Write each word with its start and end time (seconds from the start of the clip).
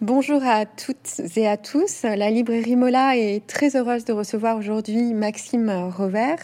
Bonjour 0.00 0.44
à 0.44 0.64
toutes 0.64 1.20
et 1.36 1.48
à 1.48 1.56
tous. 1.56 2.04
La 2.04 2.30
librairie 2.30 2.76
Mola 2.76 3.16
est 3.16 3.44
très 3.48 3.74
heureuse 3.74 4.04
de 4.04 4.12
recevoir 4.12 4.56
aujourd'hui 4.56 5.12
Maxime 5.12 5.68
Revers. 5.68 6.38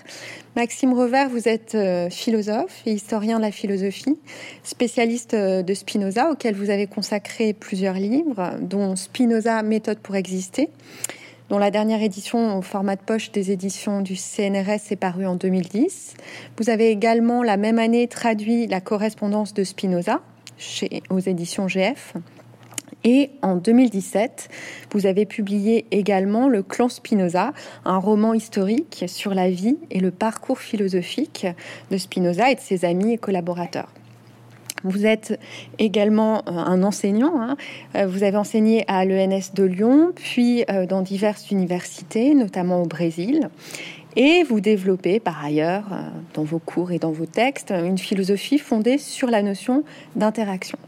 Maxime 0.57 0.93
Revers, 0.93 1.29
vous 1.29 1.49
êtes 1.49 1.77
euh, 1.77 2.11
philosophe 2.11 2.83
et 2.85 2.91
historien 2.91 3.37
de 3.37 3.43
la 3.43 3.53
philosophie, 3.53 4.19
spécialiste 4.65 5.35
euh, 5.35 5.63
de 5.63 5.73
Spinoza, 5.73 6.33
auquel 6.33 6.57
vous 6.57 6.69
avez 6.69 6.89
consacré 6.89 7.53
plusieurs 7.53 7.95
livres, 7.95 8.55
dont 8.61 8.97
Spinoza, 8.97 9.63
méthode 9.63 10.01
pour 10.01 10.17
exister, 10.17 10.69
dont 11.49 11.59
la 11.59 11.71
dernière 11.71 12.03
édition 12.03 12.59
au 12.59 12.63
format 12.63 12.97
de 12.97 13.03
poche 13.03 13.31
des 13.31 13.53
éditions 13.53 14.01
du 14.01 14.17
CNRS 14.17 14.91
est 14.91 14.99
parue 14.99 15.27
en 15.27 15.37
2010. 15.37 16.15
Vous 16.59 16.71
avez 16.71 16.91
également 16.91 17.45
la 17.45 17.57
même 17.57 17.79
année 17.79 18.09
traduit 18.09 18.67
la 18.67 18.81
correspondance 18.81 19.55
de 19.55 19.63
Spinoza 19.63 20.23
chez, 20.59 21.05
aux 21.09 21.21
éditions 21.21 21.69
GF. 21.69 22.15
Et 23.05 23.31
en 23.43 23.57
2017, 23.57 24.49
vous 24.93 25.05
avez 25.05 25.27
publié 25.27 25.85
également 25.91 26.49
Le 26.49 26.63
clan 26.63 26.89
Spinoza, 26.89 27.53
un 27.85 27.99
roman 27.99 28.33
historique 28.33 29.05
sur 29.09 29.35
la 29.35 29.51
vie 29.51 29.77
et 29.91 30.01
le 30.01 30.11
parcours 30.11 30.59
philosophique 30.59 31.47
de 31.91 31.99
Spinoza 31.99 32.51
et 32.51 32.55
de 32.55 32.61
ses 32.61 32.87
amis 32.87 33.13
et 33.13 33.19
collaborateurs. 33.19 33.93
Vous 34.85 35.05
êtes 35.07 35.39
également 35.79 36.39
euh, 36.47 36.53
un 36.53 36.83
enseignant. 36.83 37.41
Hein. 37.41 37.57
Euh, 37.95 38.07
vous 38.07 38.23
avez 38.23 38.37
enseigné 38.37 38.85
à 38.87 39.05
l'ENS 39.05 39.53
de 39.55 39.65
Lyon, 39.65 40.13
puis 40.15 40.65
euh, 40.71 40.87
dans 40.87 41.03
diverses 41.03 41.51
universités, 41.51 42.35
notamment 42.35 42.83
au 42.83 42.87
Brésil. 42.87 43.49
Et 44.17 44.45
vous 44.45 44.61
développez 44.61 45.21
par 45.21 45.45
ailleurs, 45.45 45.87
dans 46.35 46.45
vos 46.45 46.61
cours 46.61 46.93
et 46.93 47.01
dans 47.01 47.11
vos 47.11 47.27
textes, 47.27 47.73
une 47.73 47.99
philosophie 47.99 48.59
fondée 48.59 48.97
sur 48.97 49.29
la 49.29 49.43
notion 49.43 49.83
d'interaction. 50.15 50.79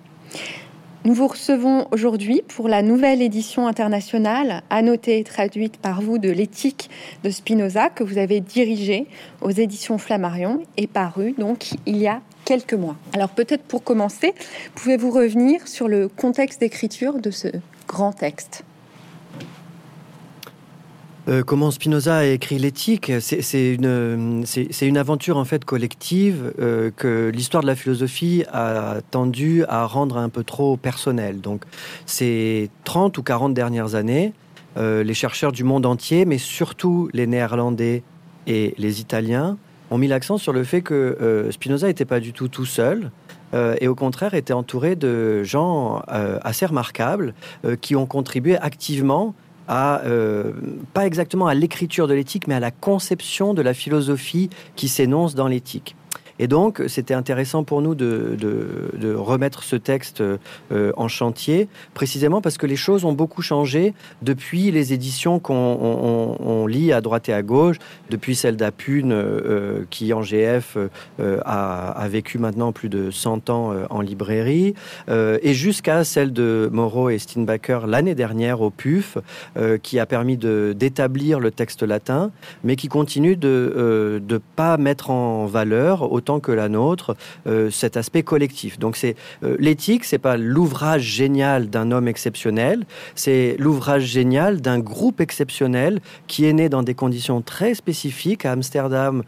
Nous 1.07 1.15
vous 1.15 1.29
recevons 1.29 1.87
aujourd'hui 1.93 2.43
pour 2.49 2.67
la 2.67 2.83
nouvelle 2.83 3.23
édition 3.23 3.69
internationale, 3.69 4.65
annotée 4.71 5.21
et 5.21 5.23
traduite 5.23 5.77
par 5.77 6.03
vous 6.03 6.19
de 6.19 6.29
l'éthique 6.29 6.91
de 7.23 7.31
Spinoza, 7.31 7.91
que 7.91 8.03
vous 8.03 8.19
avez 8.19 8.41
dirigée 8.41 9.07
aux 9.41 9.53
éditions 9.53 9.99
Flammarion 9.99 10.65
et 10.77 10.89
parue 10.89 11.31
donc 11.39 11.75
il 11.87 11.99
y 11.99 12.09
a 12.09 12.23
quelques 12.45 12.75
mois. 12.75 12.97
Alors 13.13 13.29
peut-être 13.29 13.63
pour 13.63 13.85
commencer, 13.85 14.35
pouvez-vous 14.75 15.13
revenir 15.13 15.69
sur 15.69 15.87
le 15.87 16.09
contexte 16.09 16.59
d'écriture 16.59 17.21
de 17.21 17.31
ce 17.31 17.47
grand 17.87 18.13
texte? 18.13 18.65
Euh, 21.29 21.43
comment 21.43 21.73
Spinoza 21.73 22.19
a 22.19 22.25
écrit 22.25 22.59
l'éthique, 22.59 23.11
c'est 23.21 23.75
une, 23.75 24.97
aventure 24.97 25.37
en 25.37 25.45
fait 25.45 25.65
collective 25.65 26.53
euh, 26.61 26.91
que 26.97 27.33
l'histoire 27.35 27.63
de 27.63 27.67
la 27.67 27.75
philosophie 27.75 28.45
a 28.53 28.99
tendu 29.11 29.65
à 29.69 29.87
rendre 29.87 30.19
un 30.19 30.29
peu 30.29 30.45
trop 30.45 30.77
personnelle. 30.77 31.41
Donc, 31.41 31.65
ces 32.07 32.71
30 32.85 33.19
ou 33.19 33.23
40 33.25 33.55
dernières 33.55 33.97
années, 33.97 34.35
euh, 34.77 35.03
les 35.03 35.15
chercheurs 35.15 35.51
du 35.51 35.65
monde 35.65 35.85
entier, 35.85 36.25
mais 36.27 36.39
surtout 36.39 37.09
les 37.13 37.27
Néerlandais 37.27 38.05
et 38.47 38.75
les 38.79 39.01
Italiens, 39.01 39.57
ont 39.91 39.99
mis 39.99 40.09
l'accent 40.09 40.39
sur 40.39 40.53
le 40.53 40.63
fait 40.63 40.83
que 40.83 41.49
Spinoza 41.51 41.87
n'était 41.87 42.05
pas 42.05 42.19
du 42.19 42.33
tout 42.33 42.49
tout 42.49 42.65
seul. 42.65 43.13
et 43.55 43.87
au 43.87 43.95
contraire 43.95 44.35
était 44.35 44.53
entouré 44.53 44.97
de 44.97 45.45
gens 45.45 46.03
assez 46.09 46.67
remarquables 46.67 47.35
qui 47.81 47.95
ont 47.95 48.07
contribué 48.07 48.57
activement 48.57 49.37
euh, 49.69 50.53
pas 50.93 51.07
exactement 51.07 51.47
à 51.47 51.55
l'écriture 51.55 52.07
de 52.07 52.15
l'éthique, 52.15 52.47
mais 52.47 52.55
à 52.55 52.61
la 52.61 52.71
conception 52.71 53.55
de 53.55 53.63
la 53.63 53.75
philosophie 53.75 54.51
qui 54.77 54.89
s'énonce 54.89 55.35
dans 55.35 55.49
l'éthique. 55.49 55.97
Et 56.39 56.49
donc, 56.49 56.83
c'était 56.89 57.15
intéressant 57.15 57.65
pour 57.65 57.83
nous 57.83 57.95
de, 57.95 58.37
remettre 59.17 59.63
ce 59.63 59.77
texte 59.77 60.21
euh, 60.21 60.93
en 60.97 61.09
chantier, 61.09 61.69
précisément 61.95 62.41
parce 62.41 62.59
que 62.59 62.67
les 62.67 62.77
choses 62.77 63.05
ont 63.05 63.13
beaucoup 63.13 63.43
changé 63.43 63.95
depuis 64.23 64.71
les 64.71 64.93
éditions 64.93 65.39
qu'on 65.39 66.67
lit 66.67 66.93
à 66.93 67.01
droite 67.01 67.29
et 67.29 67.33
à 67.33 67.43
gauche, 67.43 67.77
depuis 68.11 68.35
celle 68.35 68.57
d'Apune, 68.57 69.13
euh, 69.13 69.85
qui 69.91 70.13
en 70.13 70.23
GF 70.23 70.77
euh, 70.77 71.41
a, 71.45 71.91
a, 71.91 72.09
vécu 72.09 72.39
maintenant 72.39 72.73
plus 72.73 72.89
de 72.89 73.11
100 73.11 73.51
ans 73.51 73.75
en 73.91 74.01
librairie, 74.01 74.75
et 75.09 75.55
jusqu'à 75.55 76.05
celle 76.05 76.33
de 76.33 76.69
Moreau 76.73 77.11
et 77.11 77.19
Steinbacher 77.19 77.81
l'année 77.87 78.15
dernière 78.15 78.61
au 78.61 78.71
PUF, 78.71 79.19
qui 79.83 79.99
a 79.99 80.07
permis 80.07 80.37
d'établir 80.37 81.41
le 81.41 81.51
texte 81.51 81.83
latin, 81.83 82.31
mais 82.65 82.77
qui 82.77 82.89
continue 82.89 83.37
de 83.37 84.23
ne 84.29 84.39
pas 84.39 84.77
mettre 84.77 85.11
en 85.11 85.47
valeur 85.47 86.13
que 86.41 86.53
la 86.53 86.69
nôtre, 86.69 87.17
euh, 87.47 87.71
cet 87.71 87.97
aspect 87.97 88.23
collectif. 88.23 88.79
Donc 88.79 88.97
c'est 88.97 89.17
euh, 89.43 89.57
l'éthique, 89.59 90.05
c'est 90.05 90.19
pas 90.19 90.37
l'ouvrage 90.37 91.03
génial 91.03 91.71
d'un 91.71 91.91
homme 91.93 92.09
exceptionnel, 92.09 92.85
c'est 93.15 93.57
l'ouvrage 93.59 94.03
génial 94.03 94.61
d'un 94.61 94.79
groupe 94.79 95.21
exceptionnel 95.21 96.01
qui 96.27 96.45
est 96.45 96.53
né 96.53 96.69
dans 96.69 96.83
des 96.83 96.95
conditions 96.95 97.41
très 97.41 97.75
spécifiques 97.75 98.45
à 98.45 98.53
Amsterdam 98.53 99.23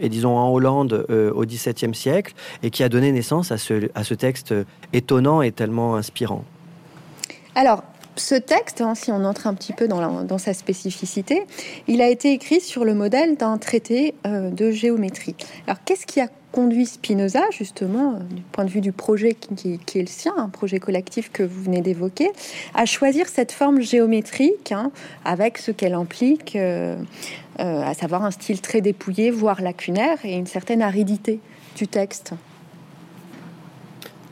et 0.00 0.08
disons 0.08 0.36
en 0.36 0.50
Hollande 0.50 1.06
euh, 1.10 1.30
au 1.32 1.44
XVIIe 1.44 1.94
siècle, 1.94 2.32
et 2.62 2.70
qui 2.70 2.82
a 2.82 2.88
donné 2.88 3.12
naissance 3.12 3.52
à 3.52 3.58
ce, 3.58 3.90
à 3.94 4.02
ce 4.02 4.14
texte 4.14 4.54
étonnant 4.94 5.42
et 5.42 5.52
tellement 5.52 5.94
inspirant. 5.96 6.44
Alors, 7.54 7.82
ce 8.20 8.34
texte, 8.34 8.80
hein, 8.80 8.94
si 8.94 9.10
on 9.10 9.24
entre 9.24 9.46
un 9.46 9.54
petit 9.54 9.72
peu 9.72 9.88
dans, 9.88 10.38
sa 10.38 10.54
spécificité, 10.54 11.46
il 11.88 12.00
a 12.02 12.08
été 12.08 12.32
écrit 12.32 12.60
sur 12.60 12.84
le 12.84 12.94
modèle 12.94 13.36
d'un 13.36 13.58
traité 13.58 14.14
de 14.24 14.70
géométrie. 14.70 15.34
Alors, 15.66 15.78
qu'est-ce 15.84 16.06
qui 16.06 16.20
a 16.20 16.28
conduit 16.52 16.86
Spinoza, 16.86 17.42
justement, 17.50 18.14
euh, 18.14 18.34
du 18.34 18.42
point 18.42 18.64
de 18.64 18.70
vue 18.70 18.80
du 18.80 18.92
projet 18.92 19.34
qui, 19.34 19.74
est 19.74 20.00
le 20.00 20.06
sien, 20.06 20.32
un 20.36 20.48
projet 20.48 20.80
collectif 20.80 21.30
que 21.30 21.42
vous 21.42 21.62
venez 21.62 21.80
d'évoquer, 21.80 22.30
à 22.74 22.86
choisir 22.86 23.28
cette 23.28 23.52
forme 23.52 23.80
géométrique, 23.80 24.72
hein, 24.72 24.90
avec 25.24 25.58
ce 25.58 25.70
qu'elle 25.70 25.94
implique, 25.94 26.56
euh, 26.56 26.96
euh, 27.60 27.82
à 27.82 27.94
savoir 27.94 28.24
un 28.24 28.30
style 28.30 28.60
très 28.60 28.80
dépouillé, 28.80 29.30
voire 29.30 29.60
lacunaire, 29.62 30.18
et 30.24 30.34
une 30.34 30.46
certaine 30.46 30.82
aridité 30.82 31.40
du 31.76 31.86
texte? 31.86 32.32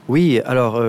Oui, 0.09 0.41
alors 0.47 0.83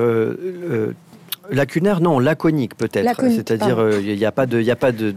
Lacunaire, 1.51 2.01
non, 2.01 2.19
laconique 2.19 2.75
peut-être. 2.75 3.21
C'est-à-dire, 3.29 3.79
euh, 3.79 4.01
il 4.01 4.17
n'y 4.17 4.25
a 4.25 4.31
pas 4.31 4.45
de, 4.45 4.59
il 4.59 4.71
a 4.71 4.75
pas 4.75 4.91
de, 4.91 5.13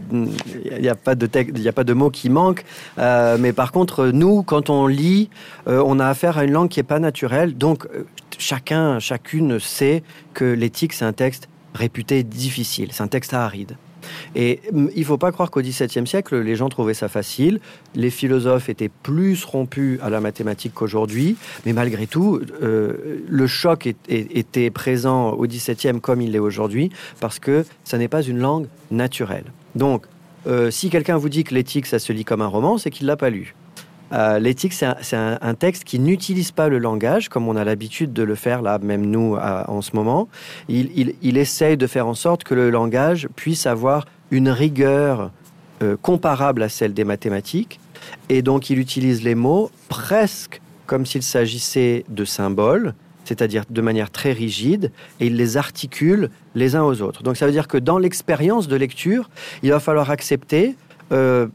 il 0.79 0.89
a 0.89 0.95
pas 0.95 1.15
de 1.15 1.29
il 1.55 1.67
a 1.67 1.71
pas 1.71 1.83
de 1.83 1.93
mots 1.93 2.09
qui 2.09 2.29
manquent. 2.29 2.63
Euh, 2.97 3.37
mais 3.39 3.53
par 3.53 3.71
contre, 3.71 4.07
nous, 4.07 4.43
quand 4.43 4.69
on 4.69 4.87
lit, 4.87 5.29
euh, 5.67 5.83
on 5.85 5.99
a 5.99 6.07
affaire 6.07 6.37
à 6.37 6.43
une 6.43 6.51
langue 6.51 6.69
qui 6.69 6.79
est 6.79 6.83
pas 6.83 6.99
naturelle. 6.99 7.57
Donc, 7.57 7.87
chacun, 8.37 8.99
chacune 8.99 9.59
sait 9.59 10.03
que 10.33 10.45
l'éthique, 10.45 10.93
c'est 10.93 11.05
un 11.05 11.13
texte 11.13 11.49
réputé 11.73 12.23
difficile. 12.23 12.89
C'est 12.91 13.03
un 13.03 13.07
texte 13.07 13.33
aride. 13.33 13.75
Et 14.35 14.61
mm, 14.71 14.87
il 14.95 14.99
ne 14.99 15.05
faut 15.05 15.17
pas 15.17 15.31
croire 15.31 15.51
qu'au 15.51 15.61
XVIIe 15.61 16.07
siècle, 16.07 16.39
les 16.39 16.55
gens 16.55 16.69
trouvaient 16.69 16.93
ça 16.93 17.07
facile. 17.07 17.59
Les 17.95 18.09
philosophes 18.09 18.69
étaient 18.69 18.89
plus 18.89 19.43
rompus 19.43 19.99
à 20.01 20.09
la 20.09 20.19
mathématique 20.19 20.73
qu'aujourd'hui. 20.73 21.35
Mais 21.65 21.73
malgré 21.73 22.07
tout, 22.07 22.39
euh, 22.61 23.21
le 23.27 23.47
choc 23.47 23.87
était 24.07 24.69
présent 24.69 25.31
au 25.31 25.45
XVIIe 25.45 25.99
comme 26.01 26.21
il 26.21 26.31
l'est 26.31 26.39
aujourd'hui, 26.39 26.91
parce 27.19 27.39
que 27.39 27.65
ça 27.83 27.97
n'est 27.97 28.07
pas 28.07 28.21
une 28.21 28.39
langue 28.39 28.67
naturelle. 28.91 29.45
Donc, 29.75 30.05
euh, 30.47 30.71
si 30.71 30.89
quelqu'un 30.89 31.17
vous 31.17 31.29
dit 31.29 31.43
que 31.43 31.53
l'éthique, 31.53 31.85
ça 31.85 31.99
se 31.99 32.11
lit 32.11 32.25
comme 32.25 32.41
un 32.41 32.47
roman, 32.47 32.77
c'est 32.77 32.89
qu'il 32.89 33.05
ne 33.05 33.11
l'a 33.11 33.17
pas 33.17 33.29
lu. 33.29 33.55
Euh, 34.13 34.39
l'éthique, 34.39 34.73
c'est 34.73 35.15
un, 35.15 35.53
texte 35.55 35.83
qui 35.83 35.99
n'utilise 35.99 36.51
pas 36.51 36.69
le 36.69 36.77
langage 36.77 37.29
comme 37.29 37.47
on 37.47 37.55
a 37.55 37.63
l'habitude 37.63 38.13
de 38.13 38.23
le 38.23 38.35
faire 38.35 38.61
là, 38.61 38.77
même 38.79 39.05
nous, 39.05 39.35
en 39.35 39.81
ce 39.81 39.95
moment. 39.95 40.27
Il, 40.69 41.37
essaye 41.37 41.77
de 41.77 41.87
faire 41.87 42.07
en 42.07 42.13
sorte 42.13 42.43
que 42.43 42.53
le 42.53 42.69
langage 42.69 43.27
puisse 43.35 43.65
avoir 43.65 44.05
une 44.31 44.49
rigueur 44.49 45.31
euh, 45.81 45.97
comparable 46.01 46.63
à 46.63 46.69
celle 46.69 46.93
des 46.93 47.03
mathématiques. 47.03 47.79
Et 48.29 48.41
donc, 48.41 48.69
il 48.69 48.79
utilise 48.79 49.23
les 49.23 49.35
mots 49.35 49.71
presque 49.89 50.61
comme 50.85 51.05
s'il 51.05 51.23
s'agissait 51.23 52.05
de 52.09 52.25
symboles, 52.25 52.93
c'est-à-dire 53.25 53.63
de 53.69 53.81
manière 53.81 54.11
très 54.11 54.33
rigide, 54.33 54.91
et 55.19 55.27
il 55.27 55.37
les 55.37 55.57
articule 55.57 56.29
les 56.55 56.75
uns 56.75 56.83
aux 56.83 57.01
autres. 57.01 57.23
Donc 57.23 57.37
ça 57.37 57.45
veut 57.45 57.51
dire 57.51 57.67
que 57.67 57.77
dans 57.77 57.97
l'expérience 57.97 58.67
de 58.67 58.75
lecture, 58.75 59.29
il 59.63 59.71
va 59.71 59.79
falloir 59.79 60.09
accepter 60.09 60.75
euh, 61.13 61.47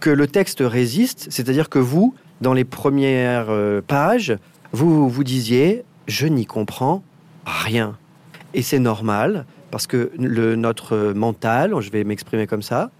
que 0.00 0.10
le 0.10 0.26
texte 0.26 0.62
résiste, 0.64 1.26
c'est-à-dire 1.30 1.68
que 1.68 1.78
vous, 1.78 2.14
dans 2.40 2.52
les 2.52 2.64
premières 2.64 3.46
euh, 3.50 3.80
pages, 3.80 4.36
vous 4.72 5.08
vous 5.08 5.24
disiez 5.24 5.84
je 6.06 6.26
n'y 6.26 6.46
comprends 6.46 7.02
rien. 7.46 7.96
Et 8.52 8.62
c'est 8.62 8.78
normal 8.78 9.46
parce 9.70 9.86
que 9.86 10.10
le, 10.18 10.54
notre 10.54 11.12
mental, 11.14 11.74
je 11.80 11.90
vais 11.90 12.04
m'exprimer 12.04 12.46
comme 12.46 12.62
ça, 12.62 12.90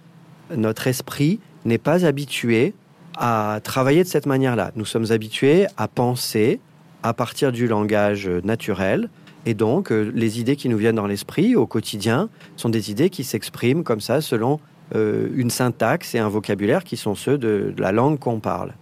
notre 0.55 0.87
esprit 0.87 1.39
n'est 1.63 1.77
pas 1.77 2.05
habitué 2.05 2.73
à 3.17 3.59
travailler 3.63 4.03
de 4.03 4.09
cette 4.09 4.25
manière-là. 4.25 4.71
Nous 4.75 4.85
sommes 4.85 5.11
habitués 5.11 5.67
à 5.77 5.87
penser 5.87 6.59
à 7.03 7.13
partir 7.13 7.51
du 7.51 7.67
langage 7.67 8.27
naturel. 8.27 9.09
Et 9.45 9.53
donc, 9.53 9.91
euh, 9.91 10.11
les 10.15 10.39
idées 10.39 10.55
qui 10.55 10.69
nous 10.69 10.77
viennent 10.77 10.95
dans 10.95 11.07
l'esprit 11.07 11.55
au 11.55 11.67
quotidien 11.67 12.29
sont 12.57 12.69
des 12.69 12.91
idées 12.91 13.09
qui 13.09 13.23
s'expriment 13.23 13.83
comme 13.83 14.01
ça 14.01 14.21
selon 14.21 14.59
euh, 14.93 15.29
une 15.35 15.49
syntaxe 15.49 16.13
et 16.13 16.19
un 16.19 16.29
vocabulaire 16.29 16.83
qui 16.83 16.97
sont 16.97 17.15
ceux 17.15 17.37
de, 17.37 17.73
la 17.77 17.91
langue 17.91 18.19
qu'on 18.19 18.39
parle. 18.39 18.73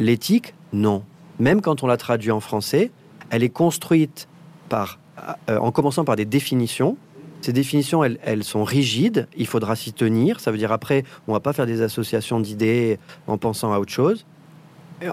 L'éthique, 0.00 0.54
non. 0.72 1.02
Même 1.38 1.60
quand 1.60 1.82
on 1.82 1.86
la 1.86 1.96
traduit 1.96 2.30
en 2.30 2.40
français, 2.40 2.90
elle 3.30 3.42
est 3.42 3.50
construite 3.50 4.28
par, 4.68 4.98
euh, 5.50 5.58
en 5.58 5.70
commençant 5.70 6.04
par 6.04 6.16
des 6.16 6.24
définitions 6.24 6.96
Ces 7.42 7.52
définitions, 7.52 8.02
elles, 8.04 8.44
sont 8.44 8.64
rigides, 8.64 9.28
il 9.36 9.46
faudra 9.46 9.76
s'y 9.76 9.92
tenir. 9.92 10.40
Ça 10.40 10.50
veut 10.50 10.58
dire 10.58 10.72
après, 10.72 11.04
on 11.28 11.32
va 11.34 11.40
pas 11.40 11.52
faire 11.52 11.66
des 11.66 11.82
associations 11.82 12.40
d'idées 12.40 12.98
en 13.26 13.36
pensant 13.36 13.72
à 13.72 13.78
autre 13.78 13.92
chose. 13.92 14.24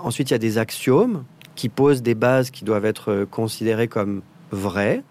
ensuite, 0.02 0.30
il 0.30 0.34
y 0.34 0.36
a 0.36 0.40
des 0.40 0.58
axiomes 0.58 1.26
qui 1.56 1.70
posent 1.70 2.02
des 2.02 2.16
bases 2.16 2.52
qui 2.52 2.64
doivent 2.64 2.86
être 2.86 3.12
euh, 3.12 3.26
considérées 3.26 3.88
comme 3.88 4.22
vraies. 4.52 5.04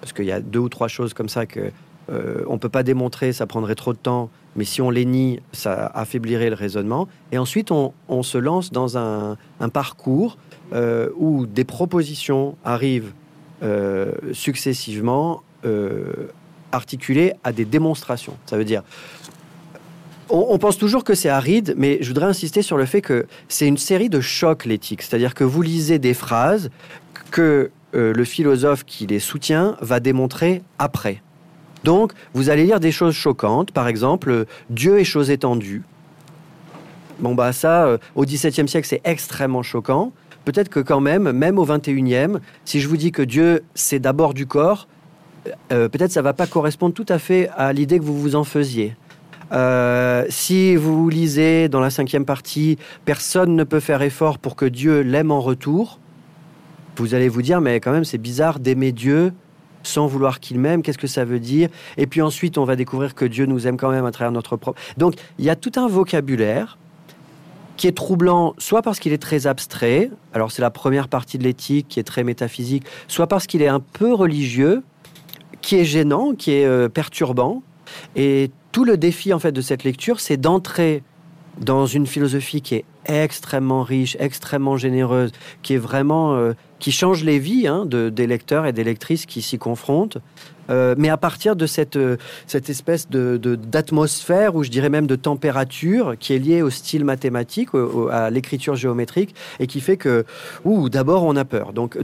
Parce 0.00 0.12
qu'il 0.12 0.26
y 0.26 0.32
a 0.32 0.40
deux 0.40 0.58
ou 0.58 0.68
trois 0.68 0.88
choses 0.88 1.14
comme 1.14 1.28
ça 1.28 1.46
que 1.46 1.72
euh, 2.10 2.42
on 2.48 2.58
peut 2.58 2.68
pas 2.68 2.82
démontrer, 2.82 3.32
ça 3.32 3.46
prendrait 3.46 3.74
trop 3.74 3.92
de 3.92 3.98
temps. 3.98 4.30
Mais 4.56 4.64
si 4.64 4.82
on 4.82 4.90
les 4.90 5.04
nie, 5.04 5.40
ça 5.52 5.86
affaiblirait 5.94 6.50
le 6.50 6.56
raisonnement. 6.56 7.08
Et 7.30 7.38
ensuite, 7.38 7.70
on, 7.70 8.22
se 8.22 8.36
lance 8.36 8.72
dans 8.72 8.98
un, 8.98 9.36
parcours 9.72 10.38
euh, 10.72 11.08
où 11.16 11.46
des 11.46 11.64
propositions 11.64 12.56
arrivent 12.64 13.12
successivement 14.32 15.42
euh, 15.66 16.30
articulé 16.72 17.34
à 17.44 17.52
des 17.52 17.66
démonstrations. 17.66 18.36
Ça 18.46 18.56
veut 18.56 18.64
dire, 18.64 18.82
on, 20.30 20.56
pense 20.58 20.78
toujours 20.78 21.04
que 21.04 21.14
c'est 21.14 21.28
aride, 21.28 21.74
mais 21.76 21.98
je 22.00 22.08
voudrais 22.08 22.26
insister 22.26 22.62
sur 22.62 22.78
le 22.78 22.86
fait 22.86 23.02
que 23.02 23.26
c'est 23.48 23.68
une 23.68 23.76
série 23.76 24.08
de 24.08 24.20
chocs, 24.20 24.64
l'éthique. 24.64 25.02
C'est-à-dire 25.02 25.34
que 25.34 25.44
vous 25.44 25.60
lisez 25.60 25.98
des 25.98 26.14
phrases 26.14 26.70
que 27.30 27.70
le 27.92 28.24
philosophe 28.24 28.84
qui 28.84 29.06
les 29.06 29.18
soutient 29.18 29.76
va 29.80 30.00
démontrer 30.00 30.62
après. 30.78 31.22
Donc, 31.84 32.12
vous 32.34 32.50
allez 32.50 32.64
lire 32.64 32.80
des 32.80 32.92
choses 32.92 33.14
choquantes, 33.14 33.72
par 33.72 33.88
exemple, 33.88 34.46
Dieu 34.68 34.98
est 34.98 35.04
chose 35.04 35.30
étendue. 35.30 35.82
Bon, 37.20 37.34
bah 37.34 37.52
ça, 37.52 37.84
euh, 37.84 37.98
au 38.14 38.24
XVIIe 38.24 38.68
siècle, 38.68 38.86
c'est 38.88 39.02
extrêmement 39.04 39.62
choquant. 39.62 40.12
Peut-être 40.44 40.70
que 40.70 40.80
quand 40.80 41.00
même, 41.00 41.32
même 41.32 41.58
au 41.58 41.66
XXIe, 41.66 42.38
si 42.64 42.80
je 42.80 42.88
vous 42.88 42.96
dis 42.96 43.12
que 43.12 43.22
Dieu, 43.22 43.62
c'est 43.74 43.98
d'abord 43.98 44.32
du 44.32 44.46
corps, 44.46 44.88
euh, 45.72 45.88
peut-être 45.88 46.12
ça 46.12 46.22
va 46.22 46.32
pas 46.32 46.46
correspondre 46.46 46.94
tout 46.94 47.06
à 47.08 47.18
fait 47.18 47.50
à 47.56 47.72
l'idée 47.72 47.98
que 47.98 48.04
vous 48.04 48.18
vous 48.18 48.36
en 48.36 48.44
faisiez. 48.44 48.96
Euh, 49.52 50.24
si 50.28 50.76
vous 50.76 51.08
lisez 51.08 51.68
dans 51.68 51.80
la 51.80 51.90
cinquième 51.90 52.24
partie, 52.24 52.78
personne 53.04 53.54
ne 53.56 53.64
peut 53.64 53.80
faire 53.80 54.00
effort 54.02 54.38
pour 54.38 54.56
que 54.56 54.64
Dieu 54.64 55.00
l'aime 55.00 55.30
en 55.30 55.40
retour, 55.40 55.98
vous 56.96 57.14
allez 57.14 57.28
vous 57.28 57.42
dire, 57.42 57.60
mais 57.60 57.80
quand 57.80 57.92
même 57.92 58.04
c'est 58.04 58.18
bizarre 58.18 58.60
d'aimer 58.60 58.92
Dieu 58.92 59.32
sans 59.82 60.06
vouloir 60.06 60.40
qu'il 60.40 60.58
m'aime, 60.58 60.82
qu'est-ce 60.82 60.98
que 60.98 61.06
ça 61.06 61.24
veut 61.24 61.40
dire? 61.40 61.68
Et 61.96 62.06
puis 62.06 62.22
ensuite, 62.22 62.58
on 62.58 62.64
va 62.64 62.76
découvrir 62.76 63.14
que 63.14 63.24
Dieu 63.24 63.46
nous 63.46 63.66
aime 63.66 63.76
quand 63.76 63.90
même 63.90 64.04
à 64.04 64.10
travers 64.10 64.32
notre 64.32 64.56
propre... 64.56 64.78
Donc, 64.96 65.14
il 65.38 65.44
y 65.44 65.50
a 65.50 65.56
tout 65.56 65.72
un 65.76 65.88
vocabulaire 65.88 66.78
qui 67.76 67.86
est 67.86 67.96
troublant, 67.96 68.54
soit 68.58 68.82
parce 68.82 68.98
qu'il 68.98 69.12
est 69.14 69.22
très 69.22 69.46
abstrait, 69.46 70.10
alors 70.34 70.52
c'est 70.52 70.60
la 70.60 70.70
première 70.70 71.08
partie 71.08 71.38
de 71.38 71.44
l'éthique 71.44 71.86
qui 71.88 71.98
est 71.98 72.04
très 72.04 72.24
métaphysique, 72.24 72.84
soit 73.08 73.26
parce 73.26 73.46
qu'il 73.46 73.62
est 73.62 73.68
un 73.68 73.80
peu 73.80 74.12
religieux, 74.12 74.82
qui 75.62 75.76
est 75.76 75.84
gênant, 75.84 76.34
qui 76.34 76.52
est 76.52 76.66
euh, 76.66 76.90
perturbant. 76.90 77.62
Et 78.16 78.50
tout 78.72 78.84
le 78.84 78.98
défi 78.98 79.32
en 79.32 79.38
fait 79.38 79.52
de 79.52 79.62
cette 79.62 79.84
lecture, 79.84 80.20
c'est 80.20 80.36
d'entrer 80.36 81.02
dans 81.58 81.86
une 81.86 82.06
philosophie 82.06 82.60
qui 82.60 82.76
est 82.76 82.84
extrêmement 83.06 83.82
riche, 83.82 84.16
extrêmement 84.20 84.76
généreuse, 84.76 85.32
qui 85.62 85.74
est 85.74 85.78
vraiment 85.78 86.34
euh, 86.34 86.52
qui 86.80 86.92
change 86.92 87.22
les 87.22 87.38
vies 87.38 87.68
hein, 87.68 87.84
de, 87.86 88.08
des 88.08 88.26
lecteurs 88.26 88.66
et 88.66 88.72
des 88.72 88.84
lectrices 88.84 89.26
qui 89.26 89.42
s'y 89.42 89.58
confrontent, 89.58 90.18
euh, 90.70 90.94
mais 90.96 91.08
à 91.08 91.16
partir 91.16 91.56
de 91.56 91.66
cette, 91.66 91.96
euh, 91.96 92.16
cette 92.46 92.70
espèce 92.70 93.08
d'atmosphère, 93.08 94.52
de, 94.52 94.58
ou 94.58 94.62
je 94.62 94.70
dirais 94.70 94.88
même 94.88 95.06
de 95.06 95.16
température, 95.16 96.14
qui 96.18 96.32
est 96.32 96.38
liée 96.38 96.62
au 96.62 96.70
style 96.70 97.04
mathématique, 97.04 97.70
à 98.10 98.30
l'écriture 98.30 98.76
géométrique, 98.76 99.34
et 99.58 99.66
qui 99.66 99.80
fait 99.80 99.96
que, 99.96 100.24
ouh, 100.64 100.88
d'abord 100.88 101.24
on 101.24 101.36
a 101.36 101.44
peur. 101.44 101.72
Donc 101.72 101.98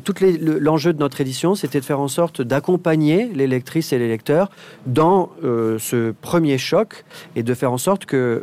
l'enjeu 0.60 0.92
de 0.92 0.98
notre 0.98 1.20
édition, 1.20 1.54
c'était 1.54 1.80
de 1.80 1.84
faire 1.84 2.00
en 2.00 2.08
sorte 2.08 2.42
d'accompagner 2.42 3.30
les 3.34 3.46
lectrices 3.46 3.92
et 3.92 3.98
les 3.98 4.08
lecteurs 4.08 4.50
dans 4.86 5.30
euh, 5.44 5.78
ce 5.78 6.12
premier 6.20 6.58
choc, 6.58 7.04
et 7.36 7.42
de 7.42 7.54
faire 7.54 7.72
en 7.72 7.78
sorte 7.78 8.04
que, 8.04 8.42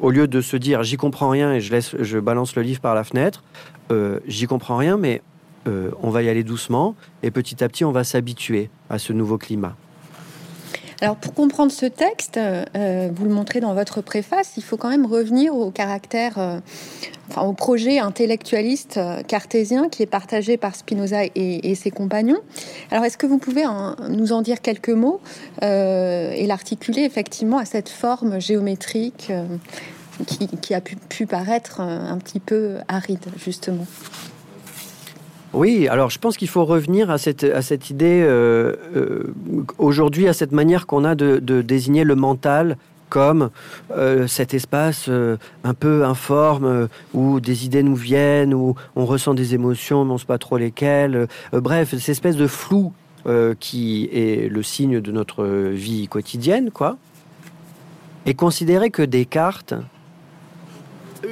au 0.00 0.10
lieu 0.10 0.26
de 0.26 0.40
se 0.40 0.56
dire 0.56 0.82
j'y 0.82 0.96
comprends 0.96 1.28
rien 1.28 1.52
et 1.52 1.60
je, 1.60 1.70
laisse, 1.70 1.94
je 1.98 2.18
balance 2.18 2.56
le 2.56 2.62
livre 2.62 2.80
par 2.80 2.94
la 2.94 3.04
fenêtre, 3.04 3.42
j'y 4.26 4.46
comprends 4.46 4.76
rien, 4.76 4.96
mais 4.96 5.22
euh, 5.68 5.90
on 6.02 6.10
va 6.10 6.22
y 6.22 6.28
aller 6.28 6.44
doucement 6.44 6.94
et 7.22 7.30
petit 7.30 7.62
à 7.62 7.68
petit, 7.68 7.84
on 7.84 7.92
va 7.92 8.04
s'habituer 8.04 8.70
à 8.90 8.98
ce 8.98 9.12
nouveau 9.12 9.38
climat. 9.38 9.76
Alors 11.00 11.14
pour 11.14 11.32
comprendre 11.32 11.70
ce 11.70 11.86
texte, 11.86 12.38
euh, 12.38 13.10
vous 13.14 13.24
le 13.24 13.30
montrez 13.30 13.60
dans 13.60 13.72
votre 13.72 14.00
préface, 14.00 14.54
il 14.56 14.64
faut 14.64 14.76
quand 14.76 14.88
même 14.88 15.06
revenir 15.06 15.54
au 15.54 15.70
caractère, 15.70 16.38
euh, 16.38 16.58
enfin 17.30 17.42
au 17.42 17.52
projet 17.52 18.00
intellectualiste 18.00 18.98
cartésien 19.28 19.90
qui 19.90 20.02
est 20.02 20.06
partagé 20.06 20.56
par 20.56 20.74
Spinoza 20.74 21.20
et, 21.36 21.74
ses 21.76 21.92
compagnons. 21.92 22.40
Alors 22.90 23.04
est-ce 23.04 23.16
que 23.16 23.26
vous 23.26 23.38
pouvez 23.38 23.62
nous 24.08 24.32
en 24.32 24.42
dire 24.42 24.60
quelques 24.60 24.88
mots 24.88 25.20
et 25.62 26.46
l'articuler 26.48 27.02
effectivement 27.02 27.58
à 27.58 27.64
cette 27.64 27.90
forme 27.90 28.40
géométrique 28.40 29.30
qui, 30.26 30.74
a 30.74 30.80
pu 30.80 31.26
paraître 31.26 31.80
un 31.80 32.18
petit 32.18 32.40
peu 32.40 32.78
aride 32.88 33.24
justement? 33.36 33.86
Oui, 35.54 35.88
alors 35.88 36.10
je 36.10 36.18
pense 36.18 36.36
qu'il 36.36 36.48
faut 36.48 36.64
revenir 36.64 37.10
à 37.10 37.16
cette, 37.16 37.44
à 37.44 37.62
cette 37.62 37.88
idée, 37.88 38.22
euh, 38.22 38.76
euh, 38.94 39.34
aujourd'hui, 39.78 40.28
à 40.28 40.34
cette 40.34 40.52
manière 40.52 40.86
qu'on 40.86 41.04
a 41.04 41.14
de, 41.14 41.38
désigner 41.62 42.04
le 42.04 42.14
mental 42.14 42.76
comme 43.08 43.48
euh, 43.90 44.26
cet 44.26 44.52
espace 44.52 45.08
un 45.08 45.74
peu 45.74 46.04
informe 46.04 46.88
où 47.14 47.40
des 47.40 47.64
idées 47.64 47.82
nous 47.82 47.96
viennent, 47.96 48.52
où 48.52 48.74
on 48.96 49.06
ressent 49.06 49.32
des 49.32 49.54
émotions, 49.54 50.04
mais 50.04 50.10
on 50.10 50.14
ne 50.14 50.18
sait 50.18 50.26
pas 50.26 50.36
trop 50.36 50.58
lesquelles. 50.58 51.26
bref, 51.52 51.90
cette 51.92 52.10
espèce 52.10 52.36
de 52.36 52.46
flou 52.46 52.92
qui 53.60 54.08
est 54.12 54.50
le 54.50 54.62
signe 54.62 55.00
de 55.00 55.12
notre 55.12 55.44
vie 55.44 56.08
quotidienne, 56.08 56.70
quoi. 56.70 56.96
Et 58.26 58.34
considérer 58.34 58.90
que 58.90 59.02
Descartes, 59.02 59.74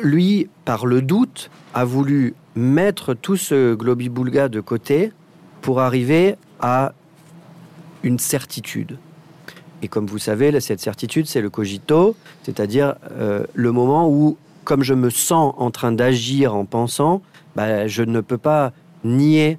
lui, 0.03 0.49
par 0.65 0.87
le 0.87 1.03
doute, 1.03 1.51
a 1.77 1.85
voulu 1.85 2.35
mettre 2.55 3.13
tout 3.13 3.37
ce 3.37 3.75
globi-boulga 3.75 4.49
de 4.49 4.61
côté 4.61 5.13
pour 5.61 5.83
arriver 5.83 6.37
à 6.59 6.95
une 8.03 8.19
certitude. 8.19 8.97
Et 9.83 9.89
comme 9.89 10.07
vous 10.07 10.19
savez, 10.19 10.59
cette 10.61 10.81
certitude, 10.81 11.27
c'est 11.27 11.43
le 11.43 11.51
cogito, 11.51 12.17
c'est-à-dire 12.45 12.95
euh, 13.13 13.45
le 13.53 13.73
moment 13.73 14.09
où, 14.09 14.39
comme 14.65 14.83
je 14.83 14.95
me 14.95 15.11
sens 15.11 15.55
en 15.59 15.71
train 15.71 15.93
d'agir 15.93 16.55
en 16.55 16.65
pensant, 16.65 17.21
bah, 17.57 17.87
je 17.87 18.03
ne 18.03 18.23
peux 18.23 18.39
pas 18.39 18.73
nier 19.05 19.59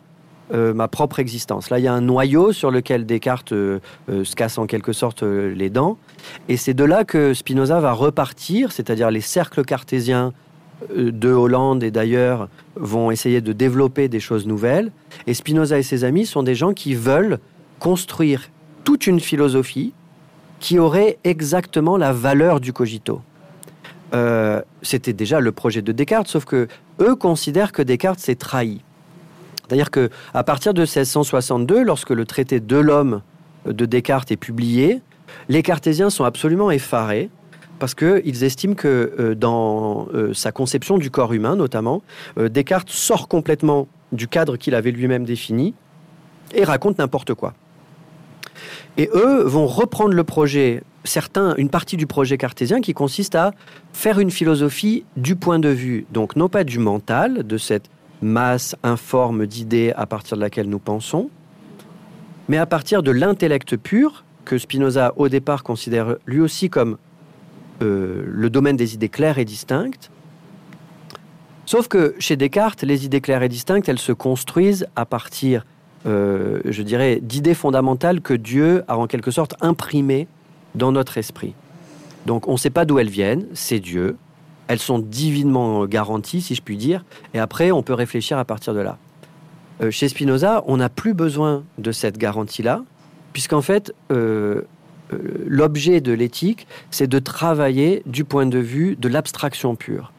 euh, 0.52 0.74
ma 0.74 0.88
propre 0.88 1.20
existence. 1.20 1.70
Là, 1.70 1.78
il 1.78 1.84
y 1.86 1.88
a 1.88 1.94
un 1.94 2.02
noyau 2.02 2.52
sur 2.52 2.72
lequel 2.72 3.06
Descartes 3.06 3.52
euh, 3.52 3.80
se 4.08 4.36
casse 4.36 4.58
en 4.58 4.66
quelque 4.66 4.92
sorte 4.92 5.22
les 5.22 5.70
dents. 5.70 6.00
Et 6.50 6.58
c'est 6.58 6.74
de 6.74 6.84
là 6.84 7.04
que 7.04 7.36
Spinoza 7.36 7.80
va 7.80 7.92
repartir, 7.92 8.72
c'est-à-dire 8.72 9.12
les 9.12 9.22
cercles 9.22 9.64
cartésiens 9.64 10.34
de 10.96 11.30
Hollande 11.30 11.84
et 11.84 11.92
d'ailleurs 11.92 12.50
vont 12.76 13.12
essayer 13.12 13.42
de 13.42 13.54
développer 13.54 14.08
des 14.08 14.20
choses 14.20 14.46
nouvelles. 14.46 14.92
Et 15.26 15.34
Spinoza 15.34 15.78
et 15.78 15.84
ses 15.84 16.04
amis 16.04 16.26
sont 16.26 16.44
des 16.44 16.56
gens 16.56 16.74
qui 16.74 16.94
veulent 16.94 17.40
construire 17.80 18.50
toute 18.84 19.08
une 19.08 19.20
philosophie 19.20 19.94
qui 20.60 20.80
aurait 20.80 21.18
exactement 21.24 21.98
la 21.98 22.14
valeur 22.14 22.60
du 22.60 22.74
cogito. 22.74 23.22
Euh, 24.14 24.62
c'était 24.82 25.14
déjà 25.14 25.40
le 25.40 25.52
projet 25.52 25.82
de 25.82 25.92
Descartes, 25.92 26.28
sauf 26.28 26.46
que 26.46 26.68
eux 27.02 27.16
considèrent 27.16 27.72
que 27.72 27.82
Descartes 27.82 28.20
s'est 28.20 28.36
trahi. 28.36 28.82
C'est-à-dire 29.68 29.92
que 29.92 30.10
à 30.34 30.44
partir 30.44 30.74
de 30.74 30.82
1662, 30.82 31.84
lorsque 31.84 32.12
le 32.12 32.26
traité 32.26 32.60
de 32.60 32.78
l'homme 32.78 33.22
de 33.66 33.86
Descartes 33.86 34.32
est 34.32 34.38
publié, 34.38 35.02
les 35.50 35.62
cartésiens 35.62 36.10
sont 36.10 36.24
absolument 36.24 36.72
effarés 36.72 37.30
parce 37.80 37.96
qu'ils 37.96 38.44
estiment 38.44 38.76
que 38.76 39.14
euh, 39.20 39.36
dans 39.36 40.08
euh, 40.14 40.34
sa 40.34 40.52
conception 40.52 40.98
du 40.98 41.12
corps 41.12 41.34
humain, 41.34 41.56
notamment, 41.56 42.02
euh, 42.38 42.50
Descartes 42.50 42.90
sort 42.90 43.28
complètement 43.28 43.88
du 44.12 44.28
cadre 44.28 44.58
qu'il 44.58 44.76
avait 44.76 44.92
lui-même 44.92 45.26
défini 45.26 45.74
et 46.54 46.64
raconte 46.64 46.98
n'importe 46.98 47.34
quoi. 47.34 47.54
Et 48.98 49.10
eux 49.14 49.44
vont 49.44 49.68
reprendre 49.68 50.14
le 50.14 50.24
projet, 50.24 50.82
certains, 51.04 51.54
une 51.58 51.70
partie 51.70 51.98
du 51.98 52.08
projet 52.08 52.38
cartésien 52.38 52.82
qui 52.82 52.94
consiste 52.94 53.36
à 53.36 53.52
faire 53.94 54.20
une 54.20 54.32
philosophie 54.32 55.06
du 55.18 55.36
point 55.36 55.60
de 55.60 55.70
vue, 55.70 56.06
donc 56.12 56.36
non 56.36 56.50
pas 56.50 56.64
du 56.64 56.80
mental, 56.80 57.46
de 57.46 57.58
cette 57.58 57.90
masse 58.22 58.76
informe 58.82 59.46
d'idées 59.46 59.94
à 59.96 60.08
partir 60.08 60.38
de 60.38 60.42
laquelle 60.42 60.68
nous 60.68 60.80
pensons, 60.80 61.30
mais 62.50 62.58
à 62.58 62.66
partir 62.66 63.04
de 63.04 63.12
l'intellect 63.12 63.78
pur, 63.78 64.24
que 64.46 64.58
Spinoza 64.58 65.14
au 65.18 65.28
départ 65.28 65.62
considère 65.62 66.16
lui 66.26 66.40
aussi 66.40 66.70
comme 66.70 66.98
euh, 67.82 68.24
le 68.26 68.50
domaine 68.50 68.76
des 68.76 68.94
idées 68.94 69.10
claires 69.10 69.38
et 69.38 69.46
distinctes. 69.46 70.10
Sauf 71.66 71.88
que 71.88 72.16
chez 72.18 72.36
Descartes, 72.36 72.84
les 72.84 73.06
idées 73.06 73.22
claires 73.22 73.44
et 73.44 73.50
distinctes, 73.50 73.90
elles 73.90 74.00
se 74.00 74.14
construisent 74.14 74.88
à 74.96 75.06
partir, 75.06 75.66
euh, 76.06 76.60
je 76.66 76.82
dirais, 76.82 77.20
d'idées 77.22 77.54
fondamentales 77.54 78.22
que 78.22 78.34
Dieu 78.34 78.84
a 78.88 78.98
en 78.98 79.06
quelque 79.06 79.32
sorte 79.32 79.56
imprimées 79.62 80.28
dans 80.76 80.92
notre 80.92 81.18
esprit. 81.18 81.54
Donc 82.26 82.48
on 82.48 82.54
ne 82.54 82.58
sait 82.58 82.70
pas 82.70 82.86
d'où 82.86 83.00
elles 83.00 83.10
viennent, 83.10 83.46
c'est 83.54 83.80
Dieu. 83.80 84.18
Elles 84.68 84.80
sont 84.80 85.00
divinement 85.00 85.86
garanties, 85.86 86.42
si 86.42 86.56
je 86.56 86.62
puis 86.62 86.78
dire, 86.78 87.06
et 87.34 87.40
après 87.40 87.72
on 87.72 87.84
peut 87.84 87.94
réfléchir 87.94 88.38
à 88.38 88.46
partir 88.46 88.74
de 88.74 88.80
là. 88.80 88.98
Euh, 89.82 89.92
chez 89.92 90.10
Spinoza, 90.10 90.64
on 90.68 90.78
n'a 90.78 90.90
plus 90.90 91.14
besoin 91.14 91.64
de 91.78 91.92
cette 91.92 92.18
garantie-là, 92.18 92.84
puisqu'en 93.34 93.62
fait, 93.62 93.94
l'objet 95.46 96.02
de 96.02 96.12
l'éthique, 96.12 96.68
c'est 96.92 97.08
de 97.08 97.20
travailler 97.20 98.04
du 98.06 98.24
point 98.24 98.46
de 98.46 98.60
vue 98.60 98.96
de 98.96 99.08
l'abstraction 99.08 99.76
pure. 99.76 100.12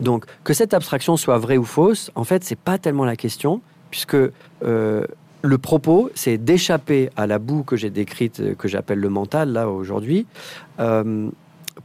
Donc, 0.00 0.24
que 0.42 0.52
cette 0.52 0.74
abstraction 0.74 1.16
soit 1.16 1.38
vraie 1.38 1.56
ou 1.56 1.64
fausse, 1.64 2.10
en 2.14 2.24
fait, 2.24 2.44
c'est 2.44 2.58
pas 2.58 2.78
tellement 2.78 3.04
la 3.04 3.16
question, 3.16 3.60
puisque 3.90 4.16
le 4.62 5.58
propos, 5.58 6.10
c'est 6.14 6.38
d'échapper 6.38 7.10
à 7.16 7.26
la 7.26 7.38
boue 7.38 7.62
que 7.62 7.76
j'ai 7.76 7.90
décrite, 7.90 8.56
que 8.56 8.66
j'appelle 8.66 8.98
le 8.98 9.08
mental, 9.08 9.52
là, 9.52 9.68
aujourd'hui, 9.68 10.26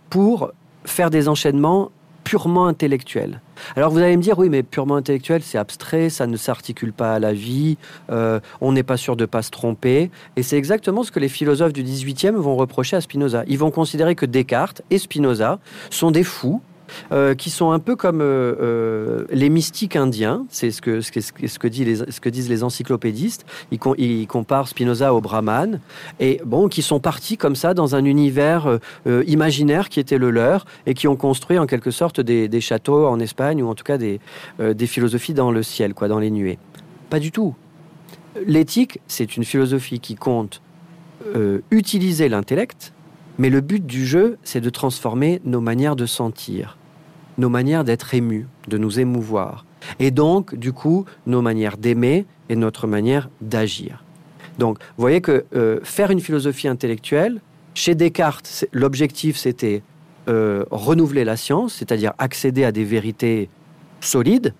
pour 0.09 0.51
faire 0.85 1.09
des 1.09 1.27
enchaînements 1.27 1.91
purement 2.29 2.67
intellectuels. 2.67 3.41
Alors 3.75 3.89
vous 3.89 3.97
allez 3.97 4.15
me 4.15 4.21
dire, 4.21 4.37
oui, 4.37 4.49
mais 4.49 4.61
purement 4.61 4.97
intellectuel, 4.97 5.41
c'est 5.41 5.57
abstrait, 5.57 6.11
ça 6.11 6.27
ne 6.27 6.37
s'articule 6.37 6.93
pas 6.93 7.15
à 7.15 7.19
la 7.19 7.33
vie, 7.33 7.79
euh, 8.11 8.39
on 8.61 8.71
n'est 8.71 8.83
pas 8.83 8.97
sûr 8.97 9.15
de 9.15 9.23
ne 9.23 9.25
pas 9.25 9.41
se 9.41 9.49
tromper. 9.49 10.11
Et 10.35 10.43
c'est 10.43 10.55
exactement 10.55 11.01
ce 11.01 11.11
que 11.11 11.19
les 11.19 11.27
philosophes 11.27 11.73
du 11.73 11.83
18e 11.83 12.35
vont 12.35 12.55
reprocher 12.55 12.97
à 12.97 13.01
Spinoza. 13.01 13.43
Ils 13.47 13.57
vont 13.57 13.71
considérer 13.71 14.13
que 14.13 14.27
Descartes 14.27 14.83
et 14.91 14.99
Spinoza 14.99 15.57
sont 15.89 16.11
des 16.11 16.23
fous, 16.23 16.61
euh, 17.11 17.35
qui 17.35 17.49
sont 17.49 17.71
un 17.71 17.79
peu 17.79 17.95
comme 17.95 18.21
euh, 18.21 18.55
euh, 18.61 19.25
les 19.31 19.49
mystiques 19.49 19.95
indiens. 19.95 20.45
C'est 20.49 20.71
ce 20.71 20.81
que, 20.81 21.01
ce, 21.01 21.11
que, 21.11 21.21
ce, 21.21 21.59
que 21.59 21.67
dit 21.67 21.85
les, 21.85 21.95
ce 21.95 22.19
que 22.19 22.29
disent 22.29 22.49
les 22.49 22.63
encyclopédistes. 22.63 23.45
Ils, 23.71 24.27
comparent 24.27 24.67
Spinoza 24.67 25.13
au 25.13 25.21
Brahman. 25.21 25.79
Et 26.19 26.41
bon, 26.45 26.67
qui 26.67 26.81
sont 26.81 26.99
partis 26.99 27.37
comme 27.37 27.55
ça 27.55 27.73
dans 27.73 27.95
un 27.95 28.05
univers 28.05 28.79
imaginaire 29.27 29.89
qui 29.89 29.99
était 29.99 30.17
le 30.17 30.29
leur 30.29 30.65
et 30.85 30.93
qui 30.93 31.07
ont 31.07 31.15
construit 31.15 31.57
en 31.57 31.65
quelque 31.65 31.91
sorte 31.91 32.21
des, 32.21 32.47
des 32.47 32.61
châteaux 32.61 33.07
en 33.07 33.19
Espagne 33.19 33.63
ou 33.63 33.67
en 33.67 33.75
tout 33.75 33.83
cas 33.83 33.97
des, 33.97 34.19
des 34.59 34.87
philosophies 34.87 35.33
dans 35.33 35.51
le 35.51 35.63
ciel, 35.63 35.93
quoi, 35.93 36.07
dans 36.07 36.19
les 36.19 36.31
nuées. 36.31 36.57
Pas 37.09 37.19
du 37.19 37.31
tout. 37.31 37.55
L'éthique, 38.45 38.99
c'est 39.07 39.35
une 39.35 39.43
philosophie 39.43 39.99
qui 39.99 40.15
compte 40.15 40.61
utiliser 41.71 42.29
l'intellect, 42.29 42.93
mais 43.37 43.49
le 43.49 43.61
but 43.61 43.85
du 43.85 44.05
jeu, 44.05 44.37
c'est 44.43 44.61
de 44.61 44.69
transformer 44.69 45.41
nos 45.45 45.61
manières 45.61 45.95
de 45.95 46.05
sentir 46.05 46.78
nos 47.39 47.49
manières 47.49 47.83
d'être 47.83 48.13
émus, 48.13 48.47
de 48.67 48.77
nous 48.77 48.99
émouvoir. 48.99 49.65
Et 49.99 50.11
donc, 50.11 50.55
du 50.55 50.73
coup, 50.73 51.05
nos 51.25 51.41
manières 51.41 51.77
d'aimer 51.77 52.25
et 52.49 52.55
notre 52.55 52.85
manière 52.85 53.29
d'agir. 53.41 54.03
Donc, 54.57 54.77
vous 54.79 55.01
voyez 55.01 55.21
que 55.21 55.45
euh, 55.55 55.79
faire 55.83 56.11
une 56.11 56.19
philosophie 56.19 56.67
intellectuelle, 56.67 57.41
chez 57.73 57.95
Descartes, 57.95 58.65
l'objectif 58.73 59.37
c'était 59.37 59.81
euh, 60.27 60.65
renouveler 60.69 61.23
la 61.23 61.37
science, 61.37 61.75
c'est-à-dire 61.75 62.13
accéder 62.17 62.65
à 62.65 62.71
des 62.71 62.83
vérités 62.83 63.49
solides. 64.01 64.53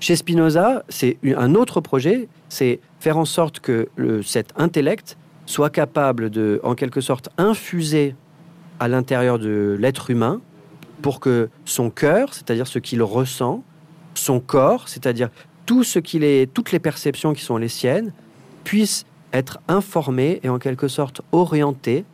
Chez 0.00 0.16
Spinoza, 0.16 0.82
c'est 0.88 1.18
un 1.36 1.54
autre 1.54 1.82
projet, 1.82 2.28
c'est 2.48 2.80
faire 3.00 3.18
en 3.18 3.26
sorte 3.26 3.60
que 3.60 3.88
cet 4.24 4.54
intellect 4.56 5.18
soit 5.44 5.68
capable 5.68 6.30
de, 6.30 6.58
en 6.64 6.74
quelque 6.74 7.02
sorte, 7.02 7.28
infuser 7.36 8.14
à 8.80 8.88
l'intérieur 8.88 9.38
de 9.38 9.76
l'être 9.78 10.10
humain 10.10 10.40
pour 11.04 11.20
que 11.20 11.50
son 11.66 11.90
cœur, 11.90 12.32
c'est-à-dire 12.32 12.66
ce 12.66 12.78
qu'il 12.78 13.02
ressent, 13.02 13.62
son 14.14 14.40
corps, 14.40 14.88
c'est-à-dire 14.88 15.28
tout 15.66 15.84
ce 15.84 15.98
qu'il 15.98 16.24
est, 16.24 16.50
toutes 16.50 16.72
les 16.72 16.78
perceptions 16.78 17.34
qui 17.34 17.42
sont 17.42 17.58
les 17.58 17.68
siennes, 17.68 18.14
puissent 18.64 19.04
être 19.34 19.58
informés 19.68 20.40
et 20.44 20.48
en 20.48 20.58
quelque 20.58 20.88
sorte 20.88 21.20
orientés 21.30 22.06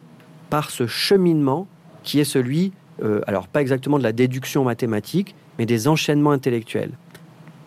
par 0.51 0.73
ce 0.73 0.89
cheminement 0.89 1.69
qui 2.03 2.19
est 2.19 2.25
celui, 2.25 2.73
euh, 3.05 3.21
alors 3.29 3.47
pas 3.47 3.61
exactement 3.61 3.97
de 3.97 4.03
la 4.03 4.11
déduction 4.11 4.65
mathématique, 4.65 5.37
mais 5.61 5.67
des 5.67 5.87
enchaînements 5.87 6.33
intellectuels. 6.33 6.91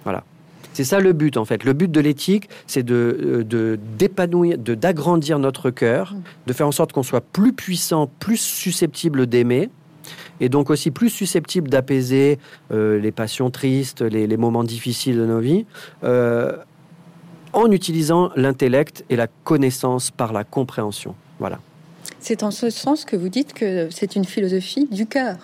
Voilà. 0.04 0.26
C'est 0.74 0.84
ça 0.84 1.00
le 1.00 1.14
but 1.14 1.38
en 1.38 1.46
fait. 1.46 1.64
Le 1.64 1.72
but 1.72 1.90
de 1.90 2.02
l'éthique, 2.02 2.50
c'est 2.68 2.84
de, 2.84 3.46
euh, 3.50 3.78
d'épanouir, 3.98 4.58
de, 4.58 4.76
d'agrandir 4.76 5.40
notre 5.40 5.70
cœur, 5.70 6.16
de 6.48 6.52
faire 6.52 6.68
en 6.68 6.74
sorte 6.74 6.92
qu'on 6.92 7.02
soit 7.02 7.24
plus 7.24 7.54
puissant, 7.54 8.12
plus 8.20 8.42
susceptible 8.42 9.26
d'aimer, 9.26 9.70
et 10.40 10.50
donc 10.50 10.70
aussi 10.70 10.92
plus 10.92 11.10
susceptible 11.10 11.70
d'apaiser 11.70 12.40
euh, 12.72 13.00
les 13.00 13.12
passions 13.12 13.50
tristes, 13.50 14.02
les, 14.02 14.38
moments 14.38 14.64
difficiles 14.64 15.18
de 15.18 15.26
nos 15.26 15.40
vies, 15.40 15.66
euh, 16.04 16.58
en 17.54 17.72
utilisant 17.72 18.32
l'intellect 18.36 19.06
et 19.10 19.16
la 19.16 19.28
connaissance 19.44 20.12
par 20.12 20.34
la 20.34 20.44
compréhension. 20.44 21.16
Voilà. 21.40 21.60
C'est 22.20 22.44
en 22.44 22.52
ce 22.52 22.70
sens 22.70 23.06
que 23.06 23.16
vous 23.16 23.30
dites 23.30 23.54
que 23.54 23.90
c'est 23.92 24.16
une 24.16 24.26
philosophie 24.26 24.88
du 24.90 25.06
cœur. 25.06 25.38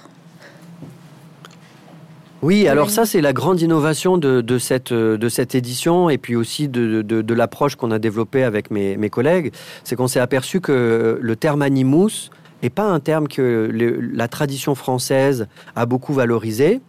Oui, 2.41 2.69
alors 2.69 2.89
ça 2.89 3.05
c'est 3.05 3.19
la 3.19 3.33
grande 3.33 3.59
innovation 3.59 4.17
de, 4.17 4.57
cette, 4.59 4.93
de 4.93 5.29
cette 5.29 5.55
édition 5.55 6.09
et 6.09 6.17
puis 6.17 6.37
aussi 6.37 6.69
de, 6.69 7.01
de, 7.01 7.33
l'approche 7.33 7.75
qu'on 7.75 7.91
a 7.91 7.99
développée 7.99 8.43
avec 8.43 8.71
mes, 8.71 8.95
mes 8.95 9.09
collègues, 9.09 9.51
c'est 9.83 9.97
qu'on 9.97 10.07
s'est 10.07 10.21
aperçu 10.21 10.61
que 10.61 11.19
le 11.21 11.35
terme 11.35 11.61
animus 11.61 12.31
et 12.63 12.69
pas 12.69 12.83
un 12.83 12.99
terme 12.99 13.27
que 13.27 13.69
la 14.13 14.27
tradition 14.27 14.75
française 14.75 15.47
a 15.75 15.85
beaucoup 15.85 16.13
valorisé. 16.13 16.81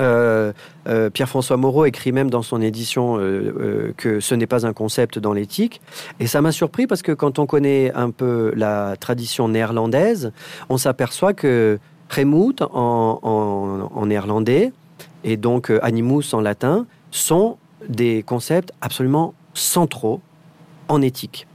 Euh, 0.00 0.52
euh, 0.88 1.10
Pierre-François 1.10 1.56
Moreau 1.56 1.84
écrit 1.84 2.12
même 2.12 2.30
dans 2.30 2.42
son 2.42 2.62
édition 2.62 3.18
euh, 3.18 3.92
que 3.96 4.20
ce 4.20 4.34
n'est 4.34 4.46
pas 4.46 4.66
un 4.66 4.72
concept 4.72 5.18
dans 5.18 5.32
l'éthique. 5.32 5.80
Et 6.20 6.26
ça 6.26 6.40
m'a 6.40 6.52
surpris 6.52 6.86
parce 6.86 7.02
que 7.02 7.12
quand 7.12 7.38
on 7.38 7.46
connaît 7.46 7.92
un 7.94 8.10
peu 8.10 8.52
la 8.56 8.96
tradition 8.98 9.48
néerlandaise, 9.48 10.32
on 10.68 10.78
s'aperçoit 10.78 11.34
que 11.34 11.78
Premout 12.08 12.60
en, 12.60 13.20
en, 13.22 14.06
néerlandais 14.06 14.72
et 15.24 15.38
donc 15.38 15.72
animus 15.82 16.34
en 16.34 16.40
latin 16.42 16.86
sont 17.10 17.56
des 17.88 18.22
concepts 18.22 18.72
absolument 18.82 19.32
centraux 19.54 20.20
en 20.88 21.00
éthique. 21.00 21.46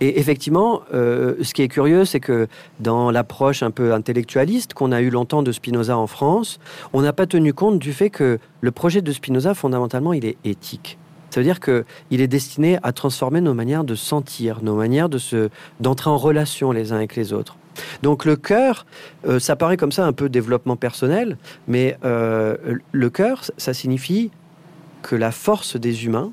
Et 0.00 0.18
effectivement, 0.18 0.82
euh, 0.92 1.34
ce 1.42 1.54
qui 1.54 1.62
est 1.62 1.68
curieux, 1.68 2.04
c'est 2.04 2.20
que 2.20 2.48
dans 2.80 3.10
l'approche 3.10 3.62
un 3.62 3.70
peu 3.70 3.92
intellectualiste 3.92 4.74
qu'on 4.74 4.92
a 4.92 5.00
eu 5.00 5.10
longtemps 5.10 5.42
de 5.42 5.52
Spinoza 5.52 5.96
en 5.96 6.06
France, 6.06 6.58
on 6.92 7.02
n'a 7.02 7.12
pas 7.12 7.26
tenu 7.26 7.52
compte 7.52 7.78
du 7.78 7.92
fait 7.92 8.10
que 8.10 8.38
le 8.60 8.70
projet 8.70 9.02
de 9.02 9.12
Spinoza, 9.12 9.54
fondamentalement, 9.54 10.12
il 10.12 10.24
est 10.24 10.36
éthique. 10.44 10.98
Ça 11.30 11.40
veut 11.40 11.44
dire 11.44 11.58
qu'il 11.58 12.20
est 12.20 12.28
destiné 12.28 12.78
à 12.84 12.92
transformer 12.92 13.40
nos 13.40 13.54
manières 13.54 13.82
de 13.82 13.96
sentir, 13.96 14.62
nos 14.62 14.76
manières 14.76 15.08
de 15.08 15.18
se, 15.18 15.48
d'entrer 15.80 16.08
en 16.08 16.16
relation 16.16 16.70
les 16.70 16.92
uns 16.92 16.96
avec 16.96 17.16
les 17.16 17.32
autres. 17.32 17.56
Donc 18.02 18.24
le 18.24 18.36
cœur, 18.36 18.86
euh, 19.26 19.40
ça 19.40 19.56
paraît 19.56 19.76
comme 19.76 19.90
ça 19.90 20.06
un 20.06 20.12
peu 20.12 20.28
développement 20.28 20.76
personnel, 20.76 21.36
mais 21.66 21.98
euh, 22.04 22.56
le 22.92 23.10
cœur, 23.10 23.42
ça 23.56 23.74
signifie 23.74 24.30
que 25.02 25.16
la 25.16 25.32
force 25.32 25.76
des 25.76 26.04
humains, 26.06 26.30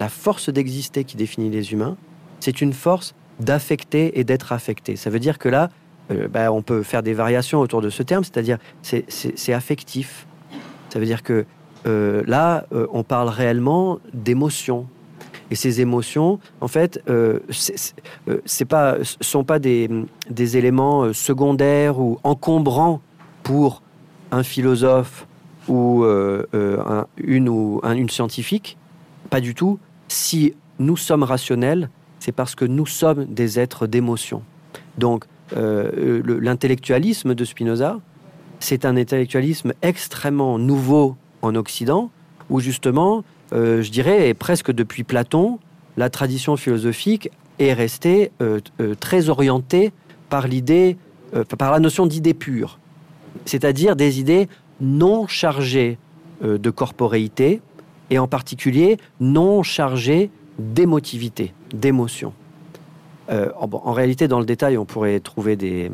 la 0.00 0.08
force 0.08 0.48
d'exister 0.48 1.04
qui 1.04 1.16
définit 1.16 1.50
les 1.50 1.72
humains, 1.72 1.96
c'est 2.40 2.60
une 2.60 2.72
force 2.72 3.14
d'affecter 3.38 4.18
et 4.18 4.24
d'être 4.24 4.52
affecté. 4.52 4.96
Ça 4.96 5.10
veut 5.10 5.18
dire 5.18 5.38
que 5.38 5.48
là, 5.48 5.70
euh, 6.10 6.28
bah, 6.28 6.52
on 6.52 6.62
peut 6.62 6.82
faire 6.82 7.02
des 7.02 7.14
variations 7.14 7.60
autour 7.60 7.80
de 7.82 7.90
ce 7.90 8.02
terme, 8.02 8.24
c'est-à-dire 8.24 8.58
c'est 8.82 9.52
affectif. 9.52 10.26
Ça 10.90 10.98
veut 10.98 11.06
dire 11.06 11.22
que 11.22 11.44
euh, 11.86 12.22
là, 12.26 12.66
euh, 12.72 12.86
on 12.92 13.02
parle 13.02 13.28
réellement 13.28 13.98
d'émotions. 14.12 14.86
Et 15.52 15.56
ces 15.56 15.80
émotions, 15.80 16.38
en 16.60 16.68
fait, 16.68 17.02
c'est 18.36 18.64
pas, 18.66 18.98
sont 19.20 19.42
pas 19.42 19.58
des, 19.58 19.90
des 20.28 20.56
éléments 20.56 21.12
secondaires 21.12 21.98
ou 21.98 22.20
encombrants 22.22 23.00
pour 23.42 23.82
un 24.30 24.44
philosophe 24.44 25.26
ou 25.66 26.04
une 27.16 27.48
ou 27.48 27.80
un, 27.82 27.96
une 27.96 28.08
scientifique. 28.08 28.78
Pas 29.28 29.40
du 29.40 29.56
tout. 29.56 29.80
Si 30.06 30.54
nous 30.78 30.96
sommes 30.96 31.24
rationnels, 31.24 31.90
c'est 32.20 32.32
parce 32.32 32.54
que 32.54 32.64
nous 32.64 32.86
sommes 32.86 33.24
des 33.24 33.58
êtres 33.58 33.86
d'émotion. 33.86 34.42
Donc, 34.98 35.24
euh, 35.56 36.22
l'intellectualisme 36.40 37.34
de 37.34 37.44
Spinoza, 37.44 37.98
c'est 38.60 38.84
un 38.84 38.96
intellectualisme 38.96 39.72
extrêmement 39.82 40.58
nouveau 40.58 41.16
en 41.42 41.54
Occident, 41.54 42.10
où 42.50 42.60
justement, 42.60 43.24
euh, 43.52 43.82
je 43.82 43.90
dirais, 43.90 44.34
presque 44.34 44.70
depuis 44.70 45.02
Platon, 45.02 45.58
la 45.96 46.10
tradition 46.10 46.56
philosophique 46.56 47.30
est 47.58 47.72
restée 47.72 48.30
euh, 48.42 48.60
très 49.00 49.28
orientée 49.28 49.92
par 50.28 50.46
l'idée, 50.46 50.96
par 51.58 51.72
la 51.72 51.80
notion 51.80 52.06
d'idée 52.06 52.34
pure, 52.34 52.78
c'est-à-dire 53.44 53.96
des 53.96 54.20
idées 54.20 54.48
non 54.80 55.26
chargées 55.26 55.98
de 56.42 56.70
corporéité 56.70 57.60
et 58.10 58.18
en 58.18 58.28
particulier 58.28 58.96
non 59.18 59.62
chargées 59.62 60.30
d'émotivité, 60.60 61.54
d'émotion. 61.72 62.32
Euh, 63.30 63.50
en, 63.56 63.92
réalité, 63.92 64.28
dans 64.28 64.40
le 64.40 64.46
détail, 64.46 64.76
on 64.76 64.84
pourrait 64.84 65.20
trouver 65.20 65.56
des... 65.56 65.90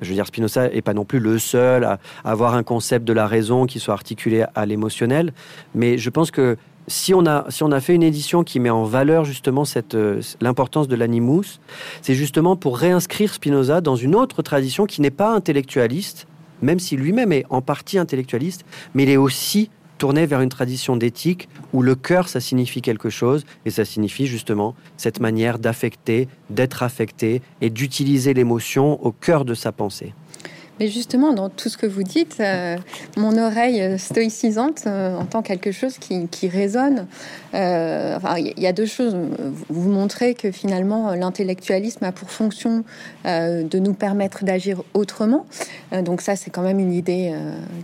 Je 0.00 0.08
veux 0.08 0.14
dire, 0.14 0.26
Spinoza 0.26 0.68
n'est 0.68 0.82
pas 0.82 0.94
non 0.94 1.04
plus 1.04 1.18
le 1.18 1.38
seul 1.38 1.84
à, 1.84 1.98
avoir 2.24 2.54
un 2.54 2.62
concept 2.62 3.04
de 3.04 3.12
la 3.12 3.26
raison 3.26 3.66
qui 3.66 3.80
soit 3.80 3.94
articulé 3.94 4.44
à 4.54 4.64
l'émotionnel, 4.64 5.32
mais 5.74 5.98
je 5.98 6.08
pense 6.08 6.30
que 6.30 6.56
si 6.86 7.12
on, 7.12 7.26
a, 7.26 7.44
si 7.50 7.62
on 7.64 7.72
a 7.72 7.80
fait 7.80 7.94
une 7.94 8.02
édition 8.02 8.44
qui 8.44 8.60
met 8.60 8.70
en 8.70 8.84
valeur 8.84 9.24
justement 9.24 9.64
cette, 9.64 9.94
euh, 9.94 10.22
l'importance 10.40 10.88
de 10.88 10.96
l'animus, 10.96 11.60
c'est 12.00 12.14
justement 12.14 12.56
pour 12.56 12.78
réinscrire 12.78 13.34
Spinoza 13.34 13.80
dans 13.80 13.96
une 13.96 14.14
autre 14.14 14.40
tradition 14.42 14.86
qui 14.86 15.02
n'est 15.02 15.10
pas 15.10 15.34
intellectualiste, 15.34 16.26
même 16.62 16.78
si 16.78 16.96
lui-même 16.96 17.32
est 17.32 17.44
en 17.50 17.60
partie 17.60 17.98
intellectualiste, 17.98 18.64
mais 18.94 19.02
il 19.02 19.10
est 19.10 19.16
aussi 19.16 19.68
tourner 19.98 20.26
vers 20.26 20.40
une 20.40 20.48
tradition 20.48 20.96
d'éthique 20.96 21.48
où 21.72 21.82
le 21.82 21.94
cœur, 21.94 22.28
ça 22.28 22.40
signifie 22.40 22.80
quelque 22.80 23.10
chose, 23.10 23.44
et 23.66 23.70
ça 23.70 23.84
signifie 23.84 24.26
justement 24.26 24.74
cette 24.96 25.20
manière 25.20 25.58
d'affecter, 25.58 26.28
d'être 26.50 26.82
affecté 26.82 27.42
et 27.60 27.70
d'utiliser 27.70 28.32
l'émotion 28.32 29.04
au 29.04 29.12
cœur 29.12 29.44
de 29.44 29.54
sa 29.54 29.72
pensée. 29.72 30.14
Mais 30.80 30.88
justement, 30.88 31.32
dans 31.32 31.48
tout 31.48 31.68
ce 31.68 31.76
que 31.76 31.86
vous 31.86 32.02
dites, 32.02 32.36
euh, 32.40 32.76
mon 33.16 33.36
oreille 33.36 33.98
stoïcisante 33.98 34.84
euh, 34.86 35.16
entend 35.16 35.42
quelque 35.42 35.72
chose 35.72 35.98
qui, 35.98 36.48
résonne. 36.48 37.06
Euh, 37.54 38.16
enfin, 38.16 38.36
il 38.38 38.58
y 38.60 38.66
a 38.66 38.72
deux 38.72 38.86
choses. 38.86 39.16
Vous 39.68 39.90
montrez 39.90 40.34
que 40.34 40.50
finalement, 40.50 41.14
l'intellectualisme 41.14 42.04
a 42.04 42.12
pour 42.12 42.30
fonction 42.30 42.84
de 43.24 43.78
nous 43.78 43.92
permettre 43.92 44.44
d'agir 44.44 44.82
autrement. 44.94 45.46
donc 46.02 46.20
ça, 46.20 46.36
c'est 46.36 46.50
quand 46.50 46.62
même 46.62 46.78
une 46.78 46.92
idée 46.92 47.34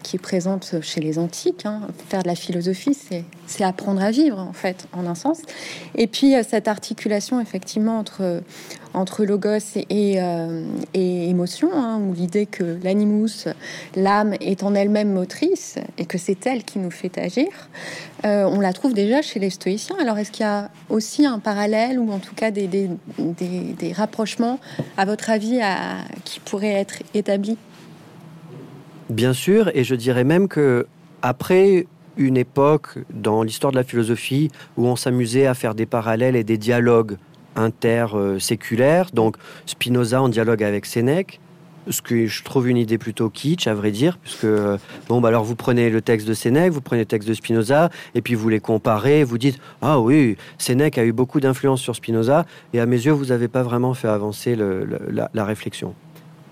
qui 0.02 0.16
est 0.16 0.18
présente 0.18 0.76
chez 0.80 1.00
les 1.00 1.18
antiques. 1.18 1.66
Hein. 1.66 1.82
Faire 2.08 2.22
de 2.22 2.28
la 2.28 2.34
philosophie, 2.34 2.96
c'est 3.46 3.64
apprendre 3.64 4.02
à 4.02 4.10
vivre, 4.10 4.38
en 4.38 4.52
fait, 4.52 4.86
en 4.92 5.06
un 5.06 5.14
sens. 5.14 5.38
Et 5.96 6.06
puis, 6.06 6.34
cette 6.48 6.68
articulation, 6.68 7.40
effectivement, 7.40 7.98
entre 7.98 8.42
entre 8.94 9.24
logos 9.24 9.76
et, 9.90 10.14
euh, 10.22 10.64
et 10.94 11.28
émotion, 11.28 11.70
hein, 11.72 12.00
où 12.00 12.14
l'idée 12.14 12.46
que 12.46 12.78
l'animus, 12.82 13.48
l'âme, 13.96 14.34
est 14.40 14.62
en 14.62 14.74
elle-même 14.74 15.12
motrice 15.12 15.76
et 15.98 16.06
que 16.06 16.16
c'est 16.16 16.46
elle 16.46 16.64
qui 16.64 16.78
nous 16.78 16.90
fait 16.90 17.18
agir, 17.18 17.48
euh, 18.24 18.44
on 18.44 18.60
la 18.60 18.72
trouve 18.72 18.94
déjà 18.94 19.20
chez 19.20 19.40
les 19.40 19.50
stoïciens. 19.50 19.96
Alors 20.00 20.18
est-ce 20.18 20.30
qu'il 20.30 20.44
y 20.44 20.48
a 20.48 20.70
aussi 20.88 21.26
un 21.26 21.38
parallèle 21.38 21.98
ou 21.98 22.10
en 22.10 22.18
tout 22.18 22.34
cas 22.34 22.50
des, 22.50 22.88
rapprochements, 23.92 24.58
à 24.96 25.04
votre 25.04 25.30
avis, 25.30 25.60
qui 26.24 26.40
pourraient 26.40 26.74
être 26.74 27.02
établis? 27.12 27.58
Bien 29.10 29.34
sûr, 29.34 29.70
et 29.74 29.84
je 29.84 29.94
dirais 29.94 30.24
même 30.24 30.48
que 30.48 30.86
après 31.20 31.86
une 32.16 32.36
époque 32.36 32.98
dans 33.12 33.42
l'histoire 33.42 33.72
de 33.72 33.76
la 33.76 33.84
philosophie 33.84 34.50
où 34.76 34.86
on 34.86 34.96
s'amusait 34.96 35.46
à 35.46 35.54
faire 35.54 35.74
des 35.74 35.86
parallèles 35.86 36.36
et 36.36 36.44
des 36.44 36.58
dialogues 36.58 37.16
interséculaire. 37.56 39.10
Donc 39.12 39.36
Spinoza 39.66 40.22
en 40.22 40.28
dialogue 40.28 40.62
avec 40.62 40.86
Sénèque, 40.86 41.40
ce 41.88 42.02
que 42.02 42.26
je 42.26 42.42
trouve 42.42 42.68
une 42.68 42.76
idée 42.76 42.98
plutôt 42.98 43.28
kitsch, 43.28 43.66
à 43.66 43.74
vrai 43.74 43.90
dire, 43.90 44.18
puisque, 44.18 44.46
bon, 45.08 45.20
bah 45.20 45.28
alors 45.28 45.44
vous 45.44 45.54
prenez 45.54 45.90
le 45.90 46.00
texte 46.00 46.26
de 46.26 46.34
Sénèque, 46.34 46.72
vous 46.72 46.80
prenez 46.80 47.02
le 47.02 47.06
texte 47.06 47.28
de 47.28 47.34
Spinoza, 47.34 47.90
et 48.14 48.22
puis 48.22 48.34
vous 48.34 48.48
les 48.48 48.60
comparez, 48.60 49.24
vous 49.24 49.38
dites, 49.38 49.58
ah 49.82 50.00
oui, 50.00 50.36
Sénèque 50.58 50.98
a 50.98 51.04
eu 51.04 51.12
beaucoup 51.12 51.40
d'influence 51.40 51.80
sur 51.80 51.94
Spinoza, 51.94 52.46
et 52.72 52.80
à 52.80 52.86
mes 52.86 52.96
yeux, 52.96 53.12
vous 53.12 53.26
n'avez 53.26 53.48
pas 53.48 53.62
vraiment 53.62 53.94
fait 53.94 54.08
avancer 54.08 54.56
la 54.56 55.44
réflexion. 55.44 55.94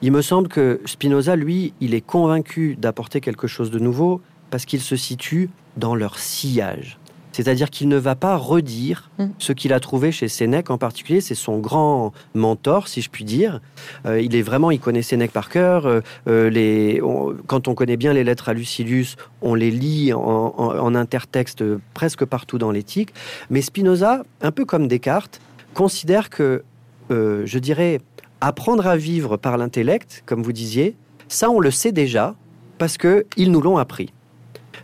Il 0.03 0.13
me 0.13 0.21
semble 0.21 0.49
que 0.49 0.81
Spinoza, 0.85 1.37
lui, 1.37 1.75
il 1.81 1.95
est 1.95 2.01
convaincu 2.01 2.77
d'apporter 2.77 3.21
quelque 3.21 3.47
chose 3.47 3.71
de 3.71 3.79
nouveau 3.79 4.21
parce 4.51 4.65
qu'il 4.65 4.81
se 4.81 4.97
situe 4.97 5.49
dans 5.77 5.95
leur 5.95 6.19
sillage. 6.19 6.99
C'est-à-dire 7.33 7.71
qu'il 7.71 7.89
ne 7.89 7.97
va 7.97 8.15
pas 8.15 8.37
redire 8.37 9.11
mm. 9.19 9.27
ce 9.39 9.53
qu'il 9.53 9.73
a 9.73 9.81
trouvé 9.81 10.13
chez 10.13 10.29
Sénèque 10.29 10.71
en 10.71 10.79
particulier. 10.79 11.21
C'est 11.21 11.35
son 11.35 11.59
grand 11.59 12.13
mentor, 12.35 12.89
si 12.89 13.01
je 13.01 13.11
puis 13.11 13.25
dire. 13.25 13.61
Euh, 14.07 14.21
il 14.21 14.37
est 14.37 14.43
vraiment, 14.43 14.71
il 14.71 14.79
connaît 14.79 15.03
Sénèque 15.03 15.33
par 15.33 15.49
cœur. 15.49 15.87
Euh, 15.87 16.01
euh, 16.29 17.37
quand 17.47 17.69
on 17.69 17.75
connaît 17.75 17.97
bien 17.97 18.13
les 18.13 18.23
lettres 18.23 18.51
à 18.51 18.55
Lucilius, 18.55 19.17
on 19.41 19.55
les 19.55 19.71
lit 19.71 20.13
en, 20.13 20.95
intertexte 20.95 21.65
presque 21.95 22.25
partout 22.27 22.59
dans 22.59 22.71
l'éthique. 22.71 23.15
Mais 23.49 23.63
Spinoza, 23.63 24.25
un 24.43 24.53
peu 24.53 24.67
comme 24.67 24.89
Descartes, 24.89 25.41
considère 25.73 26.29
que, 26.29 26.63
je 27.09 27.59
dirais, 27.59 28.01
apprendre 28.43 28.87
à 28.87 28.97
vivre 28.97 29.39
par 29.39 29.57
l'intellect, 29.57 30.23
comme 30.27 30.43
vous 30.43 30.53
disiez, 30.53 30.97
ça 31.29 31.49
on 31.51 31.61
le 31.61 31.71
sait 31.71 31.93
déjà 31.93 32.35
parce 32.77 32.99
qu'ils 32.99 33.51
nous 33.51 33.63
l'ont 33.63 33.79
appris. 33.79 34.13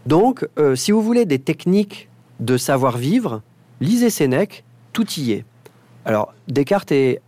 Donc, 0.06 0.48
si 0.74 0.92
vous 0.92 1.02
voulez 1.02 1.26
des 1.26 1.38
techniques 1.38 2.07
de 2.40 2.56
savoir-vivre, 2.56 3.42
lisez 3.80 4.10
Sénèque, 4.10 4.64
tout 4.92 5.08
y 5.18 5.32
est. 5.32 5.44
Alors, 6.04 6.34
Descartes 6.48 6.92
est 6.92 7.20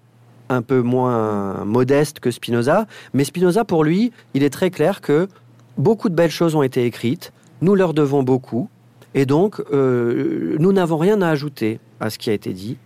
un 0.48 0.62
peu 0.62 0.82
moins 0.82 1.64
modeste 1.64 2.20
que 2.20 2.30
Spinoza, 2.30 2.86
mais 3.14 3.24
Spinoza, 3.24 3.64
pour 3.64 3.84
lui, 3.84 4.12
il 4.34 4.42
est 4.42 4.50
très 4.50 4.70
clair 4.70 5.00
que 5.00 5.28
beaucoup 5.78 6.08
de 6.08 6.14
belles 6.14 6.30
choses 6.30 6.54
ont 6.54 6.62
été 6.62 6.84
écrites, 6.84 7.32
nous 7.62 7.74
leur 7.74 7.94
devons 7.94 8.22
beaucoup, 8.22 8.68
et 9.14 9.26
donc 9.26 9.60
euh, 9.72 10.56
nous 10.58 10.72
n'avons 10.72 10.98
rien 10.98 11.22
à 11.22 11.28
ajouter 11.28 11.80
à 12.00 12.10
ce 12.10 12.18
qui 12.18 12.30
a 12.30 12.32
été 12.32 12.52
dit. 12.52 12.78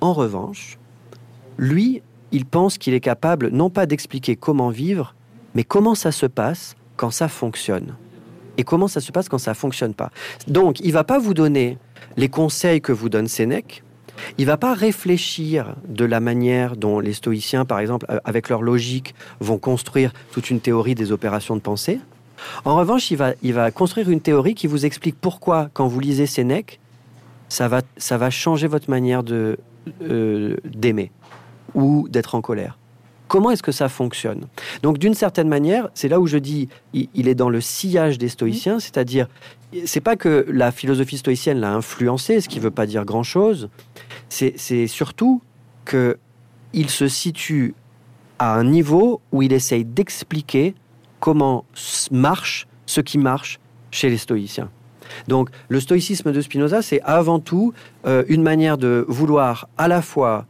En 0.00 0.12
revanche, 0.12 0.78
lui, 1.58 2.02
il 2.32 2.44
pense 2.44 2.78
qu'il 2.78 2.94
est 2.94 3.00
capable 3.00 3.48
non 3.48 3.70
pas 3.70 3.86
d'expliquer 3.86 4.36
comment 4.36 4.70
vivre, 4.70 5.14
mais 5.54 5.64
comment 5.64 5.94
ça 5.94 6.12
se 6.12 6.26
passe 6.26 6.76
quand 6.96 7.10
ça 7.10 7.28
fonctionne 7.28 7.94
et 8.56 8.64
comment 8.64 8.88
ça 8.88 9.00
se 9.00 9.12
passe 9.12 9.28
quand 9.28 9.38
ça 9.38 9.54
fonctionne 9.54 9.94
pas? 9.94 10.10
Donc, 10.48 10.80
il 10.80 10.92
va 10.92 11.04
pas 11.04 11.18
vous 11.18 11.34
donner 11.34 11.78
les 12.16 12.28
conseils 12.28 12.80
que 12.80 12.92
vous 12.92 13.08
donne 13.08 13.28
Sénèque. 13.28 13.82
Il 14.38 14.46
va 14.46 14.56
pas 14.56 14.72
réfléchir 14.72 15.74
de 15.86 16.04
la 16.04 16.20
manière 16.20 16.76
dont 16.76 17.00
les 17.00 17.12
stoïciens, 17.12 17.64
par 17.64 17.80
exemple, 17.80 18.06
euh, 18.08 18.18
avec 18.24 18.48
leur 18.48 18.62
logique, 18.62 19.14
vont 19.40 19.58
construire 19.58 20.12
toute 20.32 20.50
une 20.50 20.60
théorie 20.60 20.94
des 20.94 21.12
opérations 21.12 21.54
de 21.54 21.60
pensée. 21.60 22.00
En 22.64 22.76
revanche, 22.76 23.10
il 23.10 23.16
va, 23.16 23.32
il 23.42 23.52
va 23.52 23.70
construire 23.70 24.08
une 24.10 24.20
théorie 24.20 24.54
qui 24.54 24.66
vous 24.66 24.86
explique 24.86 25.16
pourquoi, 25.20 25.68
quand 25.74 25.86
vous 25.86 26.00
lisez 26.00 26.26
Sénèque, 26.26 26.80
ça 27.48 27.68
va, 27.68 27.82
ça 27.96 28.18
va 28.18 28.30
changer 28.30 28.66
votre 28.66 28.90
manière 28.90 29.22
de 29.22 29.58
euh, 30.02 30.56
d'aimer 30.64 31.12
ou 31.74 32.08
d'être 32.08 32.34
en 32.34 32.40
colère. 32.40 32.78
Comment 33.28 33.50
est-ce 33.50 33.62
que 33.62 33.72
ça 33.72 33.88
fonctionne? 33.88 34.46
Donc, 34.82 34.98
d'une 34.98 35.14
certaine 35.14 35.48
manière, 35.48 35.88
c'est 35.94 36.08
là 36.08 36.20
où 36.20 36.26
je 36.26 36.38
dis, 36.38 36.68
il, 36.92 37.28
est 37.28 37.34
dans 37.34 37.50
le 37.50 37.60
sillage 37.60 38.18
des 38.18 38.28
stoïciens, 38.28 38.78
c'est-à-dire, 38.78 39.26
c'est 39.84 40.00
pas 40.00 40.16
que 40.16 40.46
la 40.48 40.70
philosophie 40.70 41.18
stoïcienne 41.18 41.58
l'a 41.58 41.72
influencé, 41.72 42.40
ce 42.40 42.48
qui 42.48 42.58
ne 42.58 42.64
veut 42.64 42.70
pas 42.70 42.86
dire 42.86 43.04
grand-chose. 43.04 43.68
C'est 44.28 44.86
surtout 44.86 45.42
que 45.84 46.18
il 46.72 46.90
se 46.90 47.08
situe 47.08 47.74
à 48.38 48.54
un 48.54 48.64
niveau 48.64 49.20
où 49.32 49.42
il 49.42 49.52
essaye 49.52 49.84
d'expliquer 49.84 50.74
comment 51.20 51.64
marche 52.10 52.66
ce 52.84 53.00
qui 53.00 53.18
marche 53.18 53.58
chez 53.90 54.10
les 54.10 54.18
stoïciens. 54.18 54.70
Donc, 55.28 55.50
le 55.68 55.80
stoïcisme 55.80 56.32
de 56.32 56.40
Spinoza, 56.40 56.82
c'est 56.82 57.00
avant 57.02 57.38
tout 57.38 57.72
euh, 58.06 58.24
une 58.28 58.42
manière 58.42 58.78
de 58.78 59.04
vouloir 59.08 59.68
à 59.78 59.88
la 59.88 60.02
fois 60.02 60.46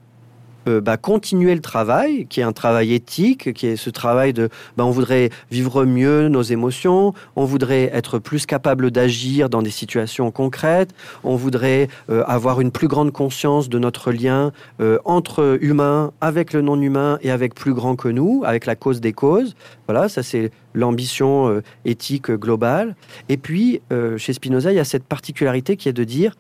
euh, 0.69 0.81
bah, 0.81 0.97
continuer 0.97 1.55
le 1.55 1.61
travail, 1.61 2.27
qui 2.27 2.41
est 2.41 2.43
un 2.43 2.53
travail 2.53 2.93
éthique, 2.93 3.53
qui 3.53 3.67
est 3.67 3.77
ce 3.77 3.91
travail 3.91 4.33
de, 4.33 4.49
bah, 4.77 4.85
on 4.85 4.91
voudrait 4.91 5.31
vivre 5.51 5.85
mieux 5.85 6.29
nos 6.29 6.43
émotions, 6.43 7.15
on 7.37 7.45
voudrait 7.45 7.91
être 7.93 8.19
plus 8.19 8.47
capable 8.47 8.91
d'agir 8.91 9.49
dans 9.49 9.63
des 9.63 9.71
situations 9.71 10.31
concrètes, 10.31 10.95
on 11.25 11.37
voudrait 11.37 11.89
euh, 12.11 12.25
avoir 12.27 12.61
une 12.61 12.71
plus 12.71 12.89
grande 12.89 13.13
conscience 13.13 13.69
de 13.69 13.79
notre 13.79 14.11
lien 14.13 14.53
euh, 14.81 14.99
entre 15.05 15.59
humains, 15.61 16.13
avec 16.21 16.53
le 16.53 16.63
non-humain 16.63 17.19
et 17.23 17.31
avec 17.31 17.55
plus 17.55 17.75
grand 17.75 17.97
que 17.97 18.09
nous, 18.09 18.43
avec 18.45 18.67
la 18.67 18.75
cause 18.75 19.01
des 19.01 19.13
causes. 19.13 19.55
Voilà, 19.87 20.09
ça 20.09 20.23
c'est 20.23 20.51
l'ambition 20.75 21.63
éthique 21.85 22.31
globale. 22.31 22.97
Et 23.29 23.37
puis, 23.37 23.81
chez 24.19 24.33
Spinoza, 24.33 24.73
il 24.73 24.77
y 24.77 24.81
a 24.81 24.85
cette 24.85 25.05
particularité 25.05 25.77
qui 25.77 25.89
est 25.89 25.95
de 25.95 26.05
dire, 26.05 26.35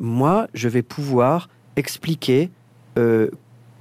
moi, 0.00 0.48
je 0.52 0.68
vais 0.68 0.82
pouvoir 0.82 1.48
expliquer 1.76 2.50
euh, 2.98 3.28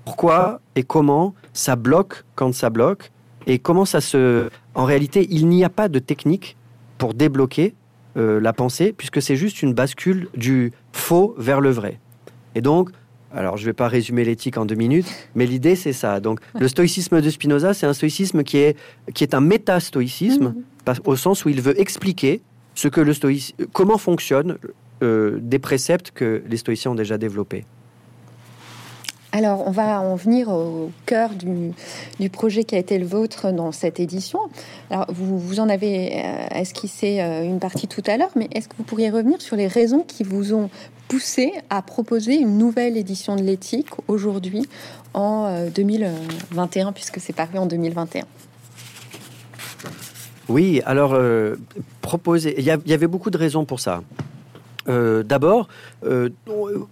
pourquoi 0.06 0.62
et 0.76 0.84
comment 0.84 1.34
ça 1.54 1.76
bloque 1.76 2.24
quand 2.36 2.54
ça 2.54 2.70
bloque 2.70 3.12
et 3.48 3.60
comment 3.60 3.86
ça 3.86 4.02
se... 4.02 4.50
En 4.76 4.86
réalité, 4.86 5.28
il 5.30 5.48
n'y 5.48 5.64
a 5.64 5.70
pas 5.70 5.90
de 5.90 6.00
technique 6.00 6.56
pour 6.98 7.14
débloquer 7.14 7.74
euh, 8.18 8.40
la 8.40 8.54
pensée 8.54 8.94
puisque 8.94 9.22
c'est 9.22 9.36
juste 9.36 9.62
une 9.62 9.74
bascule 9.74 10.28
du 10.36 10.74
faux 10.92 11.36
vers 11.38 11.62
le 11.62 11.70
vrai. 11.70 12.00
Et 12.56 12.62
donc, 12.62 12.90
alors 13.34 13.58
je 13.58 13.64
ne 13.64 13.68
vais 13.68 13.74
pas 13.74 13.88
résumer 13.88 14.26
l'éthique 14.26 14.58
en 14.58 14.66
deux 14.66 14.76
minutes, 14.76 15.08
mais 15.36 15.46
l'idée 15.46 15.76
c'est 15.76 15.94
ça. 15.94 16.20
Donc 16.20 16.40
le 16.60 16.68
stoïcisme 16.68 17.22
de 17.22 17.30
Spinoza, 17.30 17.74
c'est 17.74 17.86
un 17.86 17.94
stoïcisme 17.94 18.44
qui 18.44 18.58
est, 18.58 18.78
qui 19.14 19.24
est 19.24 19.34
un 19.34 19.42
méta-stoïcisme, 19.42 20.54
mm-hmm. 20.86 21.00
au 21.06 21.16
sens 21.16 21.46
où 21.46 21.50
il 21.50 21.62
veut 21.62 21.80
expliquer 21.80 22.42
ce 22.76 22.88
que 22.88 23.02
le 23.02 23.14
stoïcisme, 23.14 23.66
comment 23.74 23.98
fonctionnent 23.98 24.58
euh, 25.04 25.40
des 25.42 25.60
préceptes 25.60 26.12
que 26.12 26.44
les 26.48 26.58
stoïciens 26.58 26.92
ont 26.92 26.96
déjà 26.96 27.18
développés. 27.18 27.66
Alors, 29.34 29.66
on 29.66 29.72
va 29.72 30.02
en 30.02 30.16
venir 30.16 30.50
au 30.50 30.92
cœur 31.06 31.30
du, 31.30 32.30
projet 32.30 32.66
qui 32.66 32.76
a 32.76 32.78
été 32.78 32.98
le 32.98 33.06
vôtre 33.06 33.52
dans 33.52 33.72
cette 33.72 34.00
édition. 34.00 34.40
Alors, 34.90 35.06
vous, 35.10 35.40
vous 35.40 35.60
en 35.62 35.70
avez 35.70 36.22
euh, 36.24 36.48
esquissé 36.60 37.22
euh, 37.22 37.44
une 37.44 37.60
partie 37.60 37.88
tout 37.88 38.04
à 38.08 38.18
l'heure, 38.18 38.32
mais 38.36 38.50
est-ce 38.54 38.68
que 38.68 38.76
vous 38.78 38.84
pourriez 38.84 39.10
revenir 39.10 39.42
sur 39.42 39.56
les 39.56 39.68
raisons 39.68 40.04
qui 40.06 40.24
vous 40.24 40.54
ont 40.54 40.70
poussé 41.08 41.54
à 41.70 41.82
proposer 41.82 42.36
une 42.36 42.58
nouvelle 42.58 42.98
édition 42.98 43.38
de 43.38 43.42
l'éthique 43.42 43.88
aujourd'hui 44.10 44.68
en 45.14 45.66
2021, 45.74 46.88
euh, 46.88 46.92
puisque 46.92 47.22
c'est 47.22 47.34
paru 47.34 47.58
en 47.58 47.66
2021 47.66 48.26
Oui, 50.50 50.82
alors, 50.86 51.18
proposer, 52.02 52.56
il 52.58 52.66
y, 52.66 52.94
avait 52.94 53.08
beaucoup 53.08 53.30
de 53.30 53.38
raisons 53.38 53.64
pour 53.64 53.80
ça. 53.80 54.02
Euh, 54.88 55.24
D'abord, 55.24 55.68
euh, 56.06 56.30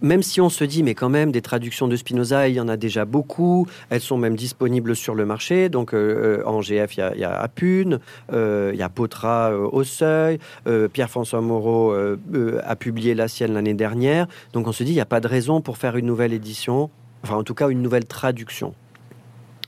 même 0.01 0.21
si 0.21 0.41
on 0.41 0.49
se 0.49 0.63
dit, 0.63 0.83
mais 0.83 0.93
quand 0.93 1.09
même, 1.09 1.31
des 1.31 1.41
traductions 1.41 1.87
de 1.87 1.95
Spinoza, 1.95 2.47
il 2.47 2.55
y 2.55 2.59
en 2.59 2.67
a 2.67 2.77
déjà 2.77 3.05
beaucoup, 3.05 3.67
elles 3.89 4.01
sont 4.01 4.17
même 4.17 4.35
disponibles 4.35 4.95
sur 4.95 5.15
le 5.15 5.25
marché. 5.25 5.69
Donc, 5.69 5.93
euh, 5.93 6.43
en 6.45 6.61
GF, 6.61 6.97
il 6.97 7.19
y, 7.19 7.23
a, 7.23 7.39
Apune, 7.39 7.99
il 8.31 8.75
y 8.75 8.81
a 8.81 8.89
Potra 8.89 9.55
au 9.55 9.83
Seuil, 9.83 10.39
Pierre-François 10.93 11.41
Moreau 11.41 11.93
a 11.93 12.75
publié 12.75 13.15
la 13.15 13.27
sienne 13.27 13.53
l'année 13.53 13.73
dernière. 13.73 14.27
Donc, 14.53 14.67
on 14.67 14.71
se 14.71 14.83
dit, 14.83 14.91
il 14.91 14.95
n'y 14.95 15.01
a 15.01 15.05
pas 15.05 15.21
de 15.21 15.27
raison 15.27 15.61
pour 15.61 15.77
faire 15.77 15.97
une 15.97 16.05
nouvelle 16.05 16.33
édition, 16.33 16.89
enfin, 17.23 17.35
en 17.35 17.43
tout 17.43 17.53
cas, 17.53 17.69
une 17.69 17.81
nouvelle 17.81 18.05
traduction. 18.05 18.73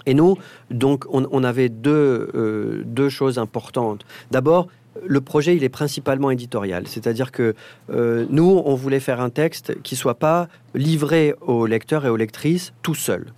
Et 0.06 0.14
nous, 0.14 0.38
donc, 0.72 1.06
on, 1.10 1.44
avait 1.44 1.70
deux, 1.70 2.84
deux 2.86 3.10
choses 3.10 3.38
importantes. 3.38 4.06
D'abord, 4.32 4.68
le 5.06 5.22
projet, 5.22 5.56
il 5.56 5.64
est 5.64 5.70
principalement 5.70 6.32
éditorial. 6.32 6.88
C'est-à-dire 6.88 7.32
que 7.32 7.56
euh, 7.92 8.26
nous, 8.30 8.62
on 8.66 8.76
voulait 8.76 9.00
faire 9.00 9.22
un 9.22 9.30
texte 9.30 9.82
qui 9.84 9.96
soit 9.96 10.20
pas 10.20 10.48
livré 10.76 11.34
aux 11.42 11.66
lecteurs 11.66 12.06
et 12.06 12.10
aux 12.10 12.18
lectrices 12.18 12.74
tout 12.82 12.96
seul. 12.96 13.34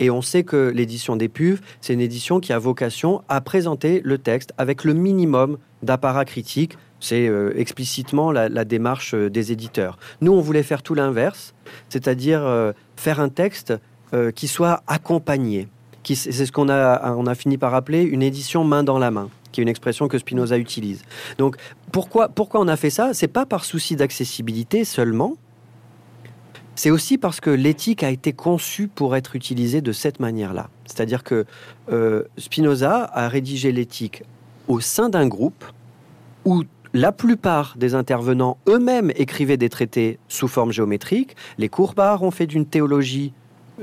Et 0.00 0.10
on 0.10 0.22
sait 0.22 0.44
que 0.44 0.70
l'édition 0.74 1.16
des 1.16 1.28
PUV, 1.28 1.60
c'est 1.80 1.92
une 1.92 2.00
édition 2.00 2.40
qui 2.40 2.52
a 2.52 2.58
vocation 2.58 3.22
à 3.28 3.40
présenter 3.40 4.00
le 4.04 4.18
texte 4.18 4.52
avec 4.58 4.84
le 4.84 4.94
minimum 4.94 5.58
d'apparat 5.82 6.24
critique. 6.24 6.76
C'est 7.00 7.28
euh, 7.28 7.52
explicitement 7.56 8.30
la, 8.30 8.64
démarche 8.64 9.14
euh, 9.14 9.30
des 9.30 9.50
éditeurs. 9.50 9.98
Nous, 10.20 10.32
on 10.32 10.40
voulait 10.40 10.62
faire 10.62 10.82
tout 10.82 10.94
l'inverse, 10.94 11.54
c'est-à-dire 11.88 12.72
faire 12.96 13.20
un 13.20 13.28
texte 13.28 13.74
qui 14.34 14.48
soit 14.48 14.82
accompagné. 14.86 15.68
C'est 16.02 16.46
ce 16.46 16.50
qu'on 16.50 16.70
a, 16.70 17.14
on 17.14 17.26
a 17.26 17.34
fini 17.34 17.58
par 17.58 17.74
appeler 17.74 18.02
une 18.02 18.22
édition 18.22 18.64
main 18.64 18.82
dans 18.82 18.98
la 18.98 19.10
main 19.10 19.28
qui 19.52 19.60
est 19.60 19.62
une 19.62 19.68
expression 19.68 20.08
que 20.08 20.18
Spinoza 20.18 20.58
utilise. 20.58 21.02
Donc 21.38 21.56
pourquoi, 21.92 22.28
pourquoi 22.28 22.60
on 22.60 22.68
a 22.68 22.76
fait 22.76 22.90
ça? 22.90 23.14
C'est 23.14 23.28
pas 23.28 23.46
par 23.46 23.64
souci 23.64 23.96
d'accessibilité 23.96 24.84
seulement, 24.84 25.36
c'est 26.78 26.90
aussi 26.92 27.18
parce 27.18 27.40
que 27.40 27.50
l'éthique 27.50 28.04
a 28.04 28.10
été 28.10 28.32
conçue 28.32 28.86
pour 28.86 29.16
être 29.16 29.34
utilisée 29.34 29.80
de 29.80 29.90
cette 29.90 30.20
manière-là. 30.20 30.70
C'est-à-dire 30.86 31.24
que 31.24 31.44
euh, 31.90 32.22
Spinoza 32.36 33.10
a 33.12 33.28
rédigé 33.28 33.72
l'éthique 33.72 34.22
au 34.68 34.78
sein 34.78 35.08
d'un 35.08 35.26
groupe 35.26 35.64
où 36.44 36.62
la 36.94 37.10
plupart 37.10 37.74
des 37.76 37.96
intervenants 37.96 38.58
eux-mêmes 38.68 39.10
écrivaient 39.16 39.56
des 39.56 39.68
traités 39.68 40.20
sous 40.28 40.46
forme 40.46 40.70
géométrique. 40.70 41.34
Les 41.58 41.68
Courbards 41.68 42.22
ont 42.22 42.30
fait 42.30 42.46
d'une 42.46 42.64
théologie 42.64 43.32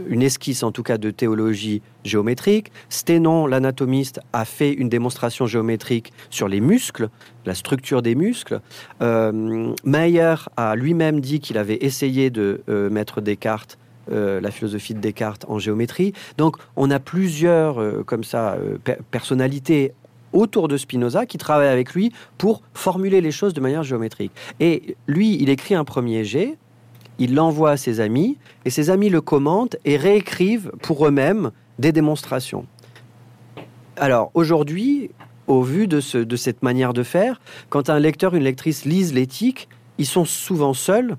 une 0.08 0.22
esquisse 0.22 0.64
en 0.64 0.72
tout 0.72 0.84
cas 0.84 0.98
de 0.98 1.12
théologie 1.12 1.82
géométrique. 2.04 2.72
Sténon, 2.90 3.48
l'anatomiste, 3.48 4.20
a 4.34 4.46
fait 4.46 4.72
une 4.72 4.90
démonstration 4.90 5.46
géométrique 5.48 6.14
sur 6.30 6.48
les 6.48 6.62
muscles, 6.62 7.10
la 7.46 7.56
structure 7.56 8.02
des 8.02 8.16
muscles. 8.16 8.62
Euh, 9.02 9.74
Meyer 9.84 10.36
a 10.58 10.76
lui-même 10.76 11.20
dit 11.20 11.40
qu'il 11.40 11.58
avait 11.58 11.78
essayé 11.82 12.30
de 12.30 12.62
euh, 12.70 12.90
mettre 12.90 13.22
Descartes, 13.22 13.78
euh, 14.12 14.40
la 14.40 14.52
philosophie 14.52 14.94
de 14.94 15.00
Descartes 15.00 15.46
en 15.48 15.60
géométrie. 15.60 16.14
Donc 16.38 16.58
on 16.76 16.92
a 16.92 17.00
plusieurs 17.00 18.06
comme 18.06 18.24
ça 18.24 18.58
personnalités 19.12 19.94
autour 20.34 20.68
de 20.68 20.78
Spinoza 20.78 21.26
qui 21.26 21.38
travaillent 21.38 21.70
avec 21.70 21.94
lui 21.94 22.12
pour 22.38 22.62
formuler 22.74 23.22
les 23.22 23.32
choses 23.32 23.54
de 23.54 23.62
manière 23.62 23.84
géométrique. 23.84 24.32
Et 24.60 24.98
lui, 25.08 25.38
il 25.42 25.50
écrit 25.50 25.76
un 25.76 25.86
premier 25.86 26.26
jet 26.26 26.58
il 27.20 27.36
l'envoie 27.36 27.72
à 27.72 27.78
ses 27.78 28.00
amis, 28.00 28.38
et 28.66 28.70
ses 28.70 28.90
amis 28.90 29.10
le 29.10 29.22
commentent 29.22 29.78
et 29.86 29.98
réécrivent 29.98 30.72
pour 30.82 31.06
eux-mêmes 31.08 31.52
des 31.80 31.92
démonstrations. 31.92 32.66
Alors 33.98 34.32
aujourd'hui, 34.34 35.12
au 35.48 35.62
vu 35.62 35.88
de, 35.88 36.00
cette 36.00 36.64
manière 36.64 36.94
de 36.94 37.04
faire, 37.04 37.40
quand 37.70 37.90
un 37.90 38.00
lecteur, 38.00 38.36
une 38.36 38.44
lectrice 38.44 38.86
lisent 38.86 39.14
l'éthique, 39.14 39.70
ils 39.98 40.06
sont 40.06 40.26
souvent 40.26 40.74
seuls. 40.74 41.18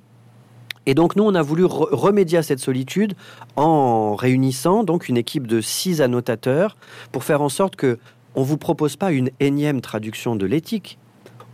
Et 0.84 0.94
donc 0.94 1.16
nous, 1.16 1.24
on 1.24 1.34
a 1.34 1.42
voulu 1.42 1.64
remédier 1.64 2.38
à 2.38 2.42
cette 2.42 2.60
solitude 2.60 3.14
en 3.56 4.14
réunissant 4.14 4.84
donc 4.84 5.08
une 5.08 5.16
équipe 5.16 5.46
de 5.46 5.60
six 5.60 6.00
annotateurs 6.00 6.76
pour 7.12 7.24
faire 7.24 7.42
en 7.42 7.48
sorte 7.48 7.76
que 7.76 7.98
on 8.34 8.42
vous 8.42 8.58
propose 8.58 8.96
pas 8.96 9.12
une 9.12 9.30
énième 9.40 9.80
traduction 9.80 10.36
de 10.36 10.44
l'éthique, 10.44 10.98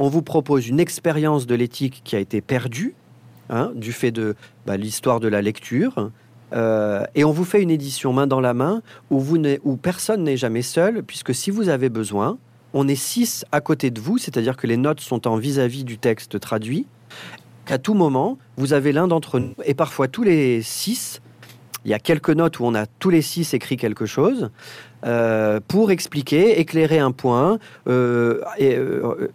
on 0.00 0.08
vous 0.08 0.22
propose 0.22 0.66
une 0.66 0.80
expérience 0.80 1.46
de 1.46 1.54
l'éthique 1.54 2.02
qui 2.04 2.16
a 2.16 2.18
été 2.18 2.40
perdue 2.40 2.94
Hein, 3.50 3.72
du 3.74 3.92
fait 3.92 4.12
de 4.12 4.34
bah, 4.66 4.76
l'histoire 4.76 5.20
de 5.20 5.28
la 5.28 5.42
lecture. 5.42 6.10
Euh, 6.54 7.04
et 7.14 7.24
on 7.24 7.32
vous 7.32 7.44
fait 7.44 7.60
une 7.60 7.70
édition 7.70 8.12
main 8.12 8.26
dans 8.26 8.40
la 8.40 8.54
main 8.54 8.82
où, 9.10 9.18
vous 9.18 9.36
où 9.64 9.76
personne 9.76 10.22
n'est 10.24 10.36
jamais 10.36 10.62
seul, 10.62 11.02
puisque 11.02 11.34
si 11.34 11.50
vous 11.50 11.68
avez 11.68 11.88
besoin, 11.88 12.38
on 12.72 12.88
est 12.88 12.94
six 12.94 13.44
à 13.52 13.60
côté 13.60 13.90
de 13.90 14.00
vous, 14.00 14.16
c'est-à-dire 14.16 14.56
que 14.56 14.66
les 14.66 14.76
notes 14.76 15.00
sont 15.00 15.26
en 15.26 15.36
vis-à-vis 15.36 15.84
du 15.84 15.98
texte 15.98 16.40
traduit, 16.40 16.86
qu'à 17.66 17.78
tout 17.78 17.94
moment, 17.94 18.38
vous 18.56 18.72
avez 18.72 18.92
l'un 18.92 19.08
d'entre 19.08 19.38
nous, 19.38 19.54
et 19.64 19.74
parfois 19.74 20.08
tous 20.08 20.22
les 20.22 20.62
six, 20.62 21.20
il 21.84 21.90
y 21.90 21.94
a 21.94 21.98
quelques 21.98 22.30
notes 22.30 22.60
où 22.60 22.64
on 22.64 22.74
a 22.74 22.86
tous 22.86 23.10
les 23.10 23.22
six 23.22 23.54
écrit 23.54 23.76
quelque 23.76 24.06
chose. 24.06 24.50
Euh, 25.04 25.58
pour 25.66 25.90
expliquer, 25.90 26.60
éclairer 26.60 27.00
un 27.00 27.10
point, 27.10 27.58
euh, 27.88 28.40
et, 28.56 28.76
euh, 28.76 29.30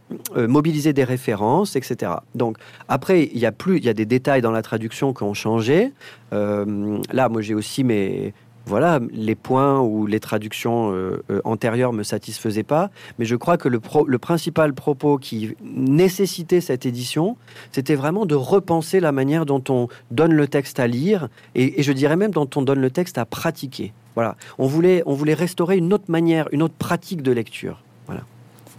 mobiliser 0.47 0.93
des 0.93 1.03
références, 1.03 1.75
etc. 1.75 2.13
Donc 2.36 2.57
après, 2.88 3.23
il 3.23 3.38
y 3.38 3.45
a 3.45 3.51
plus, 3.51 3.77
il 3.77 3.83
y 3.83 3.89
a 3.89 3.93
des 3.93 4.05
détails 4.05 4.41
dans 4.41 4.51
la 4.51 4.62
traduction 4.62 5.13
qui 5.13 5.23
ont 5.23 5.33
changé. 5.33 5.91
là, 6.31 7.29
moi, 7.29 7.41
j'ai 7.41 7.53
aussi 7.53 7.83
mes 7.83 8.33
voilà, 8.67 8.99
les 9.13 9.36
points 9.36 9.80
où 9.80 10.08
les 10.08 10.19
traductions 10.19 10.91
euh, 10.91 11.23
euh, 11.32 11.39
antérieures 11.45 11.93
me 11.93 12.03
satisfaisaient 12.03 12.63
pas. 12.63 12.89
Mais 13.17 13.23
je 13.23 13.38
crois 13.38 13.58
que 13.58 13.69
le, 13.69 13.80
principal 14.19 14.73
propos 14.73 15.17
qui 15.17 15.56
nécessitait 15.63 16.60
cette 16.60 16.86
édition, 16.86 17.38
c'était 17.71 17.95
vraiment 17.95 18.25
de 18.25 18.36
repenser 18.36 18.99
la 18.99 19.13
manière 19.13 19.45
dont 19.45 19.63
on 19.69 19.88
donne 20.12 20.34
le 20.34 20.47
texte 20.47 20.82
à 20.82 20.88
lire 20.88 21.30
et, 21.56 21.82
je 21.82 21.91
dirais 21.93 22.17
même 22.17 22.32
dont 22.32 22.49
on 22.56 22.62
donne 22.62 22.82
le 22.82 22.91
texte 22.91 23.17
à 23.17 23.25
pratiquer. 23.25 23.93
Voilà, 24.15 24.36
on 24.58 24.67
voulait, 24.67 25.01
on 25.06 25.13
voulait 25.13 25.34
restaurer 25.34 25.77
une 25.77 25.93
autre 25.93 26.10
manière, 26.10 26.49
une 26.51 26.62
autre 26.62 26.75
pratique 26.77 27.21
de 27.21 27.32
lecture. 27.32 27.82
Voilà. 28.06 28.23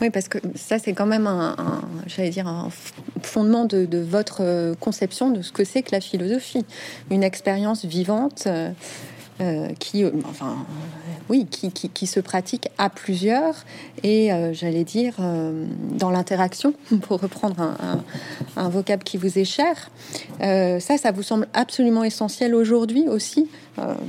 Oui, 0.03 0.11
parce 0.11 0.29
que 0.29 0.39
ça, 0.55 0.79
c'est 0.79 0.93
quand 0.93 1.07
même 1.07 1.27
un, 1.27 1.57
j'allais 2.07 2.31
dire, 2.31 2.47
un 2.47 2.69
fondement 3.23 3.65
de, 3.65 3.89
votre 3.99 4.43
euh, 4.43 4.75
conception 4.75 5.31
de 5.31 5.41
ce 5.41 5.51
que 5.51 5.65
c'est 5.65 5.83
que 5.83 5.93
la 5.93 6.01
philosophie. 6.01 6.67
Une 7.11 7.23
expérience 7.23 7.87
vivante. 7.87 8.47
Qui, 9.79 10.05
euh, 10.05 10.11
enfin, 10.25 10.51
euh, 10.51 11.13
oui, 11.29 11.47
qui, 11.47 11.71
qui, 11.71 12.07
se 12.07 12.21
pratique 12.21 12.69
à 12.77 12.91
plusieurs 12.91 13.55
et 14.03 14.31
j'allais 14.53 14.85
dire 14.85 15.15
dans 15.93 16.11
l'interaction, 16.11 16.75
pour 17.03 17.21
reprendre 17.21 17.61
un, 17.61 18.03
un, 18.57 18.69
vocable 18.69 19.05
qui 19.05 19.17
vous 19.17 19.39
est 19.39 19.45
cher. 19.45 19.91
ça, 20.41 20.99
ça 20.99 21.13
vous 21.13 21.23
semble 21.23 21.47
absolument 21.55 22.03
essentiel 22.03 22.55
aujourd'hui 22.55 23.09
aussi, 23.09 23.49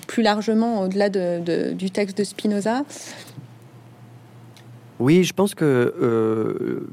plus 0.07 0.23
largement 0.23 0.81
au-delà 0.81 1.09
de, 1.09 1.73
du 1.73 1.91
texte 1.91 2.17
de 2.17 2.23
Spinoza? 2.23 2.83
Oui, 4.99 5.23
je 5.23 5.33
pense 5.33 5.55
que 5.55 6.87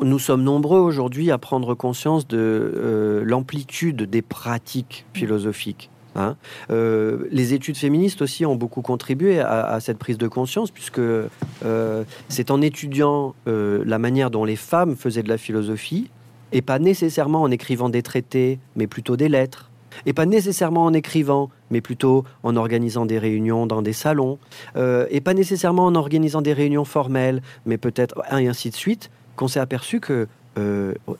nous 0.00 0.18
sommes 0.18 0.42
nombreux 0.42 0.80
aujourd'hui 0.80 1.30
à 1.30 1.38
prendre 1.38 1.74
conscience 1.74 2.26
de 2.26 3.22
l'amplitude 3.24 4.02
des 4.02 4.22
pratiques 4.22 5.04
philosophiques. 5.12 5.90
Hein. 6.18 6.36
Euh, 6.70 7.28
les 7.30 7.54
études 7.54 7.76
féministes 7.76 8.22
aussi 8.22 8.44
ont 8.44 8.56
beaucoup 8.56 8.82
contribué 8.82 9.40
à, 9.40 9.78
cette 9.80 9.98
prise 9.98 10.18
de 10.18 10.26
conscience, 10.26 10.70
puisque 10.70 10.98
euh, 10.98 12.04
c'est 12.28 12.50
en 12.50 12.60
étudiant 12.60 13.34
euh, 13.46 13.82
la 13.86 13.98
manière 13.98 14.30
dont 14.30 14.44
les 14.44 14.56
femmes 14.56 14.96
faisaient 14.96 15.22
de 15.22 15.28
la 15.28 15.38
philosophie, 15.38 16.10
et 16.52 16.60
pas 16.60 16.78
nécessairement 16.78 17.42
en 17.42 17.50
écrivant 17.50 17.88
des 17.88 18.02
traités, 18.02 18.58
mais 18.74 18.86
plutôt 18.86 19.16
des 19.16 19.28
lettres, 19.28 19.70
et 20.06 20.12
pas 20.12 20.26
nécessairement 20.26 20.84
en 20.84 20.92
écrivant, 20.92 21.50
mais 21.70 21.80
plutôt 21.80 22.24
en 22.42 22.56
organisant 22.56 23.06
des 23.06 23.18
réunions 23.18 23.66
dans 23.66 23.82
des 23.82 23.92
salons, 23.92 24.38
et 24.76 25.20
pas 25.20 25.34
nécessairement 25.34 25.86
en 25.86 25.94
organisant 25.94 26.42
des 26.42 26.52
réunions 26.52 26.84
formelles, 26.84 27.42
mais 27.66 27.78
peut-être, 27.78 28.22
ainsi 28.30 28.70
de 28.70 28.76
suite, 28.76 29.10
qu'on 29.36 29.48
s'est 29.48 29.60
aperçu 29.60 30.00
que 30.00 30.26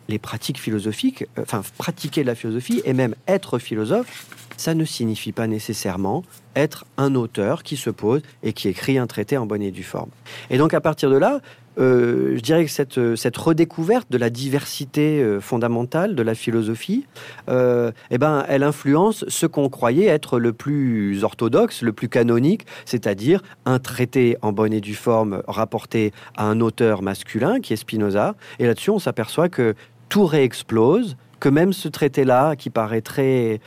les 0.08 0.18
pratiques 0.18 0.60
philosophiques, 0.60 1.26
enfin 1.40 1.62
pratiquer 1.76 2.24
la 2.24 2.34
philosophie 2.34 2.82
et 2.84 2.92
même 2.92 3.14
être 3.26 3.58
philosophe, 3.58 4.26
ça 4.58 4.74
ne 4.74 4.84
signifie 4.84 5.32
pas 5.32 5.46
nécessairement 5.46 6.22
être 6.54 6.84
un 6.98 7.14
auteur 7.14 7.62
qui 7.62 7.76
se 7.76 7.88
pose 7.88 8.20
et 8.42 8.52
qui 8.52 8.68
écrit 8.68 8.98
un 8.98 9.06
traité 9.06 9.38
en 9.38 9.46
bonne 9.46 9.62
et 9.62 9.70
due 9.70 9.82
forme. 9.82 10.10
Et 10.50 10.58
donc 10.58 10.74
à 10.74 10.80
partir 10.82 11.08
de 11.08 11.16
là, 11.16 11.40
euh, 11.78 12.32
je 12.34 12.40
dirais 12.40 12.64
que 12.64 12.70
cette, 12.70 13.14
cette, 13.14 13.36
redécouverte 13.36 14.10
de 14.10 14.18
la 14.18 14.30
diversité 14.30 15.22
euh, 15.22 15.40
fondamentale 15.40 16.16
de 16.16 16.22
la 16.22 16.34
philosophie, 16.34 17.06
euh, 17.48 17.92
eh 18.10 18.18
ben, 18.18 18.44
elle 18.48 18.64
influence 18.64 19.24
ce 19.28 19.46
qu'on 19.46 19.68
croyait 19.68 20.06
être 20.06 20.40
le 20.40 20.52
plus 20.52 21.22
orthodoxe, 21.22 21.82
le 21.82 21.92
plus 21.92 22.08
canonique, 22.08 22.66
c'est-à-dire 22.84 23.42
un 23.64 23.78
traité 23.78 24.36
en 24.42 24.52
bonne 24.52 24.72
et 24.72 24.80
due 24.80 24.96
forme 24.96 25.42
rapporté 25.46 26.12
à 26.36 26.46
un 26.46 26.60
auteur 26.60 27.02
masculin 27.02 27.60
qui 27.60 27.74
est 27.74 27.76
Spinoza. 27.76 28.34
Et 28.58 28.66
là-dessus, 28.66 28.90
on 28.90 28.98
s'aperçoit 28.98 29.48
que 29.48 29.74
tout 30.08 30.26
réexplose, 30.26 31.16
que 31.38 31.48
même 31.48 31.72
ce 31.72 31.86
traité-là, 31.86 32.56
qui 32.56 32.70
paraît 32.70 33.02
très 33.02 33.60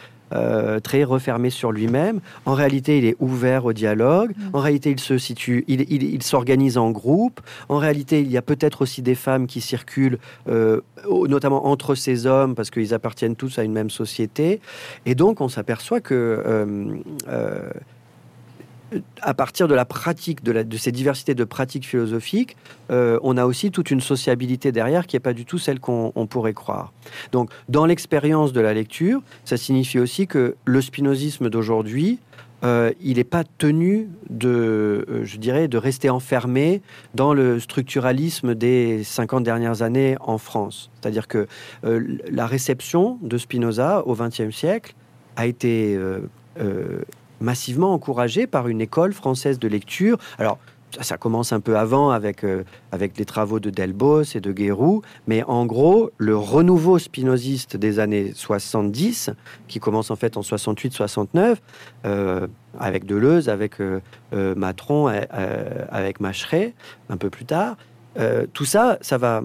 très 0.84 1.04
refermé 1.04 1.50
sur 1.50 1.72
lui-même. 1.72 2.20
En 2.46 2.54
réalité, 2.54 2.98
il 2.98 3.06
est 3.06 3.16
ouvert 3.20 3.66
au 3.66 3.74
dialogue. 3.74 4.32
Mm. 4.32 4.56
En 4.56 4.60
réalité, 4.60 4.92
il 4.92 5.00
se 5.00 5.18
situe, 5.18 5.64
il, 5.68 6.24
s'organise 6.24 6.78
en 6.78 6.92
groupe. 6.92 7.42
En 7.70 7.78
réalité, 7.78 8.22
il 8.22 8.32
y 8.32 8.38
a 8.38 8.42
peut-être 8.42 8.82
aussi 8.82 9.02
des 9.02 9.16
femmes 9.16 9.48
qui 9.48 9.62
circulent, 9.62 10.20
notamment 11.08 11.68
entre 11.68 11.96
ces 11.96 12.26
hommes, 12.26 12.56
parce 12.56 12.70
qu'ils 12.70 12.94
appartiennent 12.94 13.36
tous 13.36 13.60
à 13.60 13.64
une 13.64 13.74
même 13.74 13.90
société. 13.90 14.62
Et 15.06 15.16
donc, 15.16 15.42
on 15.42 15.50
s'aperçoit 15.50 16.02
que 16.02 17.02
à 19.22 19.34
partir 19.34 19.68
de 19.68 19.76
la 19.76 19.86
pratique, 19.86 20.44
de, 20.44 20.78
ces 20.78 20.92
diversités 20.92 21.36
de 21.36 21.44
pratiques 21.44 21.88
philosophiques, 21.88 22.58
euh, 22.92 23.20
on 23.24 23.38
a 23.38 23.46
aussi 23.46 23.72
toute 23.72 23.92
une 23.92 24.02
sociabilité 24.02 24.72
derrière 24.72 25.08
qui 25.08 25.16
n'est 25.16 25.22
pas 25.22 25.34
du 25.34 25.46
tout 25.46 25.58
celle 25.58 25.80
qu'on 25.80 26.12
pourrait 26.30 26.54
croire. 26.54 26.92
Donc, 27.32 27.50
dans 27.70 27.86
l'expérience 27.86 28.54
de 28.54 28.62
la 28.62 28.74
lecture, 28.74 29.22
ça 29.46 29.58
signifie 29.58 30.00
aussi 30.00 30.28
que 30.28 30.56
le 30.66 30.82
spinozisme 30.82 31.50
d'aujourd'hui, 31.50 32.20
euh, 32.64 32.92
il 33.02 33.18
n'est 33.18 33.24
pas 33.24 33.44
tenu 33.58 34.10
de, 34.30 35.06
euh, 35.10 35.26
je 35.26 35.38
dirais, 35.38 35.68
de 35.68 35.78
rester 35.78 36.10
enfermé 36.10 36.82
dans 37.16 37.34
le 37.34 37.60
structuralisme 37.60 38.54
des 38.54 39.04
50 39.04 39.44
dernières 39.44 39.82
années 39.82 40.16
en 40.20 40.38
France. 40.38 40.92
C'est-à-dire 41.00 41.28
que 41.28 41.48
la 41.84 42.46
réception 42.46 43.18
de 43.22 43.38
Spinoza 43.38 44.06
au 44.06 44.16
XXe 44.16 44.56
siècle 44.56 44.94
a 45.38 45.48
été 45.48 45.98
massivement 47.42 47.94
encouragé 47.94 48.48
par 48.48 48.68
une 48.68 48.82
école 48.82 49.14
française 49.14 49.60
de 49.60 49.68
lecture. 49.68 50.18
Alors, 50.38 50.58
ça 51.00 51.18
commence 51.18 51.54
un 51.54 51.60
peu 51.60 51.78
avant 51.78 52.10
avec, 52.10 52.44
euh, 52.44 52.64
avec 52.92 53.18
les 53.18 53.26
travaux 53.26 53.60
de 53.60 53.70
Delbos 53.70 54.24
et 54.36 54.42
de 54.42 54.52
Guérou, 54.52 55.02
mais 55.28 55.44
en 55.44 55.66
gros, 55.66 56.12
le 56.18 56.36
renouveau 56.36 57.00
spinoziste 57.00 57.78
des 57.78 58.00
années 58.00 58.34
70, 58.36 59.32
qui 59.68 59.80
commence 59.80 60.12
en 60.12 60.16
fait 60.16 60.36
en 60.38 60.42
68-69, 60.42 61.58
euh, 62.06 62.48
avec 62.80 63.06
Deleuze, 63.06 63.50
avec 63.50 63.80
euh, 63.80 64.02
Matron, 64.56 65.08
avec 65.08 66.20
Macheret, 66.20 66.74
un 67.10 67.18
peu 67.18 67.30
plus 67.30 67.46
tard, 67.46 67.78
tout 68.54 68.66
ça, 68.66 68.98
ça 69.02 69.18
va 69.18 69.44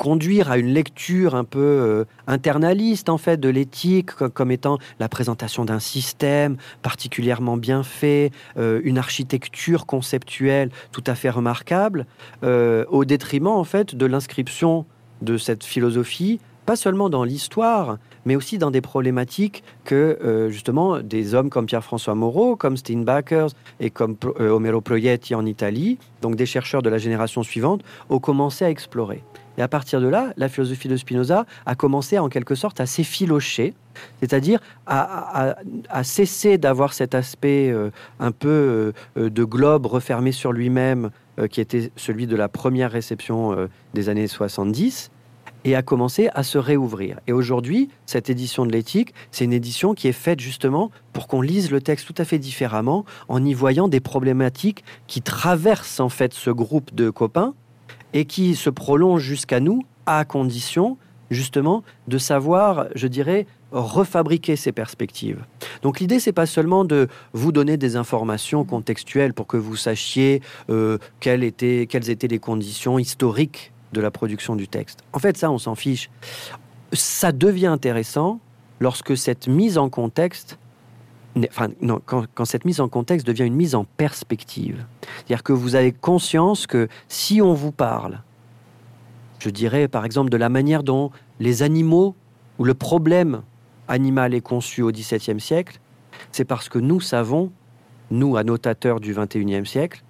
conduire 0.00 0.50
à 0.50 0.56
une 0.56 0.72
lecture 0.72 1.34
un 1.34 1.44
peu 1.44 1.60
euh, 1.60 2.04
internaliste 2.26 3.10
en 3.10 3.18
fait 3.18 3.36
de 3.38 3.50
l'éthique 3.50 4.12
comme, 4.12 4.50
étant 4.50 4.78
la 4.98 5.10
présentation 5.10 5.66
d'un 5.66 5.78
système 5.78 6.56
particulièrement 6.80 7.58
bien 7.58 7.82
fait, 7.82 8.30
euh, 8.56 8.80
une 8.82 8.96
architecture 8.96 9.84
conceptuelle 9.84 10.70
tout 10.90 11.04
à 11.06 11.14
fait 11.14 11.28
remarquable, 11.28 12.06
euh, 12.44 12.86
au 12.88 13.04
détriment 13.04 13.48
en 13.48 13.64
fait 13.64 13.94
de 13.94 14.06
l'inscription 14.06 14.86
de 15.20 15.36
cette 15.36 15.64
philosophie 15.64 16.40
pas 16.64 16.76
seulement 16.76 17.10
dans 17.10 17.24
l'histoire, 17.24 17.98
mais 18.24 18.36
aussi 18.36 18.56
dans 18.56 18.70
des 18.70 18.80
problématiques 18.80 19.64
que 19.84 20.48
justement 20.50 21.00
des 21.00 21.34
hommes 21.34 21.50
comme 21.50 21.66
Pierre-François 21.66 22.14
Moreau, 22.14 22.54
comme 22.54 22.76
Steinbacher 22.76 23.48
et 23.80 23.90
comme 23.90 24.16
Omero 24.38 24.80
Proietti 24.80 25.34
en 25.34 25.46
Italie, 25.46 25.98
donc 26.22 26.36
des 26.36 26.46
chercheurs 26.46 26.82
de 26.82 26.88
la 26.88 26.98
génération 26.98 27.42
suivante, 27.42 27.82
ont 28.08 28.20
commencé 28.20 28.64
à 28.64 28.70
explorer. 28.70 29.24
Et 29.58 29.62
à 29.62 29.68
partir 29.68 30.00
de 30.00 30.08
là, 30.08 30.32
la 30.36 30.48
philosophie 30.48 30.88
de 30.88 30.96
Spinoza 30.96 31.44
a 31.66 31.74
commencé 31.74 32.18
en 32.18 32.28
quelque 32.28 32.54
sorte 32.54 32.80
à 32.80 32.86
s'effilocher, 32.86 33.74
c'est-à-dire 34.20 34.60
à, 34.86 35.54
cesser 36.02 36.58
d'avoir 36.58 36.92
cet 36.92 37.14
aspect 37.14 37.70
euh, 37.70 37.90
un 38.20 38.32
peu 38.32 38.92
euh, 39.18 39.30
de 39.30 39.44
globe 39.44 39.86
refermé 39.86 40.32
sur 40.32 40.52
lui-même, 40.52 41.10
euh, 41.38 41.46
qui 41.46 41.60
était 41.60 41.90
celui 41.96 42.26
de 42.26 42.36
la 42.36 42.48
première 42.48 42.90
réception 42.90 43.68
des 43.94 44.08
années 44.08 44.26
70, 44.26 45.10
et 45.64 45.74
a 45.74 45.82
commencé 45.82 46.30
à 46.34 46.42
se 46.42 46.58
réouvrir. 46.58 47.20
Et 47.26 47.32
aujourd'hui, 47.32 47.90
cette 48.06 48.30
édition 48.30 48.64
de 48.64 48.72
l'éthique, 48.72 49.14
c'est 49.30 49.44
une 49.44 49.52
édition 49.52 49.94
qui 49.94 50.08
est 50.08 50.12
faite 50.12 50.40
justement 50.40 50.90
pour 51.12 51.28
qu'on 51.28 51.42
lise 51.42 51.70
le 51.70 51.80
texte 51.80 52.06
tout 52.06 52.14
à 52.16 52.24
fait 52.24 52.38
différemment, 52.38 53.04
en 53.28 53.44
y 53.44 53.52
voyant 53.52 53.88
des 53.88 54.00
problématiques 54.00 54.84
qui 55.06 55.20
traversent 55.22 56.00
en 56.00 56.08
fait 56.08 56.32
ce 56.32 56.50
groupe 56.50 56.94
de 56.94 57.10
copains 57.10 57.54
et 58.14 58.24
qui 58.24 58.54
se 58.54 58.70
prolonge 58.70 59.22
jusqu'à 59.22 59.60
nous 59.60 59.82
à 60.06 60.24
condition 60.24 60.96
justement 61.30 61.84
de 62.08 62.18
savoir, 62.18 62.86
je 62.94 63.06
dirais, 63.06 63.46
refabriquer 63.72 64.56
ces 64.56 64.72
perspectives. 64.72 65.44
Donc 65.82 66.00
l'idée, 66.00 66.18
c'est 66.18 66.32
pas 66.32 66.46
seulement 66.46 66.84
de 66.84 67.08
vous 67.32 67.52
donner 67.52 67.76
des 67.76 67.96
informations 67.96 68.64
contextuelles 68.64 69.32
pour 69.32 69.46
que 69.46 69.56
vous 69.56 69.76
sachiez 69.76 70.42
euh, 70.70 70.98
quelles, 71.20 71.44
étaient, 71.44 71.86
quelles 71.88 72.10
étaient 72.10 72.28
les 72.28 72.40
conditions 72.40 72.98
historiques 72.98 73.72
de 73.92 74.00
la 74.00 74.10
production 74.10 74.56
du 74.56 74.68
texte. 74.68 75.00
En 75.12 75.18
fait, 75.18 75.36
ça, 75.36 75.50
on 75.50 75.58
s'en 75.58 75.74
fiche. 75.74 76.10
Ça 76.92 77.32
devient 77.32 77.66
intéressant 77.66 78.40
lorsque 78.80 79.16
cette 79.16 79.46
mise 79.46 79.78
en 79.78 79.88
contexte 79.88 80.58
quand, 82.06 82.44
cette 82.44 82.64
mise 82.64 82.80
en 82.80 82.88
contexte 82.88 83.26
devient 83.26 83.44
une 83.44 83.54
mise 83.54 83.74
en 83.74 83.84
perspective. 83.84 84.84
C'est-à-dire 85.02 85.42
que 85.42 85.52
vous 85.52 85.74
avez 85.74 85.92
conscience 85.92 86.66
que 86.66 86.88
si 87.08 87.40
on 87.40 87.54
vous 87.54 87.72
parle, 87.72 88.22
je 89.38 89.50
dirais 89.50 89.88
par 89.88 90.04
exemple 90.04 90.30
de 90.30 90.36
la 90.36 90.48
manière 90.48 90.82
dont 90.82 91.10
les 91.38 91.62
animaux 91.62 92.14
ou 92.58 92.64
le 92.64 92.74
problème 92.74 93.42
animal 93.88 94.34
est 94.34 94.40
conçu 94.40 94.82
au 94.82 94.90
XVIIe 94.90 95.40
siècle, 95.40 95.80
c'est 96.32 96.44
parce 96.44 96.68
que 96.68 96.78
nous 96.78 97.00
savons, 97.00 97.50
nous, 98.10 98.36
annotateurs 98.36 99.00
du 99.00 99.14
XXIe 99.14 99.66
siècle, 99.66 100.02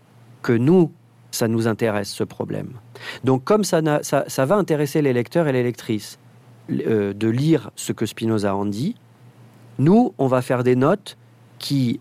que 0.43 0.53
nous, 0.53 0.93
ça 1.31 1.49
nous 1.49 1.69
intéresse 1.69 2.11
ce 2.11 2.25
problème. 2.25 2.73
Donc 3.25 3.45
comme 3.45 3.65
ça, 3.65 3.81
ça, 4.03 4.47
va 4.47 4.57
intéresser 4.57 5.01
les 5.03 5.13
lecteurs 5.13 5.49
et 5.49 5.53
les 5.53 5.63
lectrices 5.63 6.19
euh, 6.71 7.13
de 7.13 7.29
lire 7.29 7.71
ce 7.77 7.93
que 7.93 8.07
Spinoza 8.07 8.55
en 8.55 8.67
dit, 8.67 8.97
nous, 9.81 10.13
on 10.19 10.27
va 10.27 10.43
faire 10.43 10.63
des 10.63 10.77
notes 10.77 11.17
qui 11.59 12.01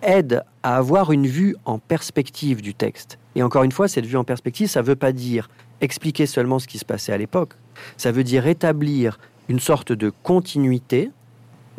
aident 0.00 0.42
à 0.62 0.76
avoir 0.76 1.12
une 1.12 1.26
vue 1.26 1.54
en 1.66 1.78
perspective 1.78 2.62
du 2.62 2.74
texte. 2.74 3.18
Et 3.34 3.42
encore 3.42 3.64
une 3.64 3.72
fois, 3.72 3.86
cette 3.86 4.06
vue 4.06 4.16
en 4.16 4.24
perspective, 4.24 4.68
ça 4.68 4.80
ne 4.80 4.86
veut 4.86 4.96
pas 4.96 5.12
dire 5.12 5.50
expliquer 5.82 6.24
seulement 6.24 6.58
ce 6.58 6.66
qui 6.66 6.78
se 6.78 6.86
passait 6.86 7.12
à 7.12 7.18
l'époque. 7.18 7.52
Ça 7.98 8.12
veut 8.12 8.24
dire 8.24 8.46
établir 8.46 9.18
une 9.48 9.60
sorte 9.60 9.92
de 9.92 10.10
continuité 10.22 11.10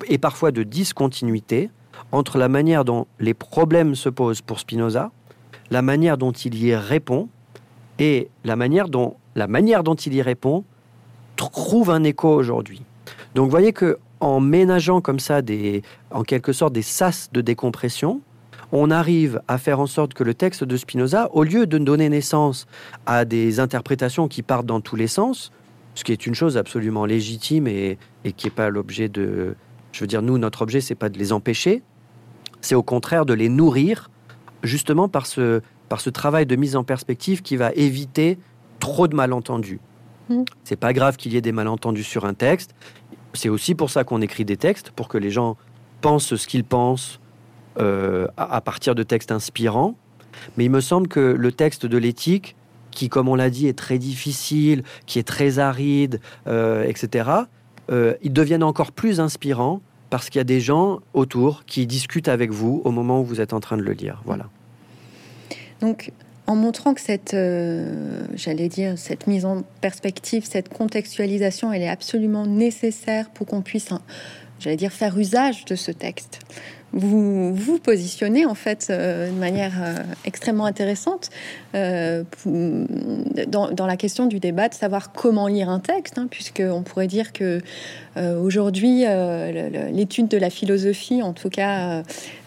et 0.08 0.20
parfois 0.20 0.52
de 0.52 0.62
discontinuité 0.62 1.72
entre 2.12 2.38
la 2.38 2.48
manière 2.48 2.86
dont 2.86 3.08
les 3.20 3.34
problèmes 3.34 3.96
se 3.96 4.08
posent 4.08 4.42
pour 4.42 4.60
Spinoza, 4.60 5.12
la 5.72 5.82
manière 5.82 6.18
dont 6.18 6.32
il 6.32 6.56
y 6.56 6.76
répond 6.76 7.28
et 7.98 8.30
la 8.44 8.56
manière 8.56 8.88
dont 8.88 9.16
la 9.36 9.48
manière 9.48 9.84
dont 9.84 9.96
il 9.96 10.14
y 10.14 10.22
répond 10.22 10.64
trouve 11.36 11.90
un 11.90 12.04
écho 12.04 12.30
aujourd'hui. 12.30 12.84
Donc 13.36 13.50
voyez 13.50 13.74
que 13.74 13.98
en 14.20 14.40
ménageant 14.40 15.02
comme 15.02 15.20
ça 15.20 15.42
des, 15.42 15.82
en 16.12 16.24
quelque 16.24 16.54
sorte 16.54 16.74
des 16.74 16.82
sas 16.82 17.30
de 17.32 17.42
décompression, 17.42 18.22
on 18.72 18.92
arrive 18.92 19.42
à 19.48 19.58
faire 19.58 19.80
en 19.80 19.88
sorte 19.88 20.14
que 20.14 20.24
le 20.24 20.34
texte 20.34 20.64
de 20.64 20.78
Spinoza, 20.78 21.30
au 21.34 21.44
lieu 21.44 21.66
de 21.66 21.78
donner 21.78 22.10
naissance 22.10 22.68
à 23.06 23.26
des 23.26 23.60
interprétations 23.60 24.28
qui 24.28 24.44
partent 24.44 24.66
dans 24.66 24.82
tous 24.82 24.96
les 24.96 25.08
sens, 25.08 25.52
ce 25.96 26.04
qui 26.04 26.12
est 26.12 26.26
une 26.26 26.36
chose 26.36 26.58
absolument 26.58 27.06
légitime 27.06 27.68
et, 27.68 27.98
qui 28.38 28.48
n'est 28.48 28.52
pas 28.52 28.70
l'objet 28.70 29.10
de... 29.10 29.56
Je 29.92 30.02
veux 30.02 30.08
dire, 30.08 30.22
nous, 30.22 30.38
notre 30.38 30.62
objet, 30.62 30.82
c'est 30.82 30.96
pas 30.96 31.10
de 31.10 31.18
les 31.18 31.34
empêcher, 31.34 31.82
c'est 32.62 32.76
au 32.76 32.84
contraire 32.84 33.26
de 33.26 33.34
les 33.34 33.50
nourrir, 33.50 34.12
justement 34.62 35.10
par 35.10 35.26
ce, 35.26 35.62
par 35.88 36.00
ce 36.00 36.12
travail 36.12 36.46
de 36.46 36.56
mise 36.56 36.76
en 36.76 36.84
perspective 36.84 37.42
qui 37.42 37.58
va 37.58 37.72
éviter 37.72 38.38
trop 38.80 39.08
de 39.08 39.16
malentendus. 39.16 39.80
Mmh. 40.30 40.44
C'est 40.64 40.76
pas 40.76 40.94
grave 40.94 41.18
qu'il 41.18 41.34
y 41.34 41.38
ait 41.38 41.42
des 41.42 41.52
malentendus 41.52 42.04
sur 42.04 42.26
un 42.26 42.36
texte. 42.36 42.76
C'est 43.34 43.50
aussi 43.50 43.76
pour 43.76 43.90
ça 43.90 44.04
qu'on 44.04 44.22
écrit 44.22 44.46
des 44.46 44.58
textes, 44.58 44.92
pour 44.92 45.08
que 45.08 45.18
les 45.18 45.32
gens 45.32 45.58
pensent 46.02 46.36
ce 46.36 46.48
qu'ils 46.48 46.64
pensent 46.64 47.20
euh, 47.80 48.28
à, 48.38 48.62
partir 48.62 48.96
de 48.96 49.04
textes 49.04 49.32
inspirants. 49.32 49.96
Mais 50.58 50.66
il 50.66 50.72
me 50.72 50.82
semble 50.82 51.08
que 51.08 51.20
le 51.20 51.52
texte 51.52 51.86
de 51.86 51.98
l'éthique, 51.98 52.56
qui, 52.92 53.10
comme 53.10 53.28
on 53.30 53.36
l'a 53.36 53.50
dit, 53.50 53.68
est 53.68 53.78
très 53.78 53.98
difficile, 53.98 54.84
qui 55.06 55.20
est 55.20 55.28
très 55.28 55.60
aride, 55.60 56.20
euh, 56.48 56.84
etc., 56.84 57.30
euh, 57.92 58.14
ils 58.22 58.34
deviennent 58.34 58.64
encore 58.64 58.92
plus 58.92 59.20
inspirants 59.20 59.82
parce 60.10 60.30
qu'il 60.30 60.40
y 60.40 60.42
a 60.42 60.46
des 60.46 60.60
gens 60.60 61.00
autour 61.14 61.66
qui 61.66 61.88
discutent 61.88 62.28
avec 62.28 62.52
vous 62.52 62.82
au 62.84 62.92
moment 62.92 63.22
où 63.22 63.24
vous 63.24 63.42
êtes 63.42 63.54
en 63.54 63.60
train 63.60 63.78
de 63.78 63.82
le 63.82 63.94
lire. 63.94 64.22
Voilà. 64.26 64.48
Donc, 65.82 66.12
en 66.50 66.56
montrant 66.56 66.96
que 66.96 67.02
cette, 67.02 67.36
euh, 67.36 68.24
j'allais 68.34 68.70
dire, 68.70 68.98
cette 68.98 69.28
mise 69.28 69.46
en 69.46 69.62
perspective, 69.82 70.44
cette 70.50 70.68
contextualisation, 70.68 71.72
elle 71.72 71.84
est 71.84 71.90
absolument 71.90 72.48
nécessaire 72.48 73.30
pour 73.30 73.46
qu'on 73.46 73.62
puisse, 73.62 73.92
hein, 73.92 74.02
j'allais 74.60 74.76
dire, 74.76 74.92
faire 74.92 75.16
usage 75.20 75.66
de 75.66 75.76
ce 75.76 75.92
texte. 75.92 76.40
Vous 76.92 77.54
vous 77.54 77.78
positionnez 77.78 78.48
en 78.48 78.56
fait 78.56 78.88
euh, 78.90 79.30
de 79.30 79.36
manière 79.36 79.74
euh, 79.80 79.94
extrêmement 80.26 80.66
intéressante 80.66 81.30
dans, 81.76 82.26
la 83.86 83.96
question 83.96 84.26
du 84.26 84.40
débat 84.40 84.70
de 84.70 84.74
savoir 84.74 85.12
comment 85.12 85.46
lire 85.46 85.70
un 85.70 85.80
texte, 85.80 86.18
hein, 86.18 86.26
puisque 86.32 86.64
on 86.66 86.82
pourrait 86.82 87.06
dire 87.06 87.32
que 87.32 87.62
aujourd'hui 88.16 89.04
l'étude 89.92 90.28
de 90.28 90.38
la 90.38 90.50
philosophie, 90.50 91.22
en 91.22 91.34
tout 91.34 91.50
cas, 91.50 92.02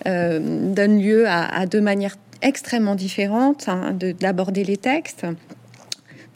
donne 0.04 1.00
lieu 1.00 1.28
à, 1.28 1.44
à 1.44 1.66
deux 1.66 1.80
manières 1.80 2.16
extrêmement 2.42 2.94
différente 2.94 3.68
hein, 3.68 3.96
d'aborder 4.20 4.64
les 4.64 4.76
textes. 4.76 5.26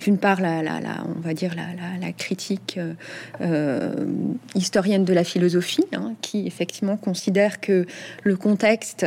d'une 0.01 0.19
part 0.19 0.41
la, 0.41 0.63
on 1.17 1.21
va 1.21 1.35
dire 1.35 1.55
la, 1.55 2.13
critique 2.13 2.79
historienne 4.55 5.05
de 5.05 5.13
la 5.13 5.25
philosophie, 5.25 5.87
hein, 5.93 6.15
qui 6.21 6.47
effectivement 6.47 6.97
considère 6.97 7.61
que 7.61 7.87
le 8.23 8.37
contexte 8.37 9.07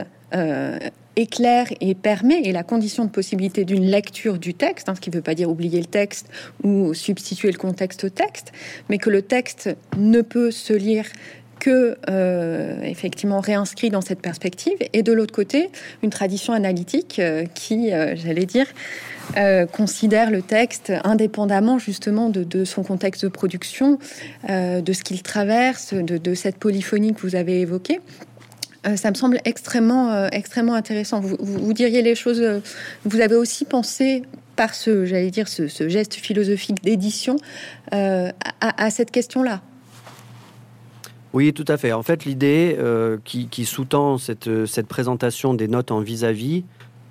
éclaire 1.20 1.68
et 1.82 1.96
permet, 1.96 2.42
et 2.44 2.52
la 2.52 2.64
condition 2.64 3.06
de 3.06 3.10
possibilité 3.10 3.66
d'une 3.66 3.86
lecture 3.86 4.40
du 4.40 4.54
texte, 4.54 4.90
hein, 4.90 4.96
ce 4.96 5.02
qui 5.02 5.10
ne 5.10 5.16
veut 5.16 5.22
pas 5.22 5.36
dire 5.36 5.50
oublier 5.50 5.80
le 5.80 5.86
texte 5.86 6.30
ou 6.64 6.94
substituer 6.94 7.52
le 7.52 7.58
contexte 7.58 8.06
au 8.06 8.10
texte, 8.10 8.52
mais 8.90 8.98
que 8.98 9.10
le 9.10 9.22
texte 9.22 9.70
ne 9.98 10.22
peut 10.22 10.52
se 10.52 10.74
lire 10.74 11.06
que 11.60 11.98
euh, 12.10 12.82
effectivement 12.84 13.40
réinscrit 13.40 13.90
dans 13.90 14.02
cette 14.02 14.22
perspective, 14.22 14.78
et 14.94 15.04
de 15.04 15.14
l'autre 15.14 15.34
côté, 15.34 15.70
une 16.02 16.10
tradition 16.10 16.54
analytique 16.54 17.20
euh, 17.20 17.46
qui, 17.54 17.92
euh, 17.92 18.16
j'allais 18.16 18.46
dire, 18.46 18.68
considère 19.72 20.32
le 20.32 20.42
texte 20.42 20.92
indépendamment 21.04 21.78
justement 21.78 22.30
de, 22.30 22.66
son 22.66 22.82
contexte 22.82 23.26
de 23.26 23.28
production, 23.28 24.00
de 24.50 24.92
ce 24.92 25.04
qu'il 25.04 25.22
traverse, 25.22 25.94
de, 25.94 26.34
cette 26.34 26.58
polyphonie 26.58 27.14
que 27.14 27.22
vous 27.22 27.36
avez 27.36 27.62
évoquée. 27.62 28.00
Ça 28.96 29.12
me 29.12 29.16
semble 29.16 29.40
extrêmement, 29.46 30.30
extrêmement 30.30 30.74
intéressant. 30.74 31.20
Vous, 31.20 31.74
diriez 31.74 32.02
les 32.02 32.16
choses. 32.16 32.44
Vous 33.06 33.22
avez 33.22 33.36
aussi 33.36 33.66
pensé 33.66 34.24
par 34.56 34.74
ce, 34.74 35.06
j'allais 35.06 35.30
dire, 35.30 35.48
ce, 35.48 35.68
geste 35.88 36.16
philosophique 36.16 36.84
d'édition 36.84 37.36
à, 37.92 38.90
cette 38.90 39.12
question-là? 39.12 39.62
Oui, 41.34 41.54
tout 41.54 41.66
à 41.68 41.78
fait. 41.78 41.94
En 41.94 42.04
fait, 42.04 42.26
l'idée 42.26 42.78
qui, 43.24 43.66
sous-tend 43.66 44.18
cette, 44.18 44.66
cette, 44.66 44.88
présentation 44.88 45.54
des 45.54 45.68
notes 45.68 45.92
en 45.92 46.00
vis-à-vis, 46.00 46.64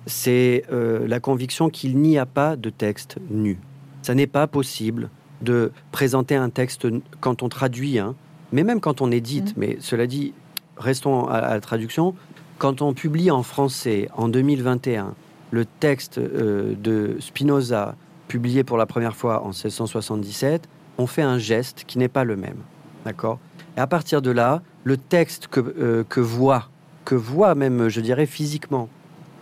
c'est 0.07 0.65
la 0.69 1.19
conviction 1.21 1.69
qu'il 1.69 1.97
n'y 1.97 2.17
a 2.17 2.25
pas 2.25 2.57
de 2.57 2.69
texte 2.69 3.17
nu. 3.29 3.57
Ça 4.01 4.15
n'est 4.15 4.27
pas 4.27 4.47
possible 4.47 5.09
de 5.41 5.71
présenter 5.91 6.35
un 6.35 6.49
texte 6.49 6.87
quand 7.19 7.43
on 7.43 7.49
traduit, 7.49 7.99
hein, 7.99 8.15
mais 8.51 8.63
même 8.63 8.79
quand 8.79 9.01
on 9.01 9.11
édite. 9.11 9.55
Mmh. 9.55 9.59
Mais 9.59 9.77
cela 9.79 10.07
dit, 10.07 10.33
restons 10.77 11.27
à, 11.27 11.41
la 11.41 11.61
traduction. 11.61 12.15
Quand 12.57 12.81
on 12.81 12.93
publie 12.93 13.31
en 13.31 13.43
français 13.43 14.09
en 14.15 14.27
2021 14.27 15.13
le 15.51 15.65
texte 15.65 16.17
euh, 16.17 16.75
de 16.75 17.17
Spinoza 17.19 17.95
publié 18.27 18.63
pour 18.63 18.77
la 18.77 18.85
première 18.85 19.15
fois 19.15 19.43
en 19.43 19.49
1677, 19.49 20.67
on 20.97 21.07
fait 21.07 21.21
un 21.21 21.37
geste 21.37 21.85
qui 21.87 21.97
n'est 21.97 22.09
pas 22.09 22.23
le 22.23 22.35
même. 22.35 22.57
D'accord 23.05 23.39
Et 23.77 23.79
à 23.79 23.87
partir 23.87 24.21
de 24.21 24.31
là, 24.31 24.61
le 24.83 24.97
texte 24.97 25.47
que, 25.47 25.59
euh, 25.59 26.03
que 26.07 26.19
voit, 26.19 26.69
que 27.05 27.15
voit 27.15 27.55
même, 27.55 27.89
je 27.89 28.01
dirais, 28.01 28.25
physiquement, 28.25 28.89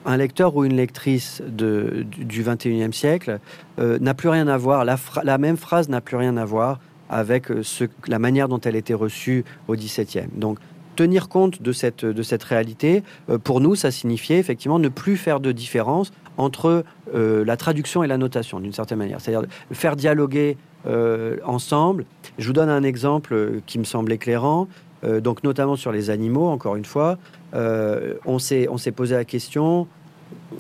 un 0.06 0.18
lecteur 0.18 0.56
ou 0.56 0.64
une 0.64 0.76
lectrice 0.76 1.42
du, 1.46 2.44
21e 2.44 2.94
siècle 2.94 3.40
euh, 3.80 4.00
n'a 4.00 4.14
plus 4.14 4.30
rien 4.30 4.48
à 4.48 4.58
voir, 4.58 4.86
la, 4.86 5.38
même 5.38 5.58
phrase 5.58 5.90
n'a 5.90 6.00
plus 6.00 6.16
rien 6.16 6.38
à 6.38 6.46
voir 6.46 6.80
avec 7.10 7.48
ce, 7.62 7.86
la 8.08 8.20
manière 8.20 8.48
dont 8.48 8.60
elle 8.60 8.76
était 8.76 8.94
reçue 8.94 9.44
au 9.68 9.76
17e. 9.76 10.28
Donc 10.36 10.60
tenir 10.98 11.30
compte 11.30 11.62
de 11.62 11.72
cette, 11.72 12.04
de 12.04 12.24
cette 12.24 12.44
réalité, 12.44 13.04
euh, 13.30 13.38
pour 13.38 13.62
nous, 13.62 13.76
ça 13.76 13.92
signifiait 13.92 14.40
effectivement 14.40 14.80
ne 14.80 14.90
plus 14.90 15.16
faire 15.16 15.40
de 15.40 15.52
différence 15.52 16.12
entre 16.38 16.84
euh, 17.14 17.44
la 17.46 17.58
traduction 17.58 18.04
et 18.04 18.08
la 18.08 18.18
notation, 18.18 18.60
d'une 18.60 18.74
certaine 18.74 18.98
manière. 18.98 19.20
C'est-à-dire 19.22 19.48
faire 19.72 19.96
dialoguer 19.96 20.58
euh, 20.86 21.38
ensemble. 21.44 22.06
Je 22.38 22.48
vous 22.48 22.54
donne 22.54 22.70
un 22.70 22.84
exemple 22.84 23.62
qui 23.66 23.80
me 23.80 23.84
semble 23.84 24.12
éclairant. 24.12 24.68
donc 25.04 25.44
notamment 25.44 25.76
sur 25.76 25.92
les 25.92 26.10
animaux, 26.10 26.48
encore 26.48 26.76
une 26.76 26.86
fois, 26.86 27.18
on 27.54 28.40
s'est 28.40 28.68
posé 28.96 29.16
la 29.16 29.26
question 29.26 29.88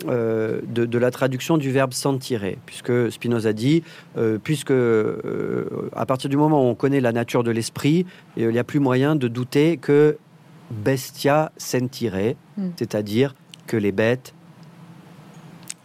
de, 0.05 0.61
de, 0.85 0.97
la 0.97 1.11
traduction 1.11 1.57
du 1.57 1.71
verbe 1.71 1.93
sentirer, 1.93 2.57
puisque 2.65 3.11
Spinoza 3.11 3.53
dit, 3.53 3.83
puisque 4.43 4.73
à 5.95 6.05
partir 6.05 6.29
du 6.29 6.37
moment 6.37 6.63
où 6.63 6.69
on 6.69 6.75
connaît 6.75 7.01
la 7.01 7.11
nature 7.11 7.43
de 7.43 7.51
l'esprit, 7.51 8.05
il 8.37 8.49
n'y 8.49 8.59
a 8.59 8.63
plus 8.63 8.79
moyen 8.79 9.15
de 9.15 9.27
douter 9.27 9.77
que 9.77 10.17
bestia 10.71 11.51
sentire, 11.57 12.35
hmm. 12.57 12.69
c'est-à-dire 12.75 13.35
que 13.65 13.77
les 13.77 13.91
bêtes. 13.91 14.33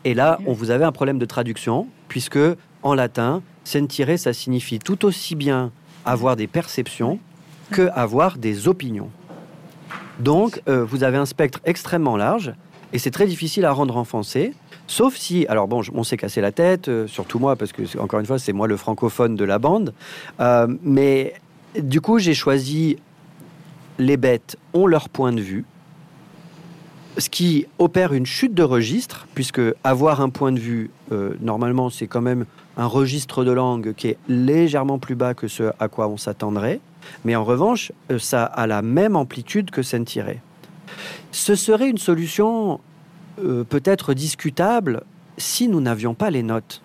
Et 0.04 0.14
là, 0.14 0.38
on 0.46 0.52
vous 0.52 0.70
avez 0.70 0.84
un 0.84 0.92
problème 0.92 1.18
de 1.18 1.26
traduction, 1.26 1.86
puisque 2.08 2.38
en 2.82 2.94
latin, 2.94 3.42
sentire, 3.64 4.18
ça 4.18 4.32
signifie 4.32 4.78
tout 4.78 5.04
aussi 5.04 5.34
bien 5.34 5.70
avoir 6.04 6.36
des 6.36 6.46
perceptions 6.46 7.18
que 7.70 7.88
avoir 7.94 8.36
des 8.38 8.68
opinions. 8.68 9.10
Donc, 10.18 10.60
euh, 10.68 10.84
vous 10.84 11.04
avez 11.04 11.16
un 11.16 11.26
spectre 11.26 11.60
extrêmement 11.64 12.16
large, 12.16 12.52
et 12.92 12.98
c'est 12.98 13.10
très 13.10 13.26
difficile 13.26 13.64
à 13.64 13.72
rendre 13.72 13.96
en 13.96 14.04
français. 14.04 14.52
Sauf 14.86 15.16
si, 15.16 15.46
alors 15.46 15.68
bon, 15.68 15.82
on 15.94 16.04
s'est 16.04 16.16
cassé 16.16 16.40
la 16.40 16.52
tête, 16.52 16.88
euh, 16.88 17.06
surtout 17.06 17.38
moi, 17.38 17.56
parce 17.56 17.72
que 17.72 17.82
encore 17.98 18.20
une 18.20 18.26
fois, 18.26 18.38
c'est 18.38 18.52
moi 18.52 18.66
le 18.66 18.76
francophone 18.76 19.36
de 19.36 19.44
la 19.44 19.58
bande. 19.58 19.94
Euh, 20.40 20.66
mais 20.82 21.34
du 21.78 22.00
coup, 22.00 22.18
j'ai 22.18 22.34
choisi 22.34 22.98
les 23.98 24.16
bêtes 24.16 24.56
ont 24.74 24.86
leur 24.86 25.08
point 25.08 25.32
de 25.32 25.40
vue, 25.40 25.64
ce 27.18 27.28
qui 27.28 27.66
opère 27.78 28.12
une 28.12 28.26
chute 28.26 28.54
de 28.54 28.62
registre, 28.62 29.26
puisque 29.34 29.60
avoir 29.84 30.20
un 30.20 30.30
point 30.30 30.52
de 30.52 30.58
vue, 30.58 30.90
euh, 31.12 31.34
normalement, 31.40 31.90
c'est 31.90 32.06
quand 32.06 32.22
même 32.22 32.46
un 32.76 32.86
registre 32.86 33.44
de 33.44 33.52
langue 33.52 33.92
qui 33.94 34.08
est 34.08 34.18
légèrement 34.28 34.98
plus 34.98 35.14
bas 35.14 35.34
que 35.34 35.48
ce 35.48 35.72
à 35.78 35.88
quoi 35.88 36.08
on 36.08 36.16
s'attendrait, 36.16 36.80
mais 37.24 37.36
en 37.36 37.44
revanche, 37.44 37.92
euh, 38.10 38.18
ça 38.18 38.44
a 38.44 38.66
la 38.66 38.82
même 38.82 39.16
amplitude 39.16 39.70
que 39.70 39.82
sentiré. 39.82 40.40
Ce 41.32 41.54
serait 41.54 41.88
une 41.88 41.98
solution 41.98 42.80
euh, 43.42 43.64
peut-être 43.64 44.14
discutable 44.14 45.02
si 45.36 45.68
nous 45.68 45.80
n'avions 45.80 46.14
pas 46.14 46.30
les 46.30 46.42
notes. 46.42 46.81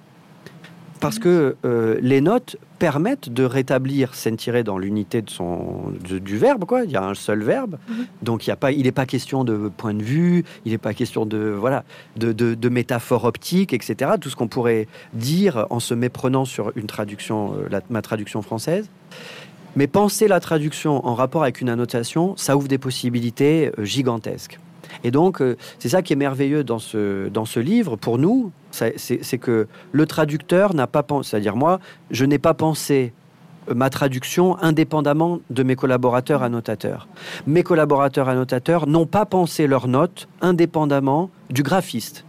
Parce 0.99 1.19
que 1.19 1.55
euh, 1.63 1.97
les 2.01 2.21
notes 2.21 2.57
permettent 2.79 3.29
de 3.29 3.43
rétablir 3.43 4.15
sentir 4.15 4.63
dans 4.63 4.77
l'unité 4.77 5.21
de 5.21 5.29
son, 5.29 5.91
du 6.01 6.37
verbe. 6.37 6.65
Quoi. 6.65 6.83
Il 6.83 6.91
y 6.91 6.95
a 6.95 7.03
un 7.03 7.13
seul 7.13 7.43
verbe. 7.43 7.77
Mhm. 7.89 8.05
Donc 8.21 8.47
il 8.47 8.49
n'est 8.49 8.91
pas, 8.91 9.01
pas 9.01 9.05
question 9.05 9.43
de 9.43 9.69
point 9.69 9.93
de 9.93 10.03
vue, 10.03 10.43
il 10.65 10.71
n'est 10.71 10.77
pas 10.77 10.93
question 10.93 11.25
de, 11.25 11.37
voilà, 11.37 11.83
de, 12.15 12.31
de, 12.31 12.69
métaphore 12.69 13.25
optique, 13.25 13.73
etc. 13.73 14.11
Tout 14.19 14.29
ce 14.29 14.35
qu'on 14.35 14.47
pourrait 14.47 14.87
dire 15.13 15.67
en 15.69 15.79
se 15.79 15.93
méprenant 15.93 16.45
sur 16.45 16.71
une 16.75 16.87
traduction, 16.87 17.55
euh, 17.71 17.79
ma 17.89 18.01
traduction 18.01 18.41
française. 18.41 18.89
Mais 19.75 19.87
penser 19.87 20.27
la 20.27 20.39
traduction 20.39 21.05
en 21.05 21.13
rapport 21.13 21.43
avec 21.43 21.61
une 21.61 21.69
annotation, 21.69 22.35
ça 22.35 22.57
ouvre 22.57 22.67
des 22.67 22.79
possibilités 22.79 23.71
euh, 23.77 23.83
gigantesques. 23.83 24.59
Et 25.03 25.11
donc, 25.11 25.41
euh, 25.41 25.57
c'est 25.79 25.89
ça 25.89 26.01
qui 26.01 26.13
est 26.13 26.17
merveilleux 26.17 26.63
dans 26.63 26.79
ce, 26.79 27.27
dans 27.29 27.45
ce 27.45 27.59
livre, 27.59 27.95
pour 27.95 28.17
nous, 28.17 28.51
c'est 28.71 29.37
que 29.37 29.67
le 29.91 30.05
traducteur 30.05 30.73
n'a 30.73 30.87
pas 30.87 31.03
pensé, 31.03 31.31
c'est-à-dire 31.31 31.55
moi, 31.55 31.79
je 32.11 32.25
n'ai 32.25 32.37
pas 32.37 32.53
pensé 32.53 33.13
euh, 33.69 33.73
ma 33.73 33.89
traduction 33.89 34.57
indépendamment 34.61 35.39
de 35.49 35.63
mes 35.63 35.75
collaborateurs 35.75 36.43
annotateurs. 36.43 37.07
Mes 37.45 37.63
collaborateurs 37.63 38.29
annotateurs 38.29 38.87
n'ont 38.87 39.05
pas 39.05 39.25
pensé 39.25 39.67
leurs 39.67 39.87
notes 39.87 40.27
indépendamment 40.41 41.29
du 41.49 41.63
graphiste 41.63 42.25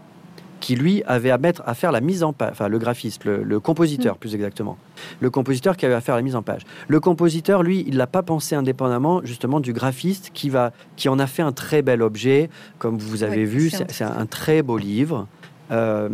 qui 0.60 0.74
lui 0.74 1.02
avait 1.04 1.30
à 1.30 1.38
mettre 1.38 1.62
à 1.66 1.74
faire 1.74 1.92
la 1.92 2.00
mise 2.00 2.22
en 2.22 2.32
page, 2.32 2.50
enfin 2.52 2.68
le 2.68 2.78
graphiste, 2.78 3.24
le, 3.24 3.60
compositeur 3.60 4.16
mm. 4.16 4.18
plus 4.18 4.34
exactement, 4.34 4.76
le 5.20 5.30
compositeur 5.30 5.76
qui 5.76 5.86
avait 5.86 5.94
à 5.94 6.00
faire 6.00 6.16
la 6.16 6.22
mise 6.22 6.36
en 6.36 6.42
page. 6.42 6.62
Le 6.88 7.00
compositeur, 7.00 7.62
lui, 7.62 7.84
il 7.86 7.96
l'a 7.96 8.06
pas 8.06 8.22
pensé 8.22 8.54
indépendamment 8.54 9.20
justement 9.24 9.60
du 9.60 9.72
graphiste 9.72 10.30
qui 10.34 10.50
va, 10.50 10.72
qui 10.96 11.08
en 11.08 11.18
a 11.18 11.26
fait 11.26 11.42
un 11.42 11.52
très 11.52 11.82
bel 11.82 12.02
objet, 12.02 12.50
comme 12.78 12.98
vous 12.98 13.22
avez 13.22 13.44
vu, 13.44 13.70
c'est 13.70 14.02
un, 14.02 14.26
très 14.26 14.62
beau 14.62 14.78
livre. 14.78 15.26
Euh, 15.70 16.08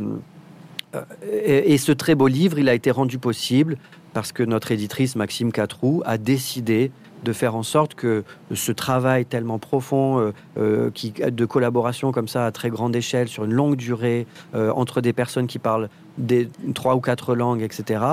euh, 0.95 1.03
et, 1.31 1.75
et, 1.75 1.79
ce 1.79 1.93
très 1.93 2.15
beau 2.15 2.29
livre, 2.29 2.59
il 2.59 2.69
a 2.69 2.75
été 2.75 2.91
rendu 2.91 3.19
possible 3.19 3.77
parce 4.13 4.33
que 4.33 4.43
notre 4.43 4.73
éditrice 4.73 5.17
Maxime 5.17 5.53
Catrou 5.53 6.03
a 6.07 6.19
décidé 6.19 6.93
de 7.25 7.33
faire 7.33 7.57
en 7.57 7.63
sorte 7.63 7.95
que 7.95 8.23
ce 8.53 8.71
travail 8.71 9.25
tellement 9.25 9.59
profond 9.59 10.21
euh, 10.21 10.33
euh, 10.59 10.91
qui, 10.93 11.11
de 11.11 11.45
collaboration 11.45 12.13
comme 12.13 12.29
ça 12.29 12.47
à 12.47 12.53
très 12.53 12.71
grande 12.71 12.95
échelle, 12.95 13.29
sur 13.29 13.45
une 13.45 13.53
longue 13.53 13.77
durée, 13.77 14.27
euh, 14.55 14.71
entre 14.71 15.01
des 15.01 15.13
personnes 15.13 15.47
qui 15.47 15.59
parlent 15.59 15.89
des 16.19 16.49
trois 16.75 16.95
ou 16.95 17.01
quatre 17.01 17.35
langues, 17.35 17.63
etc., 17.63 18.05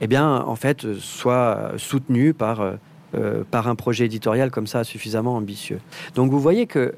eh 0.00 0.06
bien, 0.06 0.42
en 0.42 0.54
fait, 0.54 0.94
soit 0.94 1.72
soutenu 1.76 2.32
par, 2.32 2.74
par 3.50 3.66
un 3.66 3.74
projet 3.74 4.04
éditorial 4.04 4.52
comme 4.52 4.68
ça 4.68 4.84
suffisamment 4.84 5.34
ambitieux. 5.34 5.80
Donc 6.14 6.30
vous 6.30 6.38
voyez 6.38 6.68
que 6.68 6.94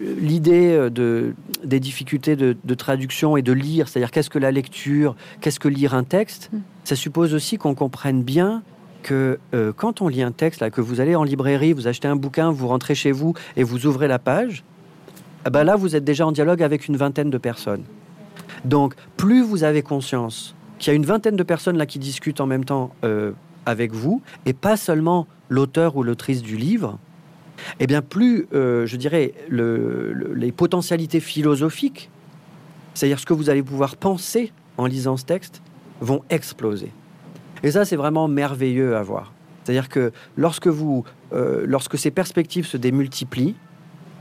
l'idée 0.00 0.88
de, 0.90 1.34
des 1.64 1.80
difficultés 1.80 2.34
de, 2.34 2.56
de, 2.64 2.74
traduction 2.74 3.36
et 3.36 3.42
de 3.42 3.52
lire, 3.52 3.88
c'est-à-dire 3.88 4.10
qu'est-ce 4.10 4.30
que 4.30 4.38
la 4.38 4.52
lecture, 4.52 5.14
qu'est-ce 5.42 5.60
que 5.60 5.68
lire 5.68 5.92
un 5.92 6.04
texte, 6.04 6.48
mm. 6.50 6.58
ça 6.84 6.96
suppose 6.96 7.34
aussi 7.34 7.58
qu'on 7.58 7.74
comprenne 7.74 8.22
bien 8.22 8.62
que 9.02 9.38
euh, 9.54 9.72
quand 9.74 10.02
on 10.02 10.08
lit 10.08 10.22
un 10.22 10.32
texte, 10.32 10.68
que 10.70 10.80
vous 10.80 11.00
allez 11.00 11.14
en 11.14 11.24
librairie, 11.24 11.72
vous 11.72 11.86
achetez 11.86 12.08
un 12.08 12.16
bouquin, 12.16 12.50
vous 12.50 12.68
rentrez 12.68 12.94
chez 12.94 13.12
vous 13.12 13.34
et 13.56 13.62
vous 13.62 13.86
ouvrez 13.86 14.08
la 14.08 14.18
page, 14.18 14.64
eh 15.46 15.50
ben 15.50 15.64
là, 15.64 15.76
vous 15.76 15.96
êtes 15.96 16.04
déjà 16.04 16.26
en 16.26 16.32
dialogue 16.32 16.62
avec 16.62 16.88
une 16.88 16.96
vingtaine 16.96 17.30
de 17.30 17.38
personnes. 17.38 17.84
Donc, 18.64 18.94
plus 19.16 19.42
vous 19.42 19.64
avez 19.64 19.82
conscience 19.82 20.54
qu'il 20.78 20.92
y 20.92 20.92
a 20.92 20.96
une 20.96 21.06
vingtaine 21.06 21.36
de 21.36 21.42
personnes 21.42 21.76
là 21.76 21.86
qui 21.86 21.98
discutent 21.98 22.40
en 22.40 22.46
même 22.46 22.64
temps 22.64 22.92
euh, 23.04 23.32
avec 23.66 23.92
vous, 23.92 24.22
et 24.46 24.52
pas 24.52 24.76
seulement 24.76 25.26
l'auteur 25.48 25.96
ou 25.96 26.02
l'autrice 26.02 26.42
du 26.42 26.56
livre, 26.56 26.98
eh 27.80 27.86
bien, 27.86 28.02
plus, 28.02 28.46
euh, 28.52 28.86
je 28.86 28.96
dirais, 28.96 29.34
les 29.50 30.52
potentialités 30.52 31.20
philosophiques, 31.20 32.10
c'est-à-dire 32.94 33.18
ce 33.18 33.26
que 33.26 33.32
vous 33.32 33.50
allez 33.50 33.62
pouvoir 33.62 33.96
penser 33.96 34.52
en 34.76 34.86
lisant 34.86 35.16
ce 35.16 35.24
texte, 35.24 35.62
vont 36.00 36.22
exploser. 36.30 36.92
Et 37.62 37.70
ça, 37.70 37.84
c'est 37.84 37.96
vraiment 37.96 38.28
merveilleux 38.28 38.96
à 38.96 39.02
voir. 39.02 39.32
C'est-à-dire 39.64 39.88
que 39.88 40.12
lorsque, 40.36 40.66
vous, 40.66 41.04
euh, 41.32 41.64
lorsque 41.66 41.98
ces 41.98 42.10
perspectives 42.10 42.66
se 42.66 42.76
démultiplient, 42.76 43.54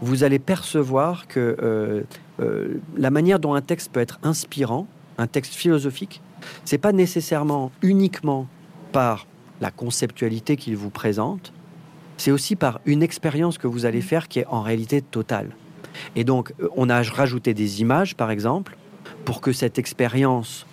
vous 0.01 0.23
allez 0.23 0.39
percevoir 0.39 1.27
que 1.27 1.55
euh, 1.61 2.03
euh, 2.41 2.81
la 2.97 3.09
manière 3.09 3.39
dont 3.39 3.53
un 3.53 3.61
texte 3.61 3.91
peut 3.91 3.99
être 3.99 4.19
inspirant, 4.23 4.87
un 5.17 5.27
texte 5.27 5.53
philosophique, 5.53 6.21
c'est 6.65 6.77
pas 6.77 6.91
nécessairement 6.91 7.71
uniquement 7.81 8.47
par 8.91 9.25
la 9.61 9.71
conceptualité 9.71 10.57
qu'il 10.57 10.75
vous 10.75 10.89
présente, 10.89 11.53
c'est 12.17 12.31
aussi 12.31 12.55
par 12.55 12.79
une 12.85 13.01
expérience 13.01 13.57
que 13.57 13.67
vous 13.67 13.85
allez 13.85 14.01
faire 14.01 14.27
qui 14.27 14.39
est 14.39 14.47
en 14.47 14.61
réalité 14.61 15.01
totale. 15.01 15.55
Et 16.15 16.23
donc, 16.23 16.53
on 16.75 16.89
a 16.89 17.01
rajouté 17.01 17.53
des 17.53 17.81
images, 17.81 18.15
par 18.15 18.31
exemple, 18.31 18.77
pour 19.25 19.41
que 19.41 19.51
cette 19.51 19.79
expérience 19.79 20.65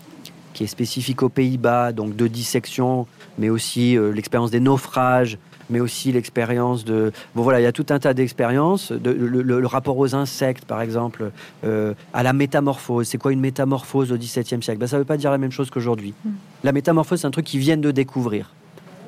qui 0.54 0.64
est 0.64 0.68
spécifique 0.68 1.22
aux 1.22 1.28
Pays-Bas, 1.28 1.92
donc 1.92 2.16
de 2.16 2.26
dissection, 2.26 3.06
mais 3.38 3.50
aussi 3.50 3.98
euh, 3.98 4.12
l'expérience 4.12 4.50
des 4.50 4.60
naufrages, 4.60 5.36
mais 5.68 5.80
aussi 5.80 6.12
l'expérience 6.12 6.84
de... 6.84 7.12
Bon 7.34 7.42
voilà, 7.42 7.60
il 7.60 7.64
y 7.64 7.66
a 7.66 7.72
tout 7.72 7.86
un 7.90 7.98
tas 7.98 8.14
d'expériences, 8.14 8.92
le, 8.92 9.66
rapport 9.66 9.98
aux 9.98 10.14
insectes 10.14 10.64
par 10.64 10.80
exemple, 10.80 11.30
euh, 11.64 11.94
à 12.12 12.22
la 12.22 12.32
métamorphose. 12.32 13.08
C'est 13.08 13.18
quoi 13.18 13.32
une 13.32 13.40
métamorphose 13.40 14.12
au 14.12 14.16
XVIIe 14.16 14.62
siècle? 14.62 14.78
Ben, 14.78 14.86
Ça 14.86 14.96
ne 14.96 15.00
veut 15.00 15.06
pas 15.06 15.16
dire 15.16 15.30
la 15.30 15.38
même 15.38 15.52
chose 15.52 15.70
qu'aujourd'hui. 15.70 16.14
Hmm. 16.24 16.32
La 16.62 16.72
métamorphose, 16.72 17.20
c'est 17.20 17.26
un 17.26 17.32
truc 17.32 17.46
qu'ils 17.46 17.60
viennent 17.60 17.80
de 17.80 17.90
découvrir. 17.90 18.52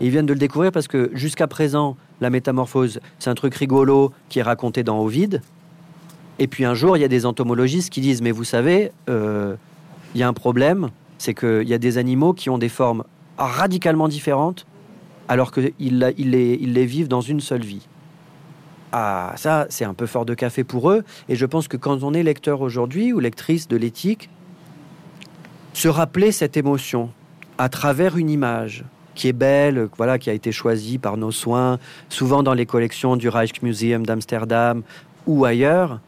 ils 0.00 0.10
viennent 0.10 0.26
de 0.26 0.32
le 0.32 0.38
découvrir 0.38 0.72
parce 0.72 0.88
que 0.88 1.10
jusqu'à 1.14 1.46
présent, 1.46 1.96
la 2.20 2.30
métamorphose, 2.30 3.00
c'est 3.18 3.30
un 3.30 3.34
truc 3.34 3.54
rigolo 3.54 4.12
qui 4.28 4.40
est 4.40 4.42
raconté 4.42 4.82
dans 4.82 4.98
Ovid. 5.00 5.42
Et 6.38 6.48
puis 6.48 6.64
un 6.64 6.74
jour, 6.74 6.96
il 6.96 7.00
y 7.00 7.04
a 7.04 7.08
des 7.08 7.24
entomologistes 7.24 7.90
qui 7.90 8.00
disent, 8.00 8.22
mais 8.22 8.30
vous 8.30 8.44
savez, 8.44 8.90
euh, 9.08 9.54
il 10.14 10.20
y 10.20 10.22
a 10.22 10.28
un 10.28 10.34
problème, 10.34 10.90
c'est 11.18 11.34
qu'il 11.34 11.68
y 11.68 11.74
a 11.74 11.78
des 11.78 11.98
animaux 11.98 12.32
qui 12.32 12.50
ont 12.50 12.58
des 12.58 12.68
formes 12.68 13.04
radicalement 13.38 14.08
différentes 14.08 14.66
alors 15.28 15.52
qu'ils 15.52 15.72
ils 15.78 16.30
les, 16.30 16.56
les 16.56 16.86
vivent 16.86 17.08
dans 17.08 17.20
une 17.20 17.40
seule 17.40 17.62
vie. 17.62 17.86
Ah, 18.92 19.32
ça, 19.36 19.66
c'est 19.68 19.84
un 19.84 19.94
peu 19.94 20.06
fort 20.06 20.24
de 20.24 20.34
café 20.34 20.64
pour 20.64 20.90
eux. 20.90 21.04
Et 21.28 21.36
je 21.36 21.44
pense 21.44 21.68
que 21.68 21.76
quand 21.76 22.02
on 22.02 22.14
est 22.14 22.22
lecteur 22.22 22.60
aujourd'hui 22.60 23.12
ou 23.12 23.20
lectrice 23.20 23.68
de 23.68 23.76
l'éthique, 23.76 24.30
se 25.72 25.88
rappeler 25.88 26.32
cette 26.32 26.56
émotion 26.56 27.10
à 27.58 27.68
travers 27.68 28.16
une 28.16 28.30
image 28.30 28.84
qui 29.14 29.28
est 29.28 29.32
belle, 29.32 29.88
voilà, 29.96 30.18
qui 30.18 30.30
a 30.30 30.32
été 30.32 30.52
choisie 30.52 30.98
par 30.98 31.16
nos 31.16 31.30
soins, 31.30 31.78
souvent 32.08 32.42
dans 32.42 32.54
les 32.54 32.66
collections 32.66 33.16
du 33.16 33.28
Rijksmuseum 33.28 34.06
d'Amsterdam 34.06 34.82
ou 35.26 35.44
ailleurs, 35.44 36.00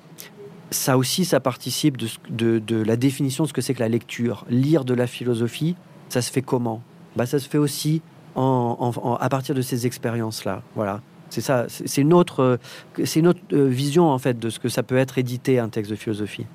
ça 0.70 0.98
aussi, 0.98 1.24
ça 1.24 1.40
participe 1.40 1.96
de, 2.30 2.82
la 2.82 2.96
définition 2.96 3.44
de 3.44 3.48
ce 3.48 3.52
que 3.52 3.60
c'est 3.60 3.74
que 3.74 3.80
la 3.80 3.88
lecture. 3.88 4.44
Lire 4.50 4.84
de 4.84 4.94
la 4.94 5.06
philosophie, 5.06 5.76
ça 6.08 6.22
se 6.22 6.30
fait 6.30 6.42
comment? 6.42 6.82
Bah, 7.16 7.26
Ça 7.26 7.38
se 7.38 7.48
fait 7.48 7.58
aussi 7.58 8.02
à 8.36 9.28
partir 9.30 9.54
de 9.54 9.62
ces 9.62 9.86
expériences-là. 9.86 10.62
Voilà. 10.76 11.00
C'est 11.30 11.40
ça, 11.40 11.66
c'est 11.68 12.00
une 12.00 12.14
autre 12.14 12.58
euh, 12.98 13.68
vision 13.68 14.08
en 14.08 14.18
fait 14.18 14.38
de 14.38 14.48
ce 14.48 14.58
que 14.58 14.70
ça 14.70 14.82
peut 14.82 14.96
être 14.96 15.18
édité 15.18 15.58
un 15.58 15.68
texte 15.68 15.90
de 15.90 15.96
philosophie. 15.96 16.46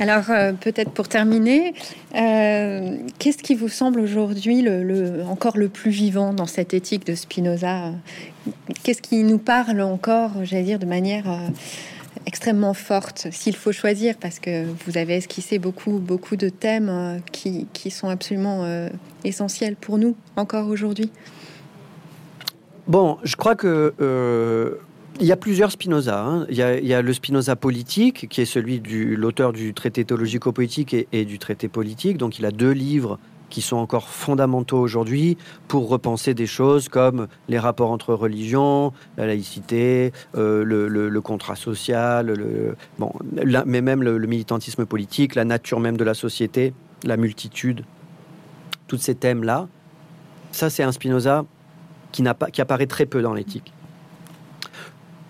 Alors 0.00 0.30
euh, 0.30 0.52
peut-être 0.52 0.90
pour 0.90 1.08
terminer, 1.08 1.74
euh, 2.14 2.96
qu'est-ce 3.18 3.42
qui 3.42 3.54
vous 3.54 3.68
semble 3.68 4.00
aujourd'hui 4.00 4.64
encore 5.28 5.58
le 5.58 5.68
plus 5.68 5.90
vivant 5.90 6.32
dans 6.32 6.46
cette 6.46 6.72
éthique 6.72 7.06
de 7.06 7.14
Spinoza? 7.14 7.92
Qu'est-ce 8.82 9.02
qui 9.02 9.22
nous 9.22 9.38
parle 9.38 9.82
encore, 9.82 10.30
j'allais 10.44 10.62
dire, 10.62 10.78
de 10.78 10.86
manière 10.86 11.24
extrêmement 12.26 12.74
forte, 12.74 13.28
s'il 13.30 13.56
faut 13.56 13.72
choisir, 13.72 14.16
parce 14.16 14.40
que 14.40 14.64
vous 14.84 14.98
avez 14.98 15.14
esquissé 15.14 15.58
beaucoup, 15.58 15.98
beaucoup 15.98 16.36
de 16.36 16.48
thèmes 16.48 16.88
euh, 16.88 17.18
qui, 17.32 17.66
qui 17.72 17.90
sont 17.90 18.08
absolument 18.08 18.64
euh, 18.64 18.88
essentiels 19.24 19.76
pour 19.76 19.96
nous 19.96 20.16
encore 20.36 20.68
aujourd'hui. 20.68 21.10
Bon, 22.88 23.18
je 23.22 23.36
crois 23.36 23.54
que 23.54 23.94
euh, 24.00 24.74
il 25.20 25.26
y 25.26 25.32
a 25.32 25.36
plusieurs 25.36 25.70
Spinoza. 25.70 26.20
Hein. 26.20 26.46
Il, 26.50 26.56
y 26.56 26.94
a, 26.94 27.02
le 27.02 27.12
Spinoza 27.12 27.56
politique, 27.56 28.28
qui 28.28 28.40
est 28.40 28.46
celui 28.46 28.80
de 28.80 29.14
l'auteur 29.14 29.52
du 29.52 29.72
traité 29.72 30.04
théologico-politique 30.04 30.94
et, 31.12 31.24
du 31.24 31.38
traité 31.38 31.68
politique. 31.68 32.18
Donc, 32.18 32.38
il 32.38 32.44
a 32.44 32.50
deux 32.50 32.70
livres 32.70 33.18
qui 33.50 33.62
sont 33.62 33.76
encore 33.76 34.08
fondamentaux 34.08 34.78
aujourd'hui 34.78 35.36
pour 35.68 35.88
repenser 35.88 36.34
des 36.34 36.46
choses 36.46 36.88
comme 36.88 37.28
les 37.48 37.58
rapports 37.58 37.90
entre 37.90 38.14
religions, 38.14 38.92
la 39.16 39.26
laïcité, 39.26 40.12
euh, 40.36 40.64
le, 40.64 41.20
contrat 41.20 41.56
social, 41.56 42.26
le, 42.26 42.76
bon, 42.98 43.12
mais 43.66 43.80
même 43.80 44.02
le, 44.02 44.18
militantisme 44.26 44.86
politique, 44.86 45.34
la 45.34 45.44
nature 45.44 45.80
même 45.80 45.96
de 45.96 46.04
la 46.04 46.14
société, 46.14 46.74
la 47.04 47.16
multitude, 47.16 47.84
tous 48.88 48.98
ces 48.98 49.14
thèmes-là. 49.14 49.68
Ça, 50.52 50.70
c'est 50.70 50.82
un 50.82 50.92
Spinoza 50.92 51.44
qui, 52.12 52.22
pas, 52.22 52.50
qui 52.50 52.60
apparaît 52.60 52.86
très 52.86 53.06
peu 53.06 53.22
dans 53.22 53.34
l'éthique. 53.34 53.72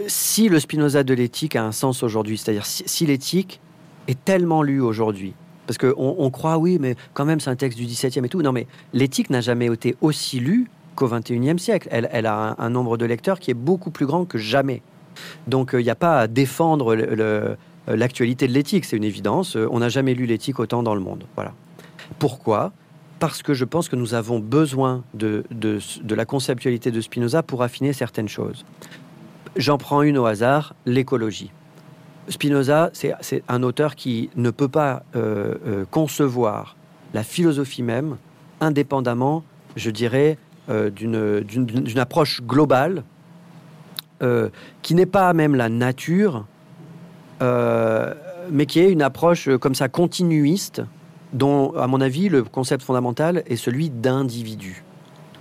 Si 0.06 0.48
le 0.48 0.60
Spinoza 0.60 1.04
de 1.04 1.14
l'éthique 1.14 1.56
a 1.56 1.64
un 1.64 1.72
sens 1.72 2.02
aujourd'hui, 2.02 2.36
c'est-à-dire 2.36 2.66
si 2.66 3.06
l'éthique 3.06 3.60
est 4.08 4.24
tellement 4.24 4.62
lu 4.62 4.80
aujourd'hui, 4.80 5.34
parce 5.66 5.78
qu'on 5.78 5.94
on 6.18 6.30
croit, 6.30 6.58
oui, 6.58 6.78
mais 6.80 6.96
quand 7.14 7.24
même, 7.24 7.40
c'est 7.40 7.50
un 7.50 7.56
texte 7.56 7.78
du 7.78 7.84
XVIIe 7.84 8.24
et 8.24 8.28
tout. 8.28 8.42
Non, 8.42 8.52
mais 8.52 8.66
l'éthique 8.92 9.30
n'a 9.30 9.40
jamais 9.40 9.66
été 9.66 9.96
aussi 10.00 10.40
lue 10.40 10.68
qu'au 10.94 11.08
XXIe 11.08 11.58
siècle. 11.58 11.88
Elle, 11.90 12.26
a 12.26 12.56
un, 12.58 12.70
nombre 12.70 12.96
de 12.96 13.04
lecteurs 13.04 13.38
qui 13.40 13.50
est 13.50 13.54
beaucoup 13.54 13.90
plus 13.90 14.06
grand 14.06 14.24
que 14.24 14.38
jamais. 14.38 14.82
Donc, 15.46 15.70
il 15.72 15.76
euh, 15.76 15.82
n'y 15.82 15.90
a 15.90 15.94
pas 15.94 16.20
à 16.20 16.26
défendre 16.26 16.96
euh, 16.96 17.56
l'actualité 17.86 18.46
de 18.46 18.52
l'éthique, 18.52 18.84
c'est 18.84 18.96
une 18.96 19.04
évidence. 19.04 19.56
Euh, 19.56 19.68
on 19.70 19.78
n'a 19.78 19.88
jamais 19.88 20.14
lu 20.14 20.26
l'éthique 20.26 20.58
autant 20.58 20.82
dans 20.82 20.94
le 20.94 21.00
monde. 21.00 21.24
Voilà. 21.34 21.52
Pourquoi? 22.18 22.72
Parce 23.18 23.42
que 23.42 23.54
je 23.54 23.64
pense 23.64 23.88
que 23.88 23.96
nous 23.96 24.14
avons 24.14 24.40
besoin 24.40 25.02
de 25.14 25.44
la 26.08 26.24
conceptualité 26.26 26.90
de 26.90 27.00
Spinoza 27.00 27.42
pour 27.42 27.62
affiner 27.62 27.94
certaines 27.94 28.28
choses. 28.28 28.64
J'en 29.56 29.78
prends 29.78 30.02
une 30.02 30.18
au 30.18 30.26
hasard, 30.26 30.74
l'écologie. 30.84 31.50
Spinoza, 32.28 32.90
c'est 32.92 33.42
un 33.48 33.62
auteur 33.62 33.94
qui 33.94 34.30
ne 34.36 34.50
peut 34.50 34.68
pas 34.68 35.04
euh, 35.14 35.54
euh, 35.66 35.84
concevoir 35.90 36.76
la 37.14 37.22
philosophie 37.22 37.82
même 37.82 38.16
indépendamment, 38.60 39.44
je 39.76 39.90
dirais, 39.90 40.38
euh, 40.68 40.90
d'une 40.90 41.98
approche 41.98 42.42
globale 42.42 43.04
qui 44.80 44.94
n'est 44.94 45.04
pas 45.04 45.34
même 45.34 45.54
la 45.54 45.68
nature, 45.68 46.46
mais 47.38 48.64
qui 48.64 48.80
est 48.80 48.90
une 48.90 49.02
approche 49.02 49.50
comme 49.58 49.74
ça 49.74 49.90
continuiste, 49.90 50.82
dont, 51.34 51.74
à 51.76 51.86
mon 51.86 52.00
avis, 52.00 52.30
le 52.30 52.42
concept 52.42 52.82
fondamental 52.82 53.42
est 53.46 53.56
celui 53.56 53.90
d'individu. 53.90 54.85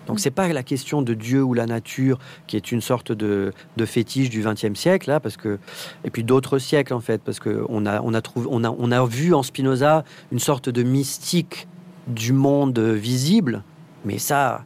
Donc 0.07 0.19
c'est 0.19 0.31
pas 0.31 0.47
la 0.47 0.63
question 0.63 1.01
de 1.01 1.13
Dieu 1.13 1.43
ou 1.43 1.53
la 1.53 1.65
nature 1.65 2.19
qui 2.47 2.55
est 2.55 2.71
une 2.71 2.81
sorte 2.81 3.11
de, 3.11 3.53
fétiche 3.85 4.29
du 4.29 4.43
XXe 4.43 4.79
siècle 4.79 5.09
là, 5.09 5.19
parce 5.19 5.37
que 5.37 5.59
et 6.03 6.09
puis 6.09 6.23
d'autres 6.23 6.59
siècles 6.59 6.93
en 6.93 6.99
fait, 6.99 7.21
parce 7.21 7.39
que 7.39 7.63
on 7.69 7.85
a 7.85 8.01
on 8.01 8.13
a 8.13 8.21
trouvé 8.21 8.47
on 8.49 8.63
a 8.63 8.69
on 8.69 8.91
a 8.91 9.05
vu 9.05 9.33
en 9.33 9.43
Spinoza 9.43 10.03
une 10.31 10.39
sorte 10.39 10.69
de 10.69 10.83
mystique 10.83 11.67
du 12.07 12.33
monde 12.33 12.77
visible, 12.79 13.63
mais 14.03 14.17
ça 14.17 14.63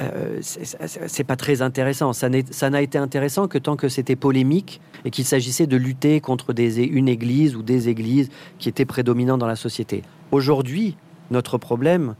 euh, 0.00 0.38
c'est 0.42 1.24
pas 1.24 1.36
très 1.36 1.62
intéressant. 1.62 2.12
Ça 2.12 2.28
n'a 2.30 2.80
été 2.82 2.98
intéressant 2.98 3.48
que 3.48 3.58
tant 3.58 3.76
que 3.76 3.88
c'était 3.88 4.16
polémique 4.16 4.80
et 5.04 5.10
qu'il 5.10 5.24
s'agissait 5.24 5.66
de 5.66 5.76
lutter 5.76 6.20
contre 6.20 6.52
des, 6.52 6.84
une 6.84 7.08
église 7.08 7.54
ou 7.54 7.62
des 7.62 7.88
églises 7.88 8.30
qui 8.58 8.68
étaient 8.68 8.86
prédominants 8.86 9.38
dans 9.38 9.46
la 9.46 9.56
société. 9.56 10.02
Aujourd'hui, 10.32 10.96
notre 11.30 11.58
problème, 11.58 12.14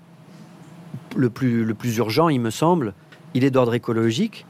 le 1.17 1.31
plus, 1.31 1.97
urgent, 1.97 2.29
il 2.29 2.41
me 2.41 2.51
semble, 2.51 2.95
il 3.35 3.45
est 3.45 3.51
d'ordre 3.51 3.75
écologique. 3.75 4.47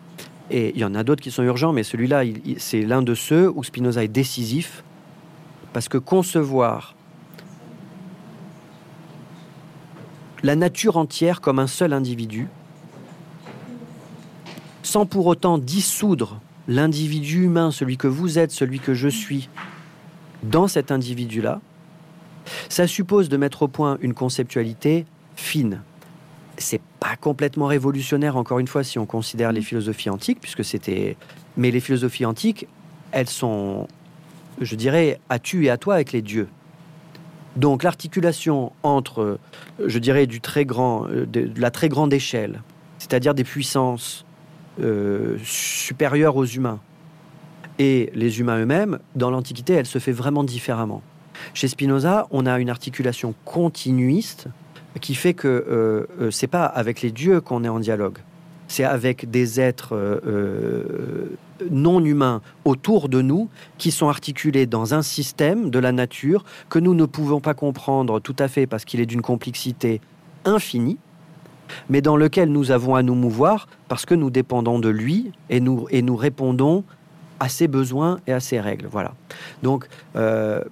Et 0.50 0.72
il 0.74 0.80
y 0.80 0.84
en 0.84 0.96
a 0.96 1.04
d'autres 1.04 1.22
qui 1.22 1.30
sont 1.30 1.44
urgents, 1.44 1.72
mais 1.72 1.84
celui-là, 1.84 2.22
c'est 2.58 2.82
l'un 2.82 3.02
de 3.02 3.14
ceux 3.14 3.48
où 3.48 3.62
Spinoza 3.62 4.02
est 4.02 4.08
décisif, 4.08 4.82
parce 5.72 5.88
que 5.88 5.96
concevoir 5.96 6.96
la 10.42 10.56
nature 10.56 10.96
entière 10.96 11.40
comme 11.40 11.60
un 11.60 11.68
seul 11.68 11.92
individu, 11.92 12.48
sans 14.82 15.06
pour 15.06 15.26
autant 15.26 15.58
dissoudre 15.58 16.40
l'individu 16.66 17.44
humain, 17.44 17.70
celui 17.70 17.96
que 17.96 18.08
vous 18.08 18.38
êtes, 18.38 18.50
celui 18.50 18.80
que 18.80 18.94
je 18.94 19.08
suis, 19.08 19.48
dans 20.42 20.66
cet 20.66 20.90
individu-là, 20.90 21.60
ça 22.68 22.86
suppose 22.86 23.28
de 23.28 23.36
mettre 23.36 23.62
au 23.62 23.68
point 23.68 23.98
une 24.00 24.14
conceptualité 24.14 25.06
fine, 25.36 25.82
c'est 26.62 26.80
pas 27.00 27.16
complètement 27.16 27.66
révolutionnaire, 27.66 28.36
encore 28.36 28.58
une 28.58 28.68
fois, 28.68 28.84
si 28.84 28.98
on 28.98 29.06
considère 29.06 29.52
les 29.52 29.62
philosophies 29.62 30.10
antiques, 30.10 30.40
puisque 30.40 30.64
c'était. 30.64 31.16
Mais 31.56 31.70
les 31.70 31.80
philosophies 31.80 32.26
antiques, 32.26 32.66
elles 33.12 33.28
sont, 33.28 33.88
je 34.60 34.74
dirais, 34.76 35.20
à 35.28 35.38
tu 35.38 35.64
et 35.64 35.70
à 35.70 35.76
toi 35.76 35.94
avec 35.94 36.12
les 36.12 36.22
dieux. 36.22 36.48
Donc 37.56 37.82
l'articulation 37.82 38.72
entre, 38.82 39.38
je 39.84 39.98
dirais, 39.98 40.26
du 40.26 40.40
très 40.40 40.64
grand, 40.64 41.06
de, 41.08 41.50
la 41.56 41.70
très 41.70 41.88
grande 41.88 42.12
échelle, 42.12 42.62
c'est-à-dire 42.98 43.34
des 43.34 43.44
puissances 43.44 44.24
euh, 44.80 45.36
supérieures 45.42 46.36
aux 46.36 46.46
humains, 46.46 46.80
et 47.80 48.10
les 48.14 48.40
humains 48.40 48.60
eux-mêmes, 48.60 48.98
dans 49.16 49.30
l'Antiquité, 49.30 49.72
elle 49.72 49.86
se 49.86 49.98
fait 49.98 50.12
vraiment 50.12 50.44
différemment. 50.44 51.02
Chez 51.54 51.66
Spinoza, 51.66 52.28
on 52.30 52.44
a 52.44 52.58
une 52.58 52.68
articulation 52.68 53.34
continuiste 53.44 54.48
qui 55.00 55.14
fait 55.14 55.34
que 55.34 55.48
euh, 55.48 56.06
euh, 56.20 56.30
c'est 56.30 56.46
pas 56.46 56.64
avec 56.64 57.02
les 57.02 57.10
dieux 57.10 57.40
qu'on 57.40 57.64
est 57.64 57.68
en 57.68 57.78
dialogue, 57.78 58.18
c'est 58.68 58.84
avec 58.84 59.30
des 59.30 59.60
êtres 59.60 59.94
euh, 59.94 61.36
non 61.70 62.04
humains 62.04 62.40
autour 62.64 63.08
de 63.08 63.20
nous 63.22 63.48
qui 63.78 63.90
sont 63.90 64.08
articulés 64.08 64.66
dans 64.66 64.94
un 64.94 65.02
système 65.02 65.70
de 65.70 65.78
la 65.78 65.92
nature 65.92 66.44
que 66.68 66.78
nous 66.78 66.94
ne 66.94 67.04
pouvons 67.04 67.40
pas 67.40 67.54
comprendre 67.54 68.20
tout 68.20 68.36
à 68.38 68.48
fait 68.48 68.66
parce 68.66 68.84
qu'il 68.84 69.00
est 69.00 69.06
d'une 69.06 69.22
complexité 69.22 70.00
infinie, 70.44 70.98
mais 71.88 72.00
dans 72.00 72.16
lequel 72.16 72.50
nous 72.50 72.70
avons 72.70 72.94
à 72.94 73.02
nous 73.02 73.14
mouvoir 73.14 73.68
parce 73.88 74.06
que 74.06 74.14
nous 74.14 74.30
dépendons 74.30 74.78
de 74.78 74.88
lui 74.88 75.32
et 75.50 75.60
nous, 75.60 75.86
et 75.90 76.02
nous 76.02 76.16
répondons 76.16 76.84
à 77.40 77.48
ses 77.48 77.68
besoins 77.68 78.20
et 78.26 78.32
à 78.32 78.40
ses 78.40 78.60
règles. 78.60 78.86
Voilà. 78.90 79.14
Donc, 79.62 79.86
euh, 80.16 80.62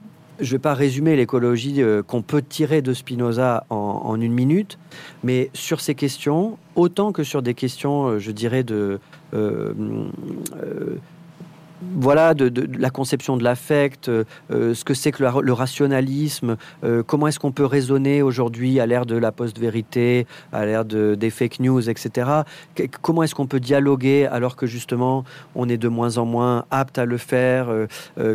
je 0.41 0.47
ne 0.47 0.51
vais 0.51 0.59
pas 0.59 0.74
résumer 0.74 1.16
l'écologie 1.16 1.82
euh, 1.82 2.03
qu'on 2.03 2.22
peut 2.22 2.43
tirer 2.43 2.82
de 2.82 2.93
Spinoza 2.93 3.64
en, 3.70 4.20
une 4.20 4.32
minute, 4.32 4.78
mais 5.22 5.51
sur 5.55 5.80
ces 5.80 5.95
questions, 5.95 6.59
autant 6.76 7.12
que 7.12 7.24
sur 7.24 7.43
des 7.43 7.55
questions, 7.55 8.07
euh, 8.07 8.18
je 8.18 8.30
dirais, 8.30 8.62
de 8.62 9.01
voilà, 11.83 12.35
de, 12.35 12.68
la 12.79 12.91
conception 12.91 13.37
de 13.37 13.45
l'affect, 13.45 14.09
euh, 14.09 14.24
ce 14.51 14.85
que 14.85 14.95
c'est 14.95 15.12
que 15.12 15.22
le, 15.22 15.53
rationalisme, 15.53 16.57
euh, 16.85 17.03
comment 17.03 17.29
est-ce 17.29 17.39
qu'on 17.39 17.53
peut 17.53 17.64
raisonner 17.64 18.22
aujourd'hui 18.22 18.81
à 18.81 18.87
l'ère 18.87 19.07
de 19.07 19.16
la 19.16 19.33
post-vérité, 19.33 20.26
à 20.53 20.66
l'ère 20.66 20.85
de, 20.85 21.14
des 21.14 21.31
fake 21.31 21.61
news, 21.61 21.89
etc. 21.89 22.31
comment 23.03 23.22
est-ce 23.22 23.35
qu'on 23.35 23.47
peut 23.47 23.61
dialoguer 23.61 24.26
alors 24.26 24.57
que 24.57 24.66
justement 24.66 25.24
on 25.55 25.68
est 25.68 25.76
de 25.76 25.89
moins 25.89 26.18
en 26.18 26.24
moins 26.24 26.64
apte 26.70 26.99
à 26.99 27.05
le 27.05 27.16
faire, 27.16 27.68
euh, 27.68 27.87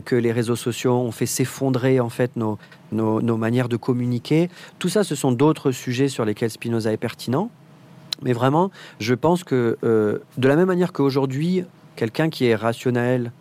que 0.02 0.16
les 0.16 0.32
réseaux 0.32 0.56
sociaux 0.56 0.94
ont 0.94 1.12
fait 1.12 1.26
s'effondrer 1.26 2.00
en 2.00 2.10
fait 2.10 2.36
nos, 2.36 2.58
nos, 2.91 3.22
nos 3.22 3.38
manières 3.38 3.70
de 3.70 3.78
communiquer? 3.78 4.50
Tout 4.80 4.89
ça, 4.89 5.04
ce 5.04 5.16
sont 5.16 5.32
d'autres 5.32 5.72
sujets 5.72 6.08
sur 6.08 6.26
lesquels 6.26 6.50
Spinoza 6.50 6.91
est 6.91 6.98
pertinent. 6.98 7.50
Mais 8.22 8.32
vraiment, 8.32 8.72
je 9.00 9.16
pense 9.16 9.44
que 9.44 9.78
de 9.82 10.48
la 10.48 10.56
même 10.56 10.68
manière 10.68 10.94
qu'aujourd'hui, 10.94 11.66
quelqu'un 11.96 12.30
qui 12.30 12.46
est 12.46 12.56
rationnel 12.56 13.32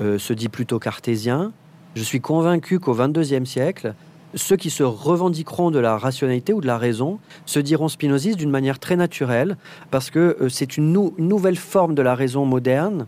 euh, 0.00 0.18
se 0.18 0.32
dit 0.32 0.48
plutôt 0.48 0.78
cartésien. 0.78 1.52
Je 1.94 2.02
suis 2.02 2.20
convaincu 2.20 2.78
qu'au 2.78 2.94
XXIe 2.94 3.44
siècle, 3.44 3.94
ceux 4.34 4.56
qui 4.56 4.70
se 4.70 4.82
revendiqueront 4.82 5.70
de 5.70 5.78
la 5.78 5.96
rationalité 5.96 6.52
ou 6.52 6.60
de 6.60 6.66
la 6.66 6.78
raison 6.78 7.18
se 7.46 7.58
diront 7.58 7.88
spinozistes 7.88 8.38
d'une 8.38 8.50
manière 8.50 8.78
très 8.78 8.96
naturelle, 8.96 9.56
parce 9.90 10.10
que 10.10 10.36
euh, 10.40 10.48
c'est 10.48 10.76
une, 10.76 10.92
nouvelle 11.18 11.56
forme 11.56 11.94
de 11.94 12.02
la 12.02 12.14
raison 12.14 12.44
moderne 12.44 13.06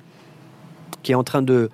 qui 1.02 1.12
est 1.12 1.14
en 1.14 1.24
train 1.24 1.42
de, 1.42 1.70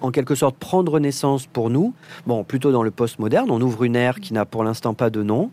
en 0.00 0.10
quelque 0.10 0.34
sorte, 0.34 0.56
prendre 0.56 0.98
naissance 0.98 1.46
pour 1.46 1.70
nous. 1.70 1.92
Bon, 2.26 2.44
plutôt 2.44 2.72
dans 2.72 2.82
le 2.82 2.90
post-moderne, 2.90 3.50
on 3.50 3.60
ouvre 3.60 3.84
une 3.84 3.96
ère 3.96 4.20
qui 4.20 4.32
n'a 4.32 4.44
pour 4.44 4.64
l'instant 4.64 4.94
pas 4.94 5.10
de 5.10 5.22
nom. 5.22 5.50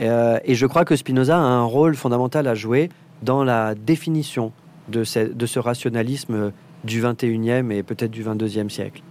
Euh, 0.00 0.38
et 0.44 0.54
je 0.54 0.66
crois 0.66 0.84
que 0.84 0.96
Spinoza 0.96 1.36
a 1.36 1.40
un 1.40 1.64
rôle 1.64 1.94
fondamental 1.94 2.48
à 2.48 2.54
jouer 2.54 2.88
dans 3.22 3.44
la 3.44 3.74
définition 3.74 4.52
de 4.88 5.04
ce 5.04 5.58
rationalisme 5.58 6.52
du 6.84 7.02
21e 7.02 7.70
et 7.72 7.82
peut-être 7.82 8.10
du 8.10 8.24
22e 8.24 8.68
siècle. 8.68 9.02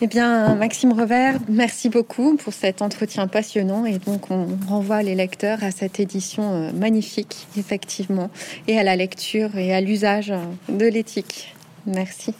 Eh 0.00 0.06
bien, 0.06 0.54
Maxime 0.54 0.92
Revers, 0.92 1.40
merci 1.48 1.88
beaucoup 1.88 2.36
pour 2.36 2.52
cet 2.52 2.82
entretien 2.82 3.26
passionnant. 3.26 3.84
Et 3.84 3.98
donc, 3.98 4.30
on 4.30 4.46
renvoie 4.68 5.02
les 5.02 5.16
lecteurs 5.16 5.64
à 5.64 5.72
cette 5.72 5.98
édition 5.98 6.54
euh, 6.54 6.72
magnifique, 6.72 7.48
effectivement, 7.56 8.30
et 8.68 8.78
à 8.78 8.84
la 8.84 8.94
lecture 8.94 9.56
et 9.56 9.74
à 9.74 9.80
l'usage 9.80 10.32
de 10.68 10.86
l'éthique. 10.86 11.56
Merci. 11.86 12.32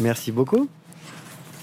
Merci 0.00 0.32
beaucoup. 0.32 0.68